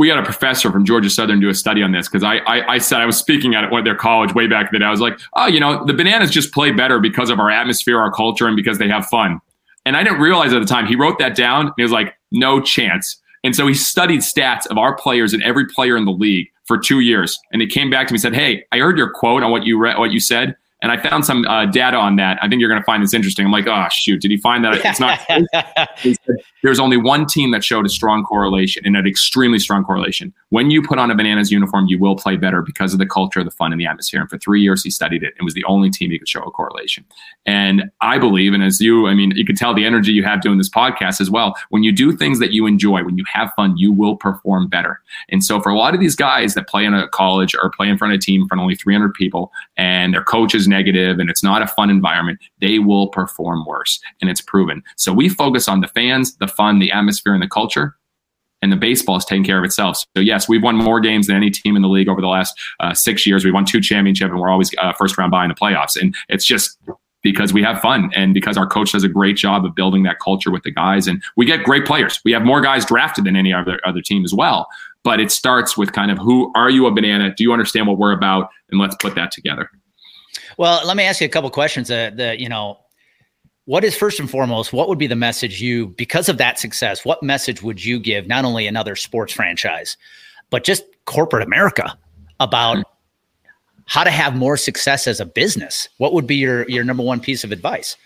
we 0.00 0.08
had 0.08 0.18
a 0.18 0.22
professor 0.22 0.72
from 0.72 0.86
Georgia 0.86 1.10
Southern 1.10 1.40
do 1.40 1.50
a 1.50 1.54
study 1.54 1.82
on 1.82 1.92
this 1.92 2.08
because 2.08 2.22
I, 2.22 2.36
I, 2.36 2.72
I 2.72 2.78
said 2.78 3.02
I 3.02 3.04
was 3.04 3.18
speaking 3.18 3.54
at 3.54 3.70
one 3.70 3.80
of 3.80 3.84
their 3.84 3.94
college 3.94 4.34
way 4.34 4.46
back 4.46 4.72
then. 4.72 4.82
I 4.82 4.90
was 4.90 4.98
like, 4.98 5.20
oh, 5.34 5.46
you 5.46 5.60
know, 5.60 5.84
the 5.84 5.92
bananas 5.92 6.30
just 6.30 6.54
play 6.54 6.70
better 6.70 6.98
because 6.98 7.28
of 7.28 7.38
our 7.38 7.50
atmosphere, 7.50 8.00
our 8.00 8.10
culture, 8.10 8.46
and 8.46 8.56
because 8.56 8.78
they 8.78 8.88
have 8.88 9.04
fun. 9.08 9.42
And 9.84 9.98
I 9.98 10.02
didn't 10.02 10.20
realize 10.20 10.54
at 10.54 10.60
the 10.60 10.66
time 10.66 10.86
he 10.86 10.96
wrote 10.96 11.18
that 11.18 11.36
down. 11.36 11.66
And 11.66 11.74
he 11.76 11.82
was 11.82 11.92
like, 11.92 12.14
no 12.32 12.62
chance. 12.62 13.19
And 13.42 13.56
so 13.56 13.66
he 13.66 13.74
studied 13.74 14.20
stats 14.20 14.66
of 14.66 14.78
our 14.78 14.94
players 14.94 15.32
and 15.32 15.42
every 15.42 15.66
player 15.66 15.96
in 15.96 16.04
the 16.04 16.12
league 16.12 16.48
for 16.64 16.78
two 16.78 17.00
years. 17.00 17.38
And 17.52 17.62
he 17.62 17.68
came 17.68 17.90
back 17.90 18.06
to 18.06 18.12
me 18.12 18.16
and 18.16 18.22
said, 18.22 18.34
Hey, 18.34 18.64
I 18.70 18.78
heard 18.78 18.98
your 18.98 19.10
quote 19.10 19.42
on 19.42 19.50
what 19.50 19.64
you 19.64 19.78
read, 19.78 19.98
what 19.98 20.12
you 20.12 20.20
said. 20.20 20.56
And 20.82 20.90
I 20.90 20.96
found 20.96 21.26
some 21.26 21.44
uh, 21.46 21.66
data 21.66 21.96
on 21.96 22.16
that. 22.16 22.38
I 22.42 22.48
think 22.48 22.60
you're 22.60 22.70
going 22.70 22.80
to 22.80 22.84
find 22.84 23.02
this 23.02 23.12
interesting. 23.12 23.44
I'm 23.44 23.52
like, 23.52 23.66
oh, 23.66 23.86
shoot. 23.90 24.20
Did 24.20 24.30
he 24.30 24.38
find 24.38 24.64
that? 24.64 24.80
It's 24.82 25.00
not. 25.00 25.20
There's 26.62 26.78
only 26.78 26.96
one 26.96 27.26
team 27.26 27.50
that 27.50 27.62
showed 27.62 27.84
a 27.84 27.88
strong 27.88 28.24
correlation 28.24 28.86
and 28.86 28.96
an 28.96 29.06
extremely 29.06 29.58
strong 29.58 29.84
correlation. 29.84 30.32
When 30.48 30.70
you 30.70 30.82
put 30.82 30.98
on 30.98 31.10
a 31.10 31.14
bananas 31.14 31.50
uniform, 31.50 31.86
you 31.86 31.98
will 31.98 32.16
play 32.16 32.36
better 32.36 32.62
because 32.62 32.92
of 32.92 32.98
the 32.98 33.06
culture, 33.06 33.44
the 33.44 33.50
fun, 33.50 33.72
and 33.72 33.80
the 33.80 33.86
atmosphere. 33.86 34.20
And 34.20 34.30
for 34.30 34.38
three 34.38 34.62
years, 34.62 34.82
he 34.82 34.90
studied 34.90 35.22
it 35.22 35.34
It 35.38 35.42
was 35.42 35.54
the 35.54 35.64
only 35.64 35.90
team 35.90 36.10
he 36.10 36.18
could 36.18 36.28
show 36.28 36.42
a 36.42 36.50
correlation. 36.50 37.04
And 37.44 37.90
I 38.00 38.18
believe, 38.18 38.54
and 38.54 38.62
as 38.62 38.80
you, 38.80 39.06
I 39.06 39.14
mean, 39.14 39.32
you 39.32 39.44
can 39.44 39.56
tell 39.56 39.74
the 39.74 39.84
energy 39.84 40.12
you 40.12 40.24
have 40.24 40.40
doing 40.40 40.58
this 40.58 40.70
podcast 40.70 41.20
as 41.20 41.30
well. 41.30 41.54
When 41.68 41.82
you 41.82 41.92
do 41.92 42.12
things 42.12 42.38
that 42.38 42.52
you 42.52 42.66
enjoy, 42.66 43.04
when 43.04 43.18
you 43.18 43.24
have 43.30 43.52
fun, 43.54 43.76
you 43.76 43.92
will 43.92 44.16
perform 44.16 44.68
better. 44.68 45.00
And 45.28 45.44
so 45.44 45.60
for 45.60 45.70
a 45.70 45.76
lot 45.76 45.94
of 45.94 46.00
these 46.00 46.16
guys 46.16 46.54
that 46.54 46.68
play 46.68 46.84
in 46.84 46.94
a 46.94 47.08
college 47.08 47.54
or 47.54 47.70
play 47.70 47.88
in 47.88 47.98
front 47.98 48.14
of 48.14 48.18
a 48.18 48.20
team 48.20 48.42
in 48.42 48.48
front 48.48 48.60
of 48.60 48.62
only 48.62 48.76
300 48.76 49.12
people 49.14 49.52
and 49.76 50.14
their 50.14 50.24
coach 50.24 50.54
is 50.54 50.68
negative 50.70 51.18
and 51.18 51.28
it's 51.28 51.42
not 51.42 51.60
a 51.60 51.66
fun 51.66 51.90
environment, 51.90 52.38
they 52.60 52.78
will 52.78 53.08
perform 53.08 53.66
worse. 53.66 54.00
And 54.20 54.30
it's 54.30 54.40
proven. 54.40 54.82
So 54.96 55.12
we 55.12 55.28
focus 55.28 55.68
on 55.68 55.80
the 55.80 55.88
fans, 55.88 56.36
the 56.36 56.48
fun, 56.48 56.78
the 56.78 56.90
atmosphere, 56.90 57.34
and 57.34 57.42
the 57.42 57.48
culture. 57.48 57.96
And 58.62 58.70
the 58.70 58.76
baseball 58.76 59.16
is 59.16 59.24
taking 59.24 59.44
care 59.44 59.58
of 59.58 59.64
itself. 59.64 60.04
So 60.14 60.20
yes, 60.20 60.46
we've 60.46 60.62
won 60.62 60.76
more 60.76 61.00
games 61.00 61.26
than 61.26 61.36
any 61.36 61.50
team 61.50 61.76
in 61.76 61.82
the 61.82 61.88
league 61.88 62.08
over 62.08 62.20
the 62.20 62.28
last 62.28 62.58
uh, 62.80 62.92
six 62.92 63.26
years. 63.26 63.42
We 63.42 63.50
won 63.50 63.64
two 63.64 63.80
championships, 63.80 64.30
and 64.30 64.38
we're 64.38 64.50
always 64.50 64.70
uh, 64.76 64.92
first 64.92 65.16
round 65.16 65.30
by 65.30 65.44
in 65.44 65.48
the 65.48 65.54
playoffs. 65.54 65.98
And 65.98 66.14
it's 66.28 66.44
just 66.44 66.78
because 67.22 67.52
we 67.52 67.62
have 67.62 67.80
fun 67.80 68.10
and 68.14 68.34
because 68.34 68.56
our 68.56 68.66
coach 68.66 68.92
does 68.92 69.04
a 69.04 69.08
great 69.08 69.36
job 69.36 69.64
of 69.64 69.74
building 69.74 70.02
that 70.04 70.18
culture 70.20 70.50
with 70.50 70.62
the 70.62 70.70
guys 70.70 71.06
and 71.06 71.22
we 71.36 71.44
get 71.44 71.62
great 71.62 71.84
players 71.84 72.20
we 72.24 72.32
have 72.32 72.42
more 72.42 72.60
guys 72.60 72.84
drafted 72.84 73.24
than 73.24 73.36
any 73.36 73.52
other 73.52 73.80
other 73.84 74.00
team 74.00 74.24
as 74.24 74.32
well 74.32 74.66
but 75.04 75.20
it 75.20 75.30
starts 75.30 75.76
with 75.76 75.92
kind 75.92 76.10
of 76.10 76.18
who 76.18 76.52
are 76.54 76.70
you 76.70 76.86
a 76.86 76.90
banana 76.90 77.34
do 77.34 77.42
you 77.42 77.52
understand 77.52 77.86
what 77.86 77.98
we're 77.98 78.12
about 78.12 78.48
and 78.70 78.80
let's 78.80 78.96
put 78.96 79.14
that 79.14 79.30
together 79.30 79.70
well 80.60 80.86
let 80.86 80.96
me 80.96 81.04
ask 81.04 81.20
you 81.20 81.26
a 81.26 81.30
couple 81.30 81.48
questions 81.50 81.88
that, 81.88 82.16
the 82.16 82.38
you 82.38 82.48
know 82.48 82.78
what 83.64 83.84
is 83.84 83.96
first 83.96 84.20
and 84.20 84.30
foremost 84.30 84.72
what 84.72 84.88
would 84.88 84.98
be 84.98 85.06
the 85.06 85.16
message 85.16 85.60
you 85.60 85.86
because 85.88 86.28
of 86.28 86.36
that 86.36 86.58
success 86.58 87.04
what 87.04 87.22
message 87.22 87.62
would 87.62 87.82
you 87.82 87.98
give 87.98 88.26
not 88.26 88.44
only 88.44 88.66
another 88.66 88.94
sports 88.94 89.32
franchise 89.32 89.96
but 90.50 90.62
just 90.62 90.84
corporate 91.06 91.42
america 91.42 91.96
about 92.40 92.78
mm-hmm. 92.78 93.50
how 93.86 94.02
to 94.02 94.10
have 94.10 94.34
more 94.34 94.56
success 94.56 95.06
as 95.06 95.20
a 95.20 95.26
business? 95.26 95.88
What 95.98 96.12
would 96.14 96.26
be 96.26 96.36
your 96.36 96.68
your 96.68 96.82
number 96.82 97.02
one 97.02 97.20
piece 97.20 97.44
of 97.44 97.52
advice? 97.52 97.96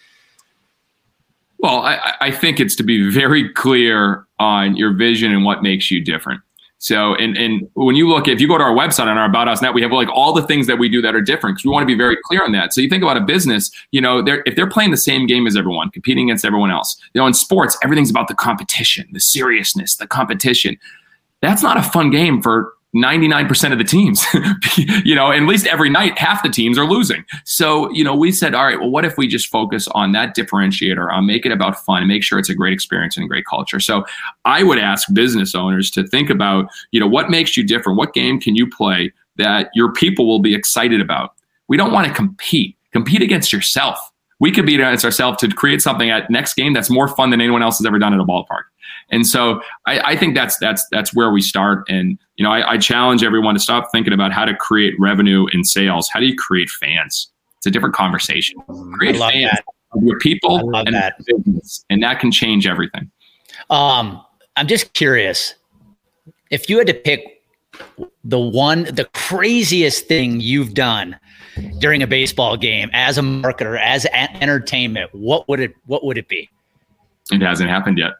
Well 1.59 1.79
i, 1.79 2.14
I 2.21 2.31
think 2.31 2.61
it's 2.61 2.77
to 2.77 2.83
be 2.83 3.11
very 3.11 3.49
clear 3.51 4.27
on 4.38 4.77
your 4.77 4.93
vision 4.93 5.33
and 5.33 5.45
what 5.45 5.62
makes 5.62 5.90
you 5.90 6.01
different 6.01 6.43
so, 6.85 7.14
and 7.14 7.35
and 7.38 7.66
when 7.73 7.97
you 7.97 8.07
look, 8.07 8.29
if 8.29 8.42
you 8.42 8.47
go 8.47 8.59
to 8.59 8.62
our 8.62 8.75
website 8.75 9.07
on 9.07 9.16
our 9.16 9.25
About 9.25 9.49
Us 9.49 9.62
Net, 9.62 9.73
we 9.73 9.81
have 9.81 9.90
like 9.90 10.11
all 10.11 10.35
the 10.35 10.42
things 10.42 10.66
that 10.66 10.79
we 10.79 10.90
do 10.90 11.01
that 11.01 11.14
are 11.14 11.23
different 11.23 11.57
because 11.57 11.64
we 11.64 11.70
want 11.70 11.83
to 11.83 11.87
be 11.87 11.97
very 11.97 12.18
clear 12.25 12.44
on 12.44 12.53
that. 12.53 12.75
So 12.75 12.83
you 12.83 12.90
think 12.90 13.03
about 13.03 13.16
a 13.16 13.23
business, 13.23 13.70
you 13.90 14.03
know, 14.03 14.20
they're 14.20 14.42
if 14.44 14.55
they're 14.55 14.68
playing 14.68 14.90
the 14.90 14.99
same 14.99 15.27
game 15.27 15.47
as 15.47 15.57
everyone, 15.57 15.88
competing 15.92 16.29
against 16.29 16.44
everyone 16.44 16.70
else. 16.70 17.01
You 17.14 17.23
know, 17.23 17.27
in 17.27 17.33
sports, 17.33 17.79
everything's 17.83 18.11
about 18.11 18.29
the 18.29 18.35
competition, 18.35 19.09
the 19.12 19.20
seriousness, 19.20 19.97
the 19.97 20.07
competition. 20.07 20.77
That's 21.40 21.62
not 21.62 21.79
a 21.79 21.83
fun 21.83 22.11
game 22.11 22.42
for 22.42 22.75
99% 22.94 23.72
of 23.72 23.78
the 23.78 23.85
teams, 23.85 24.24
you 25.04 25.14
know, 25.14 25.33
at 25.33 25.42
least 25.42 25.66
every 25.66 25.90
night, 25.90 26.16
half 26.16 26.42
the 26.42 26.48
teams 26.48 26.78
are 26.78 26.85
losing. 26.85 27.24
So, 27.44 27.90
you 27.90 28.04
know, 28.04 28.14
we 28.14 28.30
said, 28.30 28.54
all 28.54 28.64
right, 28.64 28.78
well, 28.78 28.90
what 28.90 29.04
if 29.04 29.18
we 29.18 29.26
just 29.26 29.48
focus 29.48 29.88
on 29.88 30.12
that 30.12 30.37
differentiator, 30.37 31.12
on 31.12 31.26
make 31.26 31.44
it 31.44 31.52
about 31.52 31.76
fun 31.85 32.07
make 32.07 32.22
sure 32.22 32.38
it's 32.38 32.50
a 32.50 32.54
great 32.54 32.72
experience 32.72 33.16
and 33.16 33.24
a 33.24 33.28
great 33.28 33.46
culture. 33.46 33.80
So 33.80 34.04
I 34.44 34.62
would 34.62 34.78
ask 34.78 35.12
business 35.12 35.54
owners 35.54 35.90
to 35.92 36.07
think 36.07 36.30
about, 36.30 36.68
you 36.92 37.00
know, 37.00 37.09
what 37.09 37.30
makes 37.30 37.57
you 37.57 37.64
different? 37.64 37.98
What 37.98 38.14
game 38.14 38.40
can 38.40 38.54
you 38.54 38.68
play 38.68 39.12
that 39.37 39.70
your 39.74 39.92
people 39.92 40.26
will 40.26 40.40
be 40.40 40.54
excited 40.54 41.00
about? 41.00 41.35
We 41.66 41.76
don't 41.76 41.92
want 41.92 42.07
to 42.07 42.14
compete, 42.14 42.76
compete 42.92 43.22
against 43.22 43.52
yourself. 43.52 43.98
We 44.38 44.52
could 44.52 44.66
beat 44.66 44.80
against 44.80 45.04
ourselves 45.04 45.38
to 45.38 45.48
create 45.48 45.80
something 45.80 46.11
at 46.11 46.30
next 46.30 46.54
game 46.54 46.74
that's 46.74 46.90
more 46.90 47.09
fun 47.09 47.30
than 47.30 47.40
anyone 47.40 47.62
else 47.62 47.78
has 47.78 47.87
ever 47.87 47.98
done 47.98 48.12
at 48.12 48.20
a 48.20 48.24
ballpark. 48.24 48.64
And 49.11 49.26
so 49.26 49.61
I, 49.87 50.00
I, 50.00 50.16
think 50.16 50.35
that's 50.35 50.59
that's 50.59 50.87
that's 50.90 51.14
where 51.14 51.30
we 51.30 51.40
start. 51.40 51.85
And 51.88 52.18
you 52.37 52.44
know, 52.44 52.51
I, 52.51 52.73
I, 52.73 52.79
challenge 52.79 53.23
everyone 53.23 53.55
to 53.55 53.61
stop 53.61 53.90
thinking 53.92 54.12
about 54.12 54.33
how 54.33 54.44
to 54.44 54.55
create 54.55 54.94
revenue 54.99 55.47
in 55.53 55.64
sales. 55.64 56.09
How 56.09 56.20
do 56.20 56.27
you 56.27 56.35
create 56.37 56.68
fans? 56.68 57.31
It's 57.59 57.66
a 57.66 57.70
different 57.70 57.94
conversation. 57.94 58.61
Create 58.94 59.16
fans 59.16 59.51
that. 59.53 59.64
of 59.92 60.03
your 60.03 60.18
people 60.18 60.75
and 60.75 60.94
that. 60.94 61.16
business, 61.25 61.85
and 61.90 62.03
that 62.03 62.18
can 62.18 62.33
change 62.33 62.66
everything. 62.66 63.11
Um, 63.70 64.25
I'm 64.57 64.66
just 64.66 64.92
curious 64.94 65.55
if 66.51 66.68
you 66.68 66.79
had 66.79 66.87
to 66.88 66.94
pick 66.94 67.42
the 68.25 68.38
one, 68.38 68.85
the 68.85 69.09
craziest 69.14 70.07
thing 70.07 70.40
you've 70.40 70.75
done 70.75 71.18
during 71.79 72.03
a 72.03 72.07
baseball 72.07 72.57
game 72.57 72.90
as 72.92 73.18
a 73.18 73.23
marketer, 73.23 73.79
as 73.81 74.07
entertainment, 74.12 75.11
what 75.14 75.49
would 75.49 75.61
it 75.61 75.75
what 75.87 76.05
would 76.05 76.18
it 76.18 76.29
be? 76.29 76.49
It 77.31 77.42
hasn't 77.42 77.70
happened 77.70 77.99
yet. 77.99 78.12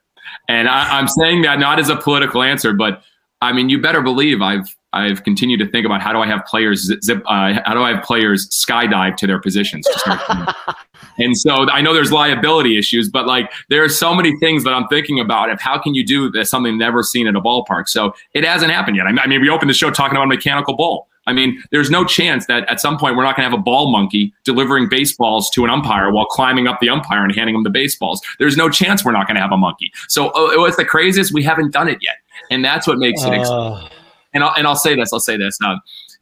And 0.49 0.69
I, 0.69 0.99
am 0.99 1.09
saying 1.09 1.43
that 1.43 1.59
not 1.59 1.79
as 1.79 1.89
a 1.89 1.97
political 1.97 2.43
answer, 2.43 2.73
but 2.73 3.03
I 3.45 3.53
mean, 3.53 3.69
you 3.69 3.81
better 3.81 4.01
believe 4.01 4.41
I've 4.43 4.75
I've 4.95 5.25
continued 5.25 5.59
to 5.59 5.69
think 5.69 5.85
about 5.85 6.01
how 6.01 6.13
do 6.13 6.21
I 6.21 6.27
have 6.27 6.45
players 6.47 6.91
zip, 7.03 7.23
uh, 7.27 7.61
how 7.65 7.75
do 7.75 7.83
I 7.83 7.95
have 7.95 8.05
players 8.05 8.49
skydive 8.49 9.17
to 9.17 9.27
their 9.27 9.41
positions. 9.41 9.87
To 9.87 10.55
and 11.19 11.37
so 11.37 11.69
I 11.69 11.81
know 11.81 11.93
there's 11.93 12.13
liability 12.13 12.79
issues, 12.79 13.09
but 13.09 13.27
like 13.27 13.51
there 13.69 13.83
are 13.83 13.89
so 13.89 14.15
many 14.15 14.39
things 14.39 14.63
that 14.65 14.73
I'm 14.73 14.87
thinking 14.87 15.19
about 15.19 15.51
of 15.51 15.61
how 15.61 15.79
can 15.79 15.95
you 15.95 16.07
do 16.07 16.31
this, 16.31 16.49
something 16.49 16.79
never 16.79 17.03
seen 17.03 17.27
at 17.27 17.35
a 17.35 17.41
ballpark. 17.41 17.89
So 17.89 18.15
it 18.35 18.45
hasn't 18.45 18.71
happened 18.71 18.97
yet. 18.97 19.07
I 19.07 19.27
mean, 19.27 19.41
we 19.41 19.51
opened 19.51 19.69
the 19.69 19.75
show 19.75 19.91
talking 19.91 20.17
about 20.17 20.25
a 20.25 20.29
mechanical 20.29 20.77
bull. 20.77 21.09
I 21.27 21.33
mean, 21.33 21.63
there's 21.71 21.91
no 21.91 22.05
chance 22.05 22.47
that 22.47 22.71
at 22.71 22.81
some 22.81 22.99
point 22.99 23.17
we're 23.17 23.23
not 23.23 23.37
going 23.37 23.49
to 23.49 23.51
have 23.51 23.59
a 23.59 23.63
ball 23.63 23.91
monkey 23.91 24.35
delivering 24.45 24.89
baseballs 24.89 25.51
to 25.51 25.65
an 25.65 25.71
umpire 25.71 26.11
while 26.11 26.27
climbing 26.27 26.67
up 26.67 26.81
the 26.81 26.89
umpire 26.89 27.25
and 27.25 27.35
handing 27.35 27.55
him 27.55 27.63
the 27.63 27.71
baseballs. 27.71 28.21
There's 28.39 28.57
no 28.57 28.69
chance 28.69 29.05
we're 29.05 29.13
not 29.13 29.27
going 29.27 29.37
to 29.37 29.41
have 29.41 29.53
a 29.53 29.57
monkey. 29.57 29.93
So 30.09 30.29
uh, 30.29 30.53
what's 30.57 30.77
the 30.77 30.85
craziest? 30.85 31.33
We 31.33 31.43
haven't 31.43 31.73
done 31.73 31.89
it 31.89 31.99
yet, 32.03 32.17
and 32.51 32.65
that's 32.65 32.87
what 32.87 32.99
makes 32.99 33.23
it. 33.25 33.33
Uh. 33.33 33.89
And 34.33 34.43
I'll 34.43 34.55
and 34.57 34.67
I'll 34.67 34.77
say 34.77 34.97
this. 34.97 35.13
I'll 35.13 35.21
say 35.21 35.37
this. 35.37 35.59
Uh, 35.65 35.77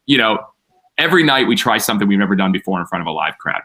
you 0.06 0.18
know, 0.18 0.38
every 0.98 1.22
night 1.24 1.46
we 1.46 1.56
try 1.56 1.78
something 1.78 2.06
we've 2.08 2.18
never 2.18 2.36
done 2.36 2.52
before 2.52 2.80
in 2.80 2.86
front 2.86 3.02
of 3.02 3.06
a 3.06 3.12
live 3.12 3.38
crowd. 3.38 3.62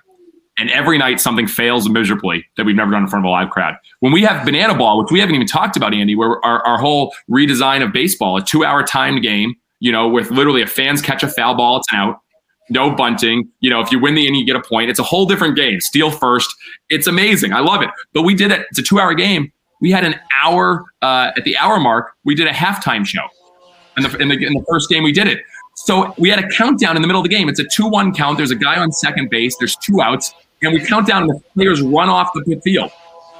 And 0.59 0.71
every 0.71 0.97
night 0.97 1.19
something 1.21 1.47
fails 1.47 1.87
miserably 1.87 2.43
that 2.57 2.65
we've 2.65 2.75
never 2.75 2.89
done 2.89 3.03
in 3.03 3.09
front 3.09 3.23
of 3.23 3.29
a 3.29 3.31
live 3.31 3.51
crowd. 3.51 3.75
When 3.99 4.11
we 4.11 4.23
have 4.23 4.43
banana 4.43 4.75
ball, 4.75 4.99
which 4.99 5.11
we 5.11 5.19
haven't 5.19 5.35
even 5.35 5.45
talked 5.45 5.77
about, 5.77 5.93
Andy, 5.93 6.15
where 6.15 6.43
our, 6.43 6.65
our 6.65 6.79
whole 6.79 7.13
redesign 7.29 7.83
of 7.83 7.93
baseball, 7.93 8.37
a 8.37 8.43
two 8.43 8.65
hour 8.65 8.81
timed 8.81 9.21
game 9.21 9.55
you 9.79 9.91
know, 9.91 10.07
with 10.07 10.31
literally 10.31 10.61
a 10.61 10.67
fans 10.67 11.01
catch 11.01 11.23
a 11.23 11.27
foul 11.27 11.55
ball, 11.55 11.77
it's 11.77 11.87
out. 11.93 12.21
No 12.69 12.93
bunting. 12.93 13.49
You 13.59 13.69
know, 13.69 13.79
if 13.79 13.91
you 13.91 13.99
win 13.99 14.15
the 14.15 14.27
inning, 14.27 14.41
you 14.41 14.45
get 14.45 14.55
a 14.55 14.61
point. 14.61 14.89
It's 14.89 14.99
a 14.99 15.03
whole 15.03 15.25
different 15.25 15.55
game. 15.55 15.79
Steal 15.79 16.11
first. 16.11 16.53
It's 16.89 17.07
amazing. 17.07 17.53
I 17.53 17.59
love 17.59 17.81
it. 17.81 17.89
But 18.13 18.23
we 18.23 18.35
did 18.35 18.51
it. 18.51 18.65
It's 18.69 18.79
a 18.79 18.83
two 18.83 18.99
hour 18.99 19.13
game. 19.13 19.51
We 19.81 19.91
had 19.91 20.03
an 20.03 20.15
hour 20.43 20.85
uh, 21.01 21.31
at 21.37 21.43
the 21.43 21.57
hour 21.57 21.79
mark. 21.79 22.13
We 22.23 22.35
did 22.35 22.47
a 22.47 22.51
halftime 22.51 23.05
show. 23.05 23.21
In 23.97 24.03
the, 24.03 24.17
in 24.17 24.27
the, 24.27 24.35
in 24.35 24.53
the 24.53 24.63
first 24.69 24.89
game, 24.89 25.03
we 25.03 25.11
did 25.11 25.27
it. 25.27 25.41
So 25.75 26.13
we 26.17 26.29
had 26.29 26.39
a 26.39 26.47
countdown 26.49 26.95
in 26.95 27.01
the 27.01 27.07
middle 27.07 27.21
of 27.21 27.29
the 27.29 27.35
game. 27.35 27.49
It's 27.49 27.59
a 27.59 27.65
2 27.65 27.87
1 27.87 28.13
count. 28.13 28.37
There's 28.37 28.51
a 28.51 28.55
guy 28.55 28.79
on 28.79 28.91
second 28.91 29.29
base. 29.29 29.55
There's 29.57 29.75
two 29.77 30.01
outs. 30.01 30.33
And 30.61 30.73
we 30.73 30.83
count 30.83 31.07
down, 31.07 31.23
and 31.23 31.31
the 31.31 31.39
players 31.53 31.81
run 31.81 32.09
off 32.09 32.31
the 32.33 32.59
field. 32.63 32.91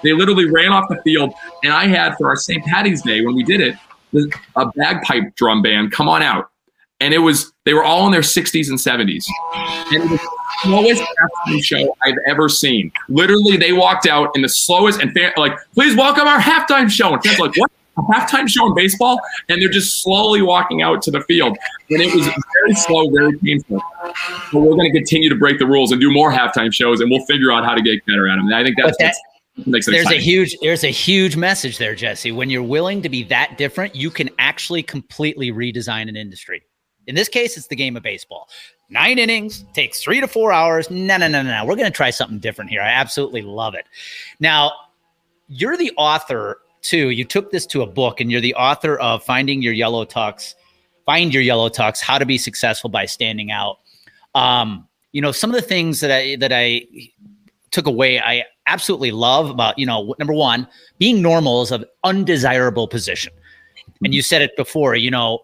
They 0.04 0.14
literally 0.14 0.46
ran 0.46 0.72
off 0.72 0.86
the 0.88 1.02
field. 1.04 1.34
And 1.64 1.74
I 1.74 1.88
had 1.88 2.16
for 2.18 2.28
our 2.28 2.36
St. 2.36 2.64
Patty's 2.66 3.02
Day 3.02 3.26
when 3.26 3.36
we 3.36 3.44
did 3.44 3.62
it, 3.62 3.76
a 4.56 4.66
bagpipe 4.76 5.36
drum 5.36 5.62
band 5.62 5.92
come 5.92 6.08
on 6.08 6.22
out. 6.22 6.50
And 7.00 7.14
it 7.14 7.20
was, 7.20 7.52
they 7.66 7.74
were 7.74 7.84
all 7.84 8.06
in 8.06 8.12
their 8.12 8.22
60s 8.22 8.70
and 8.70 8.78
70s. 8.78 9.26
And 9.92 10.04
it 10.04 10.10
was 10.10 10.20
slowest 10.64 11.02
halftime 11.02 11.64
show 11.64 11.96
I've 12.04 12.18
ever 12.26 12.50
seen. 12.50 12.92
Literally, 13.10 13.58
they 13.58 13.74
walked 13.74 14.08
out 14.08 14.32
in 14.36 14.42
the 14.42 14.50
slowest 14.50 15.02
and 15.02 15.12
fan, 15.14 15.32
like, 15.38 15.58
please 15.74 15.96
welcome 15.96 16.28
our 16.28 16.40
halftime 16.40 16.90
show. 16.90 17.14
And 17.14 17.24
fans 17.24 17.40
like, 17.40 17.56
what? 17.58 17.72
A 17.98 18.02
halftime 18.02 18.48
show 18.48 18.68
in 18.68 18.76
baseball? 18.76 19.20
And 19.50 19.60
they're 19.60 19.70
just 19.70 20.04
slowly 20.04 20.44
walking 20.44 20.84
out 20.84 21.02
to 21.02 21.12
the 21.12 21.22
field. 21.22 21.58
And 21.90 22.00
it 22.00 22.14
was 22.14 22.28
very 22.28 22.76
slow, 22.76 23.10
very 23.10 23.36
painful. 23.40 23.82
But 24.54 24.60
we're 24.60 24.76
going 24.76 24.92
to 24.92 24.96
continue 24.96 25.30
to 25.30 25.36
break 25.36 25.58
the 25.58 25.66
rules 25.66 25.92
and 25.92 26.00
do 26.00 26.12
more 26.12 26.32
halftime 26.32 26.72
shows, 26.72 27.02
and 27.02 27.10
we'll 27.10 27.26
figure 27.26 27.52
out 27.52 27.66
how 27.66 27.74
to 27.74 27.82
get 27.82 28.06
better 28.06 28.28
at 28.28 28.36
them. 28.36 28.46
And 28.46 28.56
I 28.56 28.64
think 28.64 28.76
that's, 28.78 28.98
that, 29.00 29.16
there's 29.66 29.88
exciting. 29.88 30.20
a 30.20 30.22
huge 30.22 30.56
there's 30.62 30.84
a 30.84 30.92
huge 30.92 31.36
message 31.36 31.80
there, 31.80 31.96
Jesse. 31.96 32.32
When 32.32 32.52
you're 32.52 32.62
willing 32.62 33.02
to 33.02 33.10
be 33.10 33.24
that 33.24 33.58
different, 33.58 33.96
you 33.96 34.12
can 34.12 34.30
actually 34.38 34.84
completely 34.84 35.52
redesign 35.52 36.08
an 36.08 36.16
industry. 36.16 36.62
In 37.08 37.16
this 37.16 37.30
case, 37.30 37.58
it's 37.58 37.68
the 37.68 37.76
game 37.76 37.98
of 37.98 38.04
baseball. 38.04 38.50
Nine 38.90 39.18
innings 39.18 39.66
takes 39.74 40.02
three 40.02 40.22
to 40.22 40.28
four 40.28 40.52
hours. 40.52 40.90
No, 40.90 41.18
no, 41.18 41.28
no, 41.28 41.42
no. 41.42 41.50
no. 41.50 41.66
We're 41.66 41.76
going 41.76 41.92
to 41.92 41.96
try 41.96 42.10
something 42.10 42.40
different 42.40 42.70
here. 42.70 42.82
I 42.82 42.90
absolutely 42.90 43.42
love 43.42 43.76
it. 43.76 43.86
Now, 44.40 44.72
you're 45.48 45.78
the 45.78 45.92
author 45.98 46.60
too. 46.82 47.10
You 47.10 47.26
took 47.26 47.52
this 47.52 47.66
to 47.68 47.82
a 47.82 47.88
book, 47.88 48.22
and 48.22 48.32
you're 48.32 48.42
the 48.42 48.56
author 48.56 48.98
of 48.98 49.24
Finding 49.24 49.62
Your 49.62 49.74
Yellow 49.74 50.06
Tux, 50.06 50.56
Find 51.06 51.34
Your 51.34 51.44
Yellow 51.44 51.70
Tux: 51.70 52.02
How 52.02 52.18
to 52.18 52.26
Be 52.26 52.38
Successful 52.38 52.90
by 52.90 53.06
Standing 53.06 53.52
Out. 53.52 53.80
Um, 54.36 54.88
you 55.12 55.22
know, 55.22 55.32
some 55.32 55.50
of 55.50 55.56
the 55.56 55.62
things 55.62 56.00
that 56.02 56.12
I 56.12 56.36
that 56.38 56.52
I 56.54 56.86
took 57.72 57.88
away, 57.88 58.20
I 58.20 58.44
absolutely 58.68 59.12
love 59.12 59.50
about, 59.50 59.78
you 59.80 59.86
know, 59.86 60.14
number 60.20 60.34
one, 60.34 60.68
being 61.00 61.22
normal 61.22 61.62
is 61.62 61.72
an 61.72 61.86
undesirable 62.04 62.88
position. 62.88 63.34
And 64.04 64.14
you 64.14 64.22
said 64.22 64.42
it 64.42 64.56
before, 64.56 64.96
you 64.96 65.10
know, 65.10 65.40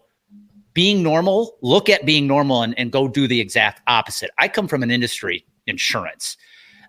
being 0.74 1.02
normal, 1.02 1.56
look 1.62 1.88
at 1.88 2.04
being 2.04 2.26
normal 2.26 2.62
and, 2.62 2.78
and 2.78 2.92
go 2.92 3.08
do 3.08 3.26
the 3.26 3.40
exact 3.40 3.80
opposite. 3.86 4.30
I 4.38 4.48
come 4.48 4.68
from 4.68 4.82
an 4.82 4.90
industry, 4.90 5.46
insurance, 5.66 6.36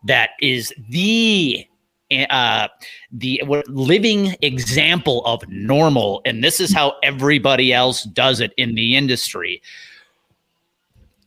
that 0.04 0.32
is 0.42 0.74
the 0.90 1.66
uh, 2.12 2.68
the 3.12 3.42
living 3.68 4.36
example 4.42 5.26
of 5.26 5.44
normal, 5.50 6.22
and 6.26 6.44
this 6.44 6.60
is 6.60 6.72
how 6.72 6.94
everybody 7.02 7.74
else 7.74 8.04
does 8.04 8.40
it 8.40 8.54
in 8.58 8.76
the 8.76 8.96
industry. 8.96 9.62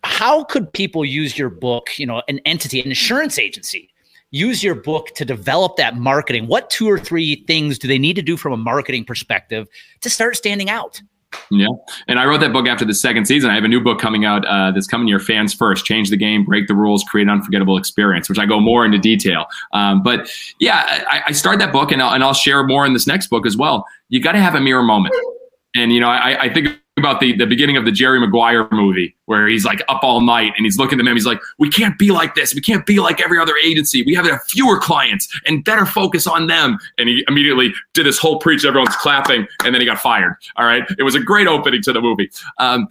How 0.04 0.44
could 0.44 0.72
people 0.72 1.04
use 1.04 1.36
your 1.36 1.50
book, 1.50 1.98
you 1.98 2.06
know, 2.06 2.22
an 2.28 2.38
entity, 2.44 2.80
an 2.80 2.88
insurance 2.88 3.40
agency, 3.40 3.90
use 4.30 4.62
your 4.62 4.76
book 4.76 5.08
to 5.16 5.24
develop 5.24 5.76
that 5.76 5.96
marketing? 5.96 6.46
What 6.46 6.70
two 6.70 6.88
or 6.88 6.98
three 6.98 7.44
things 7.46 7.76
do 7.78 7.88
they 7.88 7.98
need 7.98 8.14
to 8.14 8.22
do 8.22 8.36
from 8.36 8.52
a 8.52 8.56
marketing 8.56 9.04
perspective 9.04 9.66
to 10.00 10.08
start 10.08 10.36
standing 10.36 10.70
out? 10.70 11.02
Yeah. 11.50 11.68
And 12.06 12.18
I 12.18 12.24
wrote 12.26 12.40
that 12.40 12.52
book 12.52 12.66
after 12.66 12.84
the 12.84 12.94
second 12.94 13.26
season. 13.26 13.50
I 13.50 13.54
have 13.54 13.64
a 13.64 13.68
new 13.68 13.80
book 13.80 13.98
coming 13.98 14.24
out 14.24 14.44
uh, 14.46 14.70
this 14.70 14.86
coming 14.86 15.08
year, 15.08 15.18
Fans 15.18 15.52
First 15.52 15.84
Change 15.84 16.10
the 16.10 16.16
Game, 16.16 16.44
Break 16.44 16.68
the 16.68 16.74
Rules, 16.74 17.04
Create 17.04 17.24
an 17.24 17.30
Unforgettable 17.30 17.76
Experience, 17.76 18.28
which 18.28 18.38
I 18.38 18.46
go 18.46 18.60
more 18.60 18.84
into 18.84 18.98
detail. 18.98 19.46
Um, 19.72 20.02
but 20.02 20.30
yeah, 20.58 21.04
I, 21.10 21.22
I 21.26 21.32
start 21.32 21.58
that 21.58 21.72
book 21.72 21.92
and 21.92 22.02
I'll, 22.02 22.14
and 22.14 22.24
I'll 22.24 22.34
share 22.34 22.64
more 22.64 22.86
in 22.86 22.92
this 22.92 23.06
next 23.06 23.28
book 23.28 23.46
as 23.46 23.56
well. 23.56 23.84
You 24.08 24.22
got 24.22 24.32
to 24.32 24.40
have 24.40 24.54
a 24.54 24.60
mirror 24.60 24.82
moment. 24.82 25.14
And, 25.74 25.92
you 25.92 26.00
know, 26.00 26.08
I, 26.08 26.44
I 26.44 26.52
think 26.52 26.80
about 26.98 27.20
the, 27.20 27.36
the 27.36 27.46
beginning 27.46 27.76
of 27.76 27.84
the 27.84 27.92
Jerry 27.92 28.20
Maguire 28.20 28.68
movie 28.70 29.14
where 29.26 29.46
he's 29.46 29.64
like 29.64 29.82
up 29.88 30.02
all 30.02 30.20
night 30.20 30.52
and 30.56 30.64
he's 30.64 30.78
looking 30.78 30.98
at 30.98 31.04
them. 31.04 31.14
He's 31.14 31.26
like, 31.26 31.40
we 31.58 31.68
can't 31.68 31.98
be 31.98 32.10
like 32.10 32.34
this. 32.34 32.54
We 32.54 32.60
can't 32.60 32.86
be 32.86 33.00
like 33.00 33.20
every 33.20 33.38
other 33.38 33.54
agency. 33.64 34.02
We 34.02 34.14
have 34.14 34.26
fewer 34.48 34.78
clients 34.78 35.28
and 35.46 35.64
better 35.64 35.86
focus 35.86 36.26
on 36.26 36.46
them. 36.46 36.78
And 36.98 37.08
he 37.08 37.24
immediately 37.28 37.74
did 37.94 38.06
this 38.06 38.18
whole 38.18 38.38
preach. 38.38 38.64
Everyone's 38.64 38.96
clapping 38.96 39.46
and 39.64 39.74
then 39.74 39.80
he 39.80 39.86
got 39.86 39.98
fired. 39.98 40.34
All 40.56 40.66
right. 40.66 40.84
It 40.98 41.02
was 41.02 41.14
a 41.14 41.20
great 41.20 41.46
opening 41.46 41.82
to 41.82 41.92
the 41.92 42.00
movie. 42.00 42.30
Um, 42.58 42.88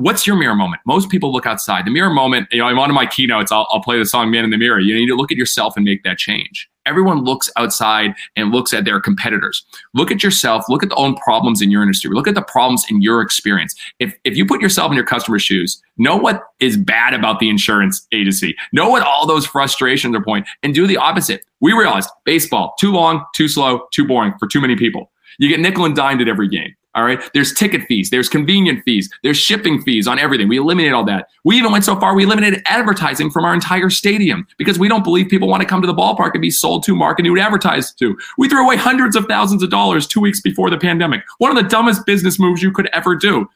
what's 0.00 0.26
your 0.26 0.36
mirror 0.36 0.54
moment? 0.54 0.80
Most 0.86 1.10
people 1.10 1.30
look 1.32 1.46
outside. 1.46 1.86
The 1.86 1.90
mirror 1.90 2.10
moment, 2.10 2.48
you 2.50 2.58
know, 2.58 2.66
I'm 2.66 2.78
on 2.78 2.92
my 2.94 3.06
keynotes. 3.06 3.52
I'll, 3.52 3.68
I'll 3.70 3.82
play 3.82 3.98
the 3.98 4.06
song 4.06 4.30
Man 4.30 4.44
in 4.44 4.50
the 4.50 4.56
Mirror. 4.56 4.80
You 4.80 4.94
need 4.94 5.08
to 5.08 5.14
look 5.14 5.30
at 5.30 5.36
yourself 5.36 5.76
and 5.76 5.84
make 5.84 6.02
that 6.04 6.18
change. 6.18 6.68
Everyone 6.86 7.22
looks 7.22 7.50
outside 7.56 8.14
and 8.36 8.50
looks 8.50 8.72
at 8.72 8.86
their 8.86 8.98
competitors. 8.98 9.64
Look 9.92 10.10
at 10.10 10.22
yourself. 10.22 10.64
Look 10.70 10.82
at 10.82 10.88
the 10.88 10.94
own 10.94 11.14
problems 11.16 11.60
in 11.60 11.70
your 11.70 11.82
industry. 11.82 12.10
Look 12.10 12.26
at 12.26 12.34
the 12.34 12.42
problems 12.42 12.86
in 12.88 13.02
your 13.02 13.20
experience. 13.20 13.74
If, 13.98 14.14
if 14.24 14.36
you 14.36 14.46
put 14.46 14.62
yourself 14.62 14.90
in 14.90 14.96
your 14.96 15.04
customer's 15.04 15.42
shoes, 15.42 15.80
know 15.98 16.16
what 16.16 16.42
is 16.58 16.78
bad 16.78 17.12
about 17.12 17.38
the 17.38 17.50
insurance 17.50 18.06
agency. 18.12 18.56
Know 18.72 18.88
what 18.88 19.02
all 19.02 19.26
those 19.26 19.46
frustrations 19.46 20.16
are 20.16 20.22
pointing 20.22 20.30
point 20.30 20.46
and 20.62 20.74
do 20.74 20.86
the 20.86 20.96
opposite. 20.96 21.44
We 21.60 21.72
realized 21.72 22.08
baseball, 22.24 22.74
too 22.78 22.92
long, 22.92 23.24
too 23.34 23.48
slow, 23.48 23.86
too 23.92 24.06
boring 24.06 24.32
for 24.38 24.46
too 24.46 24.60
many 24.60 24.76
people. 24.76 25.10
You 25.38 25.48
get 25.48 25.60
nickel 25.60 25.84
and 25.84 25.94
dimed 25.94 26.20
at 26.20 26.28
every 26.28 26.48
game. 26.48 26.74
All 26.96 27.04
right. 27.04 27.22
There's 27.34 27.52
ticket 27.52 27.82
fees. 27.86 28.10
There's 28.10 28.28
convenient 28.28 28.82
fees. 28.84 29.08
There's 29.22 29.36
shipping 29.36 29.80
fees 29.80 30.08
on 30.08 30.18
everything. 30.18 30.48
We 30.48 30.56
eliminated 30.56 30.92
all 30.92 31.04
that. 31.04 31.28
We 31.44 31.56
even 31.56 31.70
went 31.70 31.84
so 31.84 31.98
far, 32.00 32.16
we 32.16 32.24
eliminated 32.24 32.62
advertising 32.66 33.30
from 33.30 33.44
our 33.44 33.54
entire 33.54 33.90
stadium 33.90 34.46
because 34.58 34.78
we 34.78 34.88
don't 34.88 35.04
believe 35.04 35.28
people 35.28 35.46
want 35.46 35.60
to 35.62 35.68
come 35.68 35.80
to 35.82 35.86
the 35.86 35.94
ballpark 35.94 36.32
and 36.34 36.42
be 36.42 36.50
sold 36.50 36.82
to, 36.84 36.96
marketed 36.96 37.30
advertised 37.38 37.98
to. 38.00 38.18
We 38.38 38.48
threw 38.48 38.64
away 38.64 38.76
hundreds 38.76 39.14
of 39.14 39.26
thousands 39.26 39.62
of 39.62 39.70
dollars 39.70 40.06
two 40.08 40.20
weeks 40.20 40.40
before 40.40 40.68
the 40.68 40.78
pandemic. 40.78 41.22
One 41.38 41.56
of 41.56 41.62
the 41.62 41.68
dumbest 41.68 42.06
business 42.06 42.40
moves 42.40 42.60
you 42.60 42.72
could 42.72 42.88
ever 42.92 43.14
do. 43.14 43.48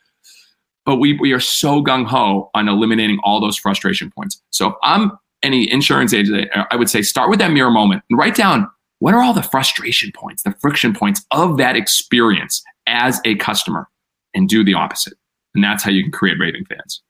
But 0.87 0.97
we, 0.97 1.19
we 1.19 1.33
are 1.33 1.41
so 1.41 1.83
gung 1.83 2.07
ho 2.07 2.51
on 2.55 2.69
eliminating 2.69 3.19
all 3.25 3.41
those 3.41 3.57
frustration 3.57 4.13
points. 4.13 4.41
So 4.51 4.69
if 4.69 4.75
I'm 4.83 5.11
any 5.43 5.71
insurance 5.73 6.15
agent, 6.15 6.51
I 6.71 6.77
would 6.77 6.89
say 6.89 7.03
start 7.03 7.31
with 7.31 7.39
that 7.41 7.51
mirror 7.51 7.71
moment 7.71 8.03
and 8.11 8.19
write 8.19 8.37
down 8.37 8.71
what 9.05 9.13
are 9.13 9.23
all 9.23 9.35
the 9.35 9.43
frustration 9.43 10.11
points, 10.13 10.45
the 10.45 10.55
friction 10.63 10.95
points 10.95 11.27
of 11.31 11.59
that 11.59 11.77
experience 11.77 12.65
as 12.87 13.21
a 13.27 13.35
customer 13.35 13.87
and 14.33 14.49
do 14.49 14.65
the 14.65 14.73
opposite. 14.73 15.13
And 15.55 15.63
that's 15.63 15.85
how 15.85 15.91
you 15.91 16.03
can 16.03 16.11
create 16.11 16.39
raving 16.41 16.65
fans. 16.65 17.03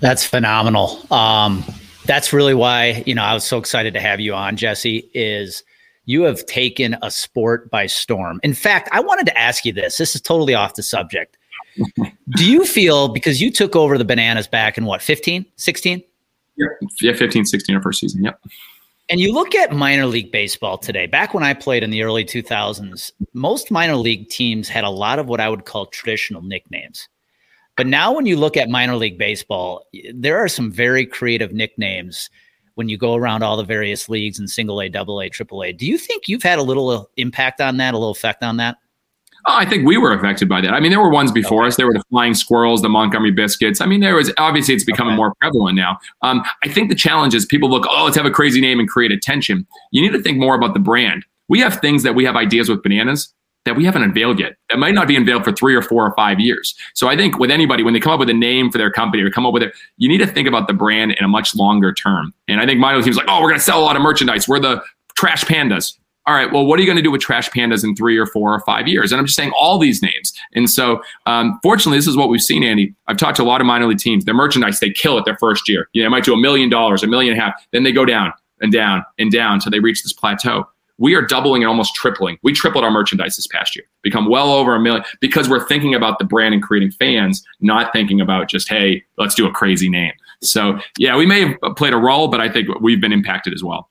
That's 0.00 0.26
phenomenal. 0.26 1.00
Um, 1.12 1.62
that's 2.04 2.32
really 2.32 2.52
why, 2.52 3.04
you 3.06 3.14
know, 3.14 3.22
I 3.22 3.32
was 3.32 3.44
so 3.44 3.58
excited 3.58 3.94
to 3.94 4.00
have 4.00 4.18
you 4.18 4.34
on, 4.34 4.56
Jesse, 4.56 5.08
is 5.14 5.62
you 6.04 6.22
have 6.22 6.44
taken 6.46 6.96
a 7.02 7.10
sport 7.12 7.70
by 7.70 7.86
storm. 7.86 8.40
In 8.42 8.54
fact, 8.54 8.88
I 8.90 8.98
wanted 8.98 9.26
to 9.26 9.38
ask 9.38 9.64
you 9.64 9.72
this. 9.72 9.98
This 9.98 10.16
is 10.16 10.20
totally 10.20 10.56
off 10.56 10.74
the 10.74 10.82
subject. 10.82 11.38
Do 12.36 12.44
you 12.44 12.66
feel 12.66 13.06
because 13.06 13.40
you 13.40 13.52
took 13.52 13.76
over 13.76 13.98
the 13.98 14.04
bananas 14.04 14.48
back 14.48 14.78
in 14.78 14.84
what, 14.84 15.00
15, 15.00 15.46
16? 15.54 16.02
Yeah, 16.56 16.66
yeah 17.02 17.12
15, 17.12 17.44
16, 17.44 17.76
our 17.76 17.80
first 17.80 18.00
season. 18.00 18.24
Yep. 18.24 18.40
And 19.08 19.20
you 19.20 19.32
look 19.32 19.54
at 19.54 19.72
minor 19.72 20.06
league 20.06 20.32
baseball 20.32 20.78
today. 20.78 21.06
Back 21.06 21.32
when 21.32 21.44
I 21.44 21.54
played 21.54 21.84
in 21.84 21.90
the 21.90 22.02
early 22.02 22.24
2000s, 22.24 23.12
most 23.34 23.70
minor 23.70 23.94
league 23.94 24.28
teams 24.28 24.68
had 24.68 24.82
a 24.82 24.90
lot 24.90 25.20
of 25.20 25.28
what 25.28 25.40
I 25.40 25.48
would 25.48 25.64
call 25.64 25.86
traditional 25.86 26.42
nicknames. 26.42 27.08
But 27.76 27.86
now, 27.86 28.12
when 28.12 28.26
you 28.26 28.36
look 28.36 28.56
at 28.56 28.68
minor 28.68 28.96
league 28.96 29.18
baseball, 29.18 29.86
there 30.12 30.38
are 30.38 30.48
some 30.48 30.72
very 30.72 31.06
creative 31.06 31.52
nicknames 31.52 32.30
when 32.74 32.88
you 32.88 32.98
go 32.98 33.14
around 33.14 33.42
all 33.42 33.56
the 33.56 33.64
various 33.64 34.08
leagues 34.08 34.40
in 34.40 34.48
single 34.48 34.80
A, 34.80 34.88
double 34.88 35.20
A, 35.20 35.28
triple 35.28 35.62
A. 35.62 35.72
Do 35.72 35.86
you 35.86 35.98
think 35.98 36.26
you've 36.26 36.42
had 36.42 36.58
a 36.58 36.62
little 36.62 36.88
uh, 36.90 37.04
impact 37.16 37.60
on 37.60 37.76
that, 37.76 37.94
a 37.94 37.98
little 37.98 38.12
effect 38.12 38.42
on 38.42 38.56
that? 38.56 38.76
Oh, 39.48 39.54
I 39.56 39.64
think 39.64 39.86
we 39.86 39.96
were 39.96 40.12
affected 40.12 40.48
by 40.48 40.60
that. 40.60 40.74
I 40.74 40.80
mean, 40.80 40.90
there 40.90 41.00
were 41.00 41.10
ones 41.10 41.30
before 41.30 41.62
okay. 41.62 41.68
us. 41.68 41.76
There 41.76 41.86
were 41.86 41.92
the 41.92 42.02
Flying 42.10 42.34
Squirrels, 42.34 42.82
the 42.82 42.88
Montgomery 42.88 43.30
Biscuits. 43.30 43.80
I 43.80 43.86
mean, 43.86 44.00
there 44.00 44.16
was 44.16 44.32
obviously 44.38 44.74
it's 44.74 44.84
becoming 44.84 45.12
okay. 45.12 45.18
more 45.18 45.34
prevalent 45.40 45.76
now. 45.76 45.98
Um, 46.22 46.42
I 46.64 46.68
think 46.68 46.88
the 46.88 46.96
challenge 46.96 47.32
is 47.32 47.46
people 47.46 47.70
look, 47.70 47.86
oh, 47.88 48.04
let's 48.04 48.16
have 48.16 48.26
a 48.26 48.30
crazy 48.30 48.60
name 48.60 48.80
and 48.80 48.88
create 48.88 49.12
attention. 49.12 49.64
You 49.92 50.02
need 50.02 50.16
to 50.16 50.22
think 50.22 50.38
more 50.38 50.56
about 50.56 50.74
the 50.74 50.80
brand. 50.80 51.24
We 51.48 51.60
have 51.60 51.80
things 51.80 52.02
that 52.02 52.16
we 52.16 52.24
have 52.24 52.34
ideas 52.34 52.68
with 52.68 52.82
bananas 52.82 53.32
that 53.66 53.76
we 53.76 53.84
haven't 53.84 54.02
unveiled 54.02 54.40
yet. 54.40 54.54
That 54.70 54.78
might 54.78 54.94
not 54.94 55.06
be 55.06 55.16
unveiled 55.16 55.44
for 55.44 55.52
three 55.52 55.74
or 55.74 55.82
four 55.82 56.06
or 56.06 56.14
five 56.14 56.40
years. 56.40 56.74
So 56.94 57.08
I 57.08 57.16
think 57.16 57.38
with 57.38 57.50
anybody, 57.50 57.82
when 57.82 57.94
they 57.94 58.00
come 58.00 58.12
up 58.12 58.20
with 58.20 58.30
a 58.30 58.34
name 58.34 58.70
for 58.70 58.78
their 58.78 58.90
company 58.90 59.22
or 59.22 59.30
come 59.30 59.44
up 59.44 59.52
with 59.52 59.62
it, 59.62 59.74
you 59.96 60.08
need 60.08 60.18
to 60.18 60.26
think 60.26 60.48
about 60.48 60.66
the 60.66 60.72
brand 60.72 61.12
in 61.12 61.24
a 61.24 61.28
much 61.28 61.54
longer 61.54 61.92
term. 61.92 62.32
And 62.48 62.60
I 62.60 62.66
think 62.66 62.80
my 62.80 62.98
team's 63.00 63.16
like, 63.16 63.26
oh, 63.28 63.42
we're 63.42 63.48
going 63.48 63.58
to 63.58 63.64
sell 63.64 63.80
a 63.80 63.84
lot 63.84 63.96
of 63.96 64.02
merchandise. 64.02 64.48
We're 64.48 64.60
the 64.60 64.82
trash 65.16 65.44
pandas 65.44 65.98
all 66.26 66.34
right, 66.34 66.52
well, 66.52 66.66
what 66.66 66.78
are 66.78 66.82
you 66.82 66.86
going 66.86 66.96
to 66.96 67.02
do 67.02 67.10
with 67.10 67.20
Trash 67.20 67.50
Pandas 67.50 67.84
in 67.84 67.94
three 67.94 68.18
or 68.18 68.26
four 68.26 68.52
or 68.52 68.60
five 68.60 68.88
years? 68.88 69.12
And 69.12 69.18
I'm 69.18 69.26
just 69.26 69.36
saying 69.36 69.52
all 69.56 69.78
these 69.78 70.02
names. 70.02 70.32
And 70.54 70.68
so, 70.68 71.00
um, 71.26 71.60
fortunately, 71.62 71.98
this 71.98 72.08
is 72.08 72.16
what 72.16 72.28
we've 72.28 72.42
seen, 72.42 72.64
Andy. 72.64 72.92
I've 73.06 73.16
talked 73.16 73.36
to 73.36 73.42
a 73.42 73.44
lot 73.44 73.60
of 73.60 73.66
minor 73.66 73.86
league 73.86 73.98
teams. 73.98 74.24
Their 74.24 74.34
merchandise, 74.34 74.80
they 74.80 74.90
kill 74.90 75.18
it 75.18 75.24
their 75.24 75.36
first 75.38 75.68
year. 75.68 75.88
You 75.92 76.02
know, 76.02 76.06
they 76.06 76.10
might 76.10 76.24
do 76.24 76.34
a 76.34 76.36
million 76.36 76.68
dollars, 76.68 77.04
a 77.04 77.06
million 77.06 77.32
and 77.32 77.40
a 77.40 77.44
half. 77.44 77.54
Then 77.70 77.84
they 77.84 77.92
go 77.92 78.04
down 78.04 78.32
and 78.60 78.72
down 78.72 79.04
and 79.18 79.30
down 79.30 79.54
until 79.54 79.70
they 79.70 79.78
reach 79.78 80.02
this 80.02 80.12
plateau. 80.12 80.68
We 80.98 81.14
are 81.14 81.22
doubling 81.22 81.62
and 81.62 81.68
almost 81.68 81.94
tripling. 81.94 82.38
We 82.42 82.54
tripled 82.54 82.82
our 82.82 82.90
merchandise 82.90 83.36
this 83.36 83.46
past 83.46 83.76
year, 83.76 83.84
become 84.02 84.28
well 84.30 84.50
over 84.52 84.74
a 84.74 84.80
million 84.80 85.04
because 85.20 85.48
we're 85.48 85.66
thinking 85.66 85.94
about 85.94 86.18
the 86.18 86.24
brand 86.24 86.54
and 86.54 86.62
creating 86.62 86.90
fans, 86.92 87.44
not 87.60 87.92
thinking 87.92 88.20
about 88.20 88.48
just, 88.48 88.68
hey, 88.68 89.04
let's 89.18 89.34
do 89.34 89.46
a 89.46 89.52
crazy 89.52 89.90
name. 89.90 90.14
So, 90.42 90.80
yeah, 90.98 91.16
we 91.16 91.26
may 91.26 91.48
have 91.48 91.76
played 91.76 91.92
a 91.92 91.98
role, 91.98 92.28
but 92.28 92.40
I 92.40 92.48
think 92.48 92.68
we've 92.80 93.00
been 93.00 93.12
impacted 93.12 93.52
as 93.52 93.62
well. 93.62 93.90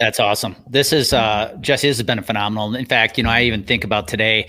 That's 0.00 0.18
awesome. 0.18 0.56
This 0.66 0.94
is 0.94 1.12
uh, 1.12 1.54
Jesse. 1.60 1.86
This 1.86 1.98
has 1.98 2.06
been 2.06 2.22
phenomenal. 2.22 2.74
In 2.74 2.86
fact, 2.86 3.18
you 3.18 3.22
know, 3.22 3.28
I 3.28 3.42
even 3.42 3.62
think 3.62 3.84
about 3.84 4.08
today 4.08 4.48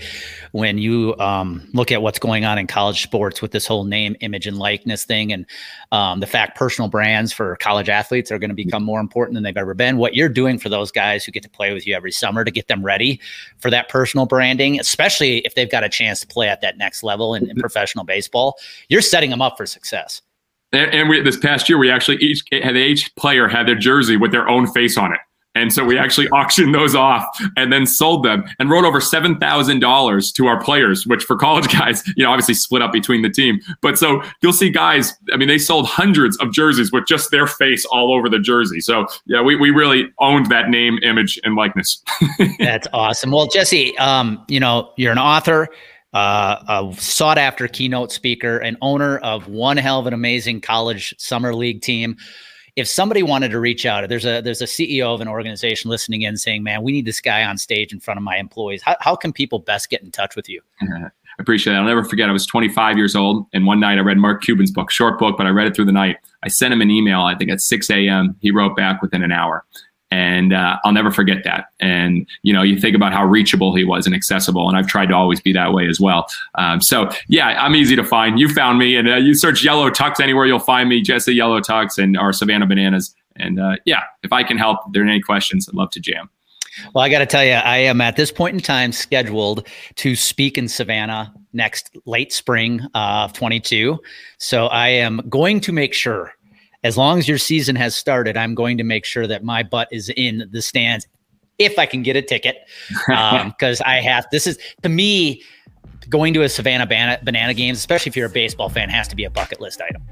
when 0.52 0.78
you 0.78 1.14
um, 1.18 1.68
look 1.74 1.92
at 1.92 2.00
what's 2.00 2.18
going 2.18 2.46
on 2.46 2.56
in 2.56 2.66
college 2.66 3.02
sports 3.02 3.42
with 3.42 3.50
this 3.50 3.66
whole 3.66 3.84
name, 3.84 4.16
image, 4.20 4.46
and 4.46 4.58
likeness 4.58 5.04
thing, 5.04 5.30
and 5.30 5.44
um, 5.92 6.20
the 6.20 6.26
fact 6.26 6.56
personal 6.56 6.88
brands 6.88 7.34
for 7.34 7.56
college 7.56 7.90
athletes 7.90 8.32
are 8.32 8.38
going 8.38 8.48
to 8.48 8.56
become 8.56 8.82
more 8.82 8.98
important 8.98 9.34
than 9.34 9.42
they've 9.42 9.58
ever 9.58 9.74
been. 9.74 9.98
What 9.98 10.14
you're 10.14 10.30
doing 10.30 10.58
for 10.58 10.70
those 10.70 10.90
guys 10.90 11.22
who 11.22 11.32
get 11.32 11.42
to 11.42 11.50
play 11.50 11.74
with 11.74 11.86
you 11.86 11.94
every 11.94 12.12
summer 12.12 12.44
to 12.44 12.50
get 12.50 12.68
them 12.68 12.82
ready 12.82 13.20
for 13.58 13.68
that 13.68 13.90
personal 13.90 14.24
branding, 14.24 14.80
especially 14.80 15.40
if 15.40 15.54
they've 15.54 15.70
got 15.70 15.84
a 15.84 15.90
chance 15.90 16.20
to 16.22 16.26
play 16.26 16.48
at 16.48 16.62
that 16.62 16.78
next 16.78 17.02
level 17.02 17.34
in, 17.34 17.50
in 17.50 17.56
professional 17.58 18.06
baseball, 18.06 18.56
you're 18.88 19.02
setting 19.02 19.28
them 19.28 19.42
up 19.42 19.58
for 19.58 19.66
success. 19.66 20.22
And, 20.72 21.10
we, 21.10 21.20
this 21.20 21.36
past 21.36 21.68
year, 21.68 21.76
we 21.76 21.90
actually 21.90 22.16
each 22.16 22.42
had 22.50 22.74
each 22.74 23.14
player 23.16 23.48
had 23.48 23.68
their 23.68 23.74
jersey 23.74 24.16
with 24.16 24.32
their 24.32 24.48
own 24.48 24.66
face 24.72 24.96
on 24.96 25.12
it. 25.12 25.20
And 25.54 25.72
so 25.72 25.84
we 25.84 25.98
actually 25.98 26.28
auctioned 26.32 26.74
those 26.74 26.94
off 26.94 27.24
and 27.56 27.72
then 27.72 27.86
sold 27.86 28.24
them 28.24 28.44
and 28.58 28.70
wrote 28.70 28.84
over 28.84 29.00
$7,000 29.00 30.34
to 30.34 30.46
our 30.46 30.62
players, 30.62 31.06
which 31.06 31.24
for 31.24 31.36
college 31.36 31.70
guys, 31.72 32.02
you 32.16 32.24
know, 32.24 32.30
obviously 32.30 32.54
split 32.54 32.82
up 32.82 32.92
between 32.92 33.22
the 33.22 33.30
team. 33.30 33.60
But 33.80 33.98
so 33.98 34.22
you'll 34.40 34.52
see 34.52 34.70
guys, 34.70 35.14
I 35.32 35.36
mean, 35.36 35.48
they 35.48 35.58
sold 35.58 35.86
hundreds 35.86 36.36
of 36.38 36.52
jerseys 36.52 36.92
with 36.92 37.06
just 37.06 37.30
their 37.30 37.46
face 37.46 37.84
all 37.86 38.12
over 38.12 38.28
the 38.28 38.38
jersey. 38.38 38.80
So 38.80 39.06
yeah, 39.26 39.42
we, 39.42 39.56
we 39.56 39.70
really 39.70 40.12
owned 40.18 40.46
that 40.46 40.68
name, 40.68 40.98
image, 41.02 41.38
and 41.44 41.54
likeness. 41.54 42.02
That's 42.58 42.88
awesome. 42.92 43.30
Well, 43.30 43.46
Jesse, 43.46 43.96
um, 43.98 44.44
you 44.48 44.60
know, 44.60 44.92
you're 44.96 45.12
an 45.12 45.18
author. 45.18 45.68
Uh, 46.14 46.90
a 46.92 47.00
sought 47.00 47.38
after 47.38 47.66
keynote 47.66 48.12
speaker 48.12 48.58
and 48.58 48.76
owner 48.82 49.16
of 49.20 49.48
one 49.48 49.78
hell 49.78 49.98
of 49.98 50.06
an 50.06 50.12
amazing 50.12 50.60
college 50.60 51.14
summer 51.16 51.54
league 51.54 51.80
team 51.80 52.18
if 52.76 52.88
somebody 52.88 53.22
wanted 53.22 53.50
to 53.50 53.60
reach 53.60 53.84
out, 53.84 54.08
there's 54.08 54.24
a 54.24 54.40
there's 54.40 54.62
a 54.62 54.66
CEO 54.66 55.14
of 55.14 55.20
an 55.20 55.28
organization 55.28 55.90
listening 55.90 56.22
in 56.22 56.36
saying, 56.36 56.62
"Man, 56.62 56.82
we 56.82 56.92
need 56.92 57.04
this 57.04 57.20
guy 57.20 57.44
on 57.44 57.58
stage 57.58 57.92
in 57.92 58.00
front 58.00 58.18
of 58.18 58.24
my 58.24 58.36
employees." 58.36 58.82
How 58.82 58.96
how 59.00 59.16
can 59.16 59.32
people 59.32 59.58
best 59.58 59.90
get 59.90 60.02
in 60.02 60.10
touch 60.10 60.36
with 60.36 60.48
you? 60.48 60.60
Uh-huh. 60.80 61.08
I 61.38 61.42
appreciate 61.42 61.74
it. 61.74 61.76
I'll 61.76 61.84
never 61.84 62.04
forget. 62.04 62.28
I 62.28 62.32
was 62.32 62.46
25 62.46 62.96
years 62.98 63.16
old, 63.16 63.46
and 63.52 63.66
one 63.66 63.80
night 63.80 63.98
I 63.98 64.02
read 64.02 64.18
Mark 64.18 64.42
Cuban's 64.42 64.70
book, 64.70 64.90
short 64.90 65.18
book, 65.18 65.36
but 65.38 65.46
I 65.46 65.50
read 65.50 65.66
it 65.66 65.74
through 65.74 65.86
the 65.86 65.92
night. 65.92 66.16
I 66.42 66.48
sent 66.48 66.74
him 66.74 66.82
an 66.82 66.90
email. 66.90 67.22
I 67.22 67.34
think 67.34 67.50
at 67.50 67.60
6 67.60 67.90
a.m. 67.90 68.36
He 68.40 68.50
wrote 68.50 68.76
back 68.76 69.00
within 69.00 69.22
an 69.22 69.32
hour, 69.32 69.64
and 70.12 70.52
uh, 70.52 70.76
I'll 70.84 70.92
never 70.92 71.10
forget 71.10 71.42
that. 71.44 71.68
And 71.80 72.28
you 72.42 72.52
know, 72.52 72.60
you 72.60 72.78
think 72.78 72.94
about 72.94 73.14
how 73.14 73.24
reachable 73.24 73.74
he 73.74 73.82
was 73.82 74.04
and 74.04 74.14
accessible, 74.14 74.68
and 74.68 74.76
I've 74.76 74.86
tried 74.86 75.06
to 75.06 75.14
always 75.14 75.40
be 75.40 75.54
that 75.54 75.72
way 75.72 75.88
as 75.88 75.98
well. 75.98 76.26
Um, 76.56 76.82
so 76.82 77.08
yeah, 77.28 77.46
I'm 77.46 77.74
easy 77.74 77.96
to 77.96 78.04
find. 78.04 78.38
You 78.38 78.50
found 78.50 78.78
me, 78.78 78.94
and 78.94 79.08
uh, 79.08 79.16
you 79.16 79.32
search 79.32 79.64
Yellow 79.64 79.88
Tux 79.88 80.20
anywhere, 80.20 80.44
you'll 80.44 80.58
find 80.58 80.90
me, 80.90 81.00
Jesse 81.00 81.34
Yellow 81.34 81.60
Tux, 81.60 81.96
and 81.96 82.18
our 82.18 82.30
Savannah 82.34 82.66
Bananas. 82.66 83.14
And 83.36 83.58
uh, 83.58 83.76
yeah, 83.86 84.02
if 84.22 84.34
I 84.34 84.42
can 84.42 84.58
help, 84.58 84.80
if 84.86 84.92
there 84.92 85.02
are 85.02 85.08
any 85.08 85.22
questions, 85.22 85.66
I'd 85.66 85.74
love 85.74 85.88
to 85.92 86.00
jam. 86.00 86.28
Well, 86.94 87.02
I 87.02 87.08
got 87.08 87.20
to 87.20 87.26
tell 87.26 87.44
you, 87.44 87.52
I 87.52 87.78
am 87.78 88.02
at 88.02 88.16
this 88.16 88.30
point 88.30 88.54
in 88.54 88.60
time 88.60 88.92
scheduled 88.92 89.66
to 89.96 90.14
speak 90.14 90.58
in 90.58 90.68
Savannah 90.68 91.32
next 91.54 91.96
late 92.04 92.34
spring 92.34 92.80
of 92.94 93.32
22. 93.32 93.98
So 94.36 94.66
I 94.66 94.88
am 94.88 95.22
going 95.30 95.60
to 95.60 95.72
make 95.72 95.94
sure, 95.94 96.34
as 96.84 96.96
long 96.96 97.18
as 97.18 97.28
your 97.28 97.38
season 97.38 97.76
has 97.76 97.94
started, 97.94 98.36
I'm 98.36 98.54
going 98.54 98.78
to 98.78 98.84
make 98.84 99.04
sure 99.04 99.26
that 99.26 99.44
my 99.44 99.62
butt 99.62 99.88
is 99.92 100.10
in 100.16 100.48
the 100.50 100.62
stands 100.62 101.06
if 101.58 101.78
I 101.78 101.86
can 101.86 102.02
get 102.02 102.16
a 102.16 102.22
ticket. 102.22 102.56
Because 103.06 103.80
um, 103.80 103.86
I 103.86 104.00
have, 104.00 104.26
this 104.32 104.46
is 104.46 104.58
to 104.82 104.88
me, 104.88 105.42
going 106.08 106.34
to 106.34 106.42
a 106.42 106.48
Savannah 106.48 106.86
banana, 106.86 107.20
banana 107.22 107.54
games, 107.54 107.78
especially 107.78 108.10
if 108.10 108.16
you're 108.16 108.26
a 108.26 108.30
baseball 108.30 108.68
fan, 108.68 108.88
has 108.88 109.08
to 109.08 109.16
be 109.16 109.24
a 109.24 109.30
bucket 109.30 109.60
list 109.60 109.80
item. 109.80 110.02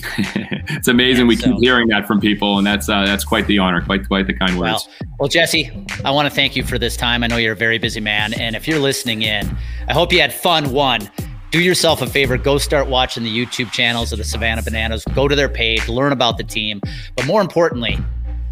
it's 0.18 0.86
amazing. 0.86 1.24
Yeah, 1.24 1.28
we 1.28 1.36
so. 1.36 1.52
keep 1.52 1.56
hearing 1.60 1.88
that 1.88 2.06
from 2.06 2.20
people, 2.20 2.58
and 2.58 2.66
that's 2.66 2.88
uh, 2.88 3.04
that's 3.04 3.24
quite 3.24 3.46
the 3.46 3.58
honor, 3.58 3.80
quite 3.80 4.06
quite 4.06 4.26
the 4.28 4.34
kind 4.34 4.58
words. 4.58 4.86
Well, 5.00 5.08
well, 5.18 5.28
Jesse, 5.28 5.72
I 6.04 6.10
want 6.12 6.28
to 6.28 6.34
thank 6.34 6.54
you 6.54 6.62
for 6.62 6.78
this 6.78 6.96
time. 6.96 7.24
I 7.24 7.26
know 7.26 7.36
you're 7.36 7.54
a 7.54 7.56
very 7.56 7.78
busy 7.78 7.98
man, 7.98 8.32
and 8.34 8.54
if 8.54 8.68
you're 8.68 8.78
listening 8.78 9.22
in, 9.22 9.56
I 9.88 9.94
hope 9.94 10.12
you 10.12 10.20
had 10.20 10.32
fun. 10.32 10.70
One, 10.72 11.10
do 11.50 11.60
yourself 11.60 12.02
a 12.02 12.06
favor, 12.06 12.36
go 12.36 12.58
start 12.58 12.88
watching 12.88 13.22
the 13.22 13.34
YouTube 13.34 13.72
channels 13.72 14.12
of 14.12 14.18
the 14.18 14.24
Savannah 14.24 14.62
Bananas. 14.62 15.04
Go 15.14 15.28
to 15.28 15.34
their 15.34 15.48
page, 15.48 15.88
learn 15.88 16.12
about 16.12 16.36
the 16.36 16.44
team, 16.44 16.80
but 17.16 17.26
more 17.26 17.40
importantly, 17.40 17.98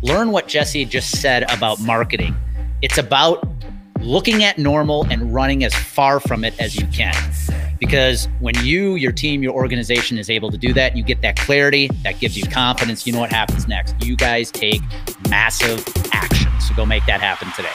learn 0.03 0.31
what 0.31 0.49
Jesse 0.49 0.85
just 0.85 1.21
said 1.21 1.43
about 1.51 1.81
marketing. 1.81 2.35
It's 2.83 2.99
about 2.99 3.47
looking 4.01 4.45
at 4.45 4.59
normal 4.59 5.05
and 5.11 5.35
running 5.35 5.65
as 5.65 5.75
far 5.75 6.21
from 6.21 6.45
it 6.45 6.59
as 6.61 6.77
you 6.77 6.87
can. 6.89 7.15
Because 7.79 8.29
when 8.41 8.55
you, 8.65 8.95
your 8.95 9.13
team, 9.13 9.43
your 9.43 9.53
organization 9.53 10.17
is 10.17 10.31
able 10.31 10.51
to 10.51 10.57
do 10.57 10.73
that, 10.73 10.97
you 10.97 11.03
get 11.03 11.21
that 11.21 11.37
clarity, 11.37 11.91
that 12.05 12.19
gives 12.19 12.37
you 12.37 12.47
confidence. 12.47 13.07
You 13.07 13.13
know 13.13 13.21
what 13.21 13.31
happens 13.31 13.69
next. 13.69 13.95
You 14.03 14.17
guys 14.17 14.51
take 14.51 14.81
massive 15.29 15.85
action. 16.13 16.51
So 16.61 16.75
go 16.75 16.87
make 16.87 17.05
that 17.05 17.21
happen 17.21 17.53
today. 17.53 17.69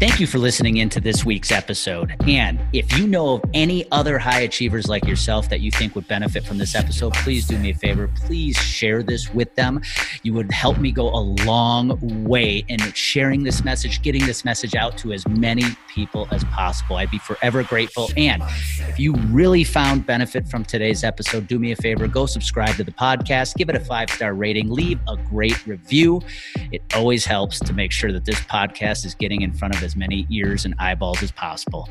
Thank 0.00 0.20
you 0.20 0.28
for 0.28 0.38
listening 0.38 0.76
into 0.76 1.00
this 1.00 1.24
week's 1.24 1.50
episode. 1.50 2.14
And 2.28 2.60
if 2.72 2.96
you 2.96 3.08
know 3.08 3.34
of 3.34 3.44
any 3.52 3.84
other 3.90 4.16
high 4.16 4.42
achievers 4.42 4.86
like 4.88 5.04
yourself 5.04 5.48
that 5.48 5.58
you 5.58 5.72
think 5.72 5.96
would 5.96 6.06
benefit 6.06 6.44
from 6.44 6.56
this 6.56 6.76
episode, 6.76 7.14
please 7.14 7.48
do 7.48 7.58
me 7.58 7.70
a 7.70 7.74
favor. 7.74 8.08
Please 8.14 8.56
share 8.56 9.02
this 9.02 9.34
with 9.34 9.52
them. 9.56 9.80
You 10.22 10.34
would 10.34 10.52
help 10.52 10.78
me 10.78 10.92
go 10.92 11.08
a 11.08 11.18
long 11.44 11.98
way 12.24 12.64
in 12.68 12.78
sharing 12.92 13.42
this 13.42 13.64
message, 13.64 14.00
getting 14.02 14.24
this 14.24 14.44
message 14.44 14.76
out 14.76 14.96
to 14.98 15.12
as 15.12 15.26
many 15.26 15.64
people 15.88 16.28
as 16.30 16.44
possible. 16.44 16.94
I'd 16.94 17.10
be 17.10 17.18
forever 17.18 17.64
grateful. 17.64 18.08
And 18.16 18.40
if 18.78 19.00
you 19.00 19.16
really 19.32 19.64
found 19.64 20.06
benefit 20.06 20.46
from 20.46 20.64
today's 20.64 21.02
episode, 21.02 21.48
do 21.48 21.58
me 21.58 21.72
a 21.72 21.76
favor 21.76 22.06
go 22.06 22.26
subscribe 22.26 22.76
to 22.76 22.84
the 22.84 22.92
podcast, 22.92 23.56
give 23.56 23.68
it 23.68 23.74
a 23.74 23.80
five 23.80 24.10
star 24.10 24.32
rating, 24.34 24.70
leave 24.70 25.00
a 25.08 25.16
great 25.16 25.66
review. 25.66 26.22
It 26.70 26.82
always 26.94 27.24
helps 27.24 27.58
to 27.58 27.72
make 27.72 27.90
sure 27.90 28.12
that 28.12 28.24
this 28.24 28.38
podcast 28.42 29.04
is 29.04 29.16
getting 29.16 29.42
in 29.42 29.52
front 29.52 29.74
of 29.74 29.87
as 29.88 29.96
many 29.96 30.26
ears 30.30 30.66
and 30.66 30.74
eyeballs 30.78 31.22
as 31.22 31.32
possible. 31.32 31.88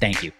Thank 0.00 0.22
you. 0.24 0.32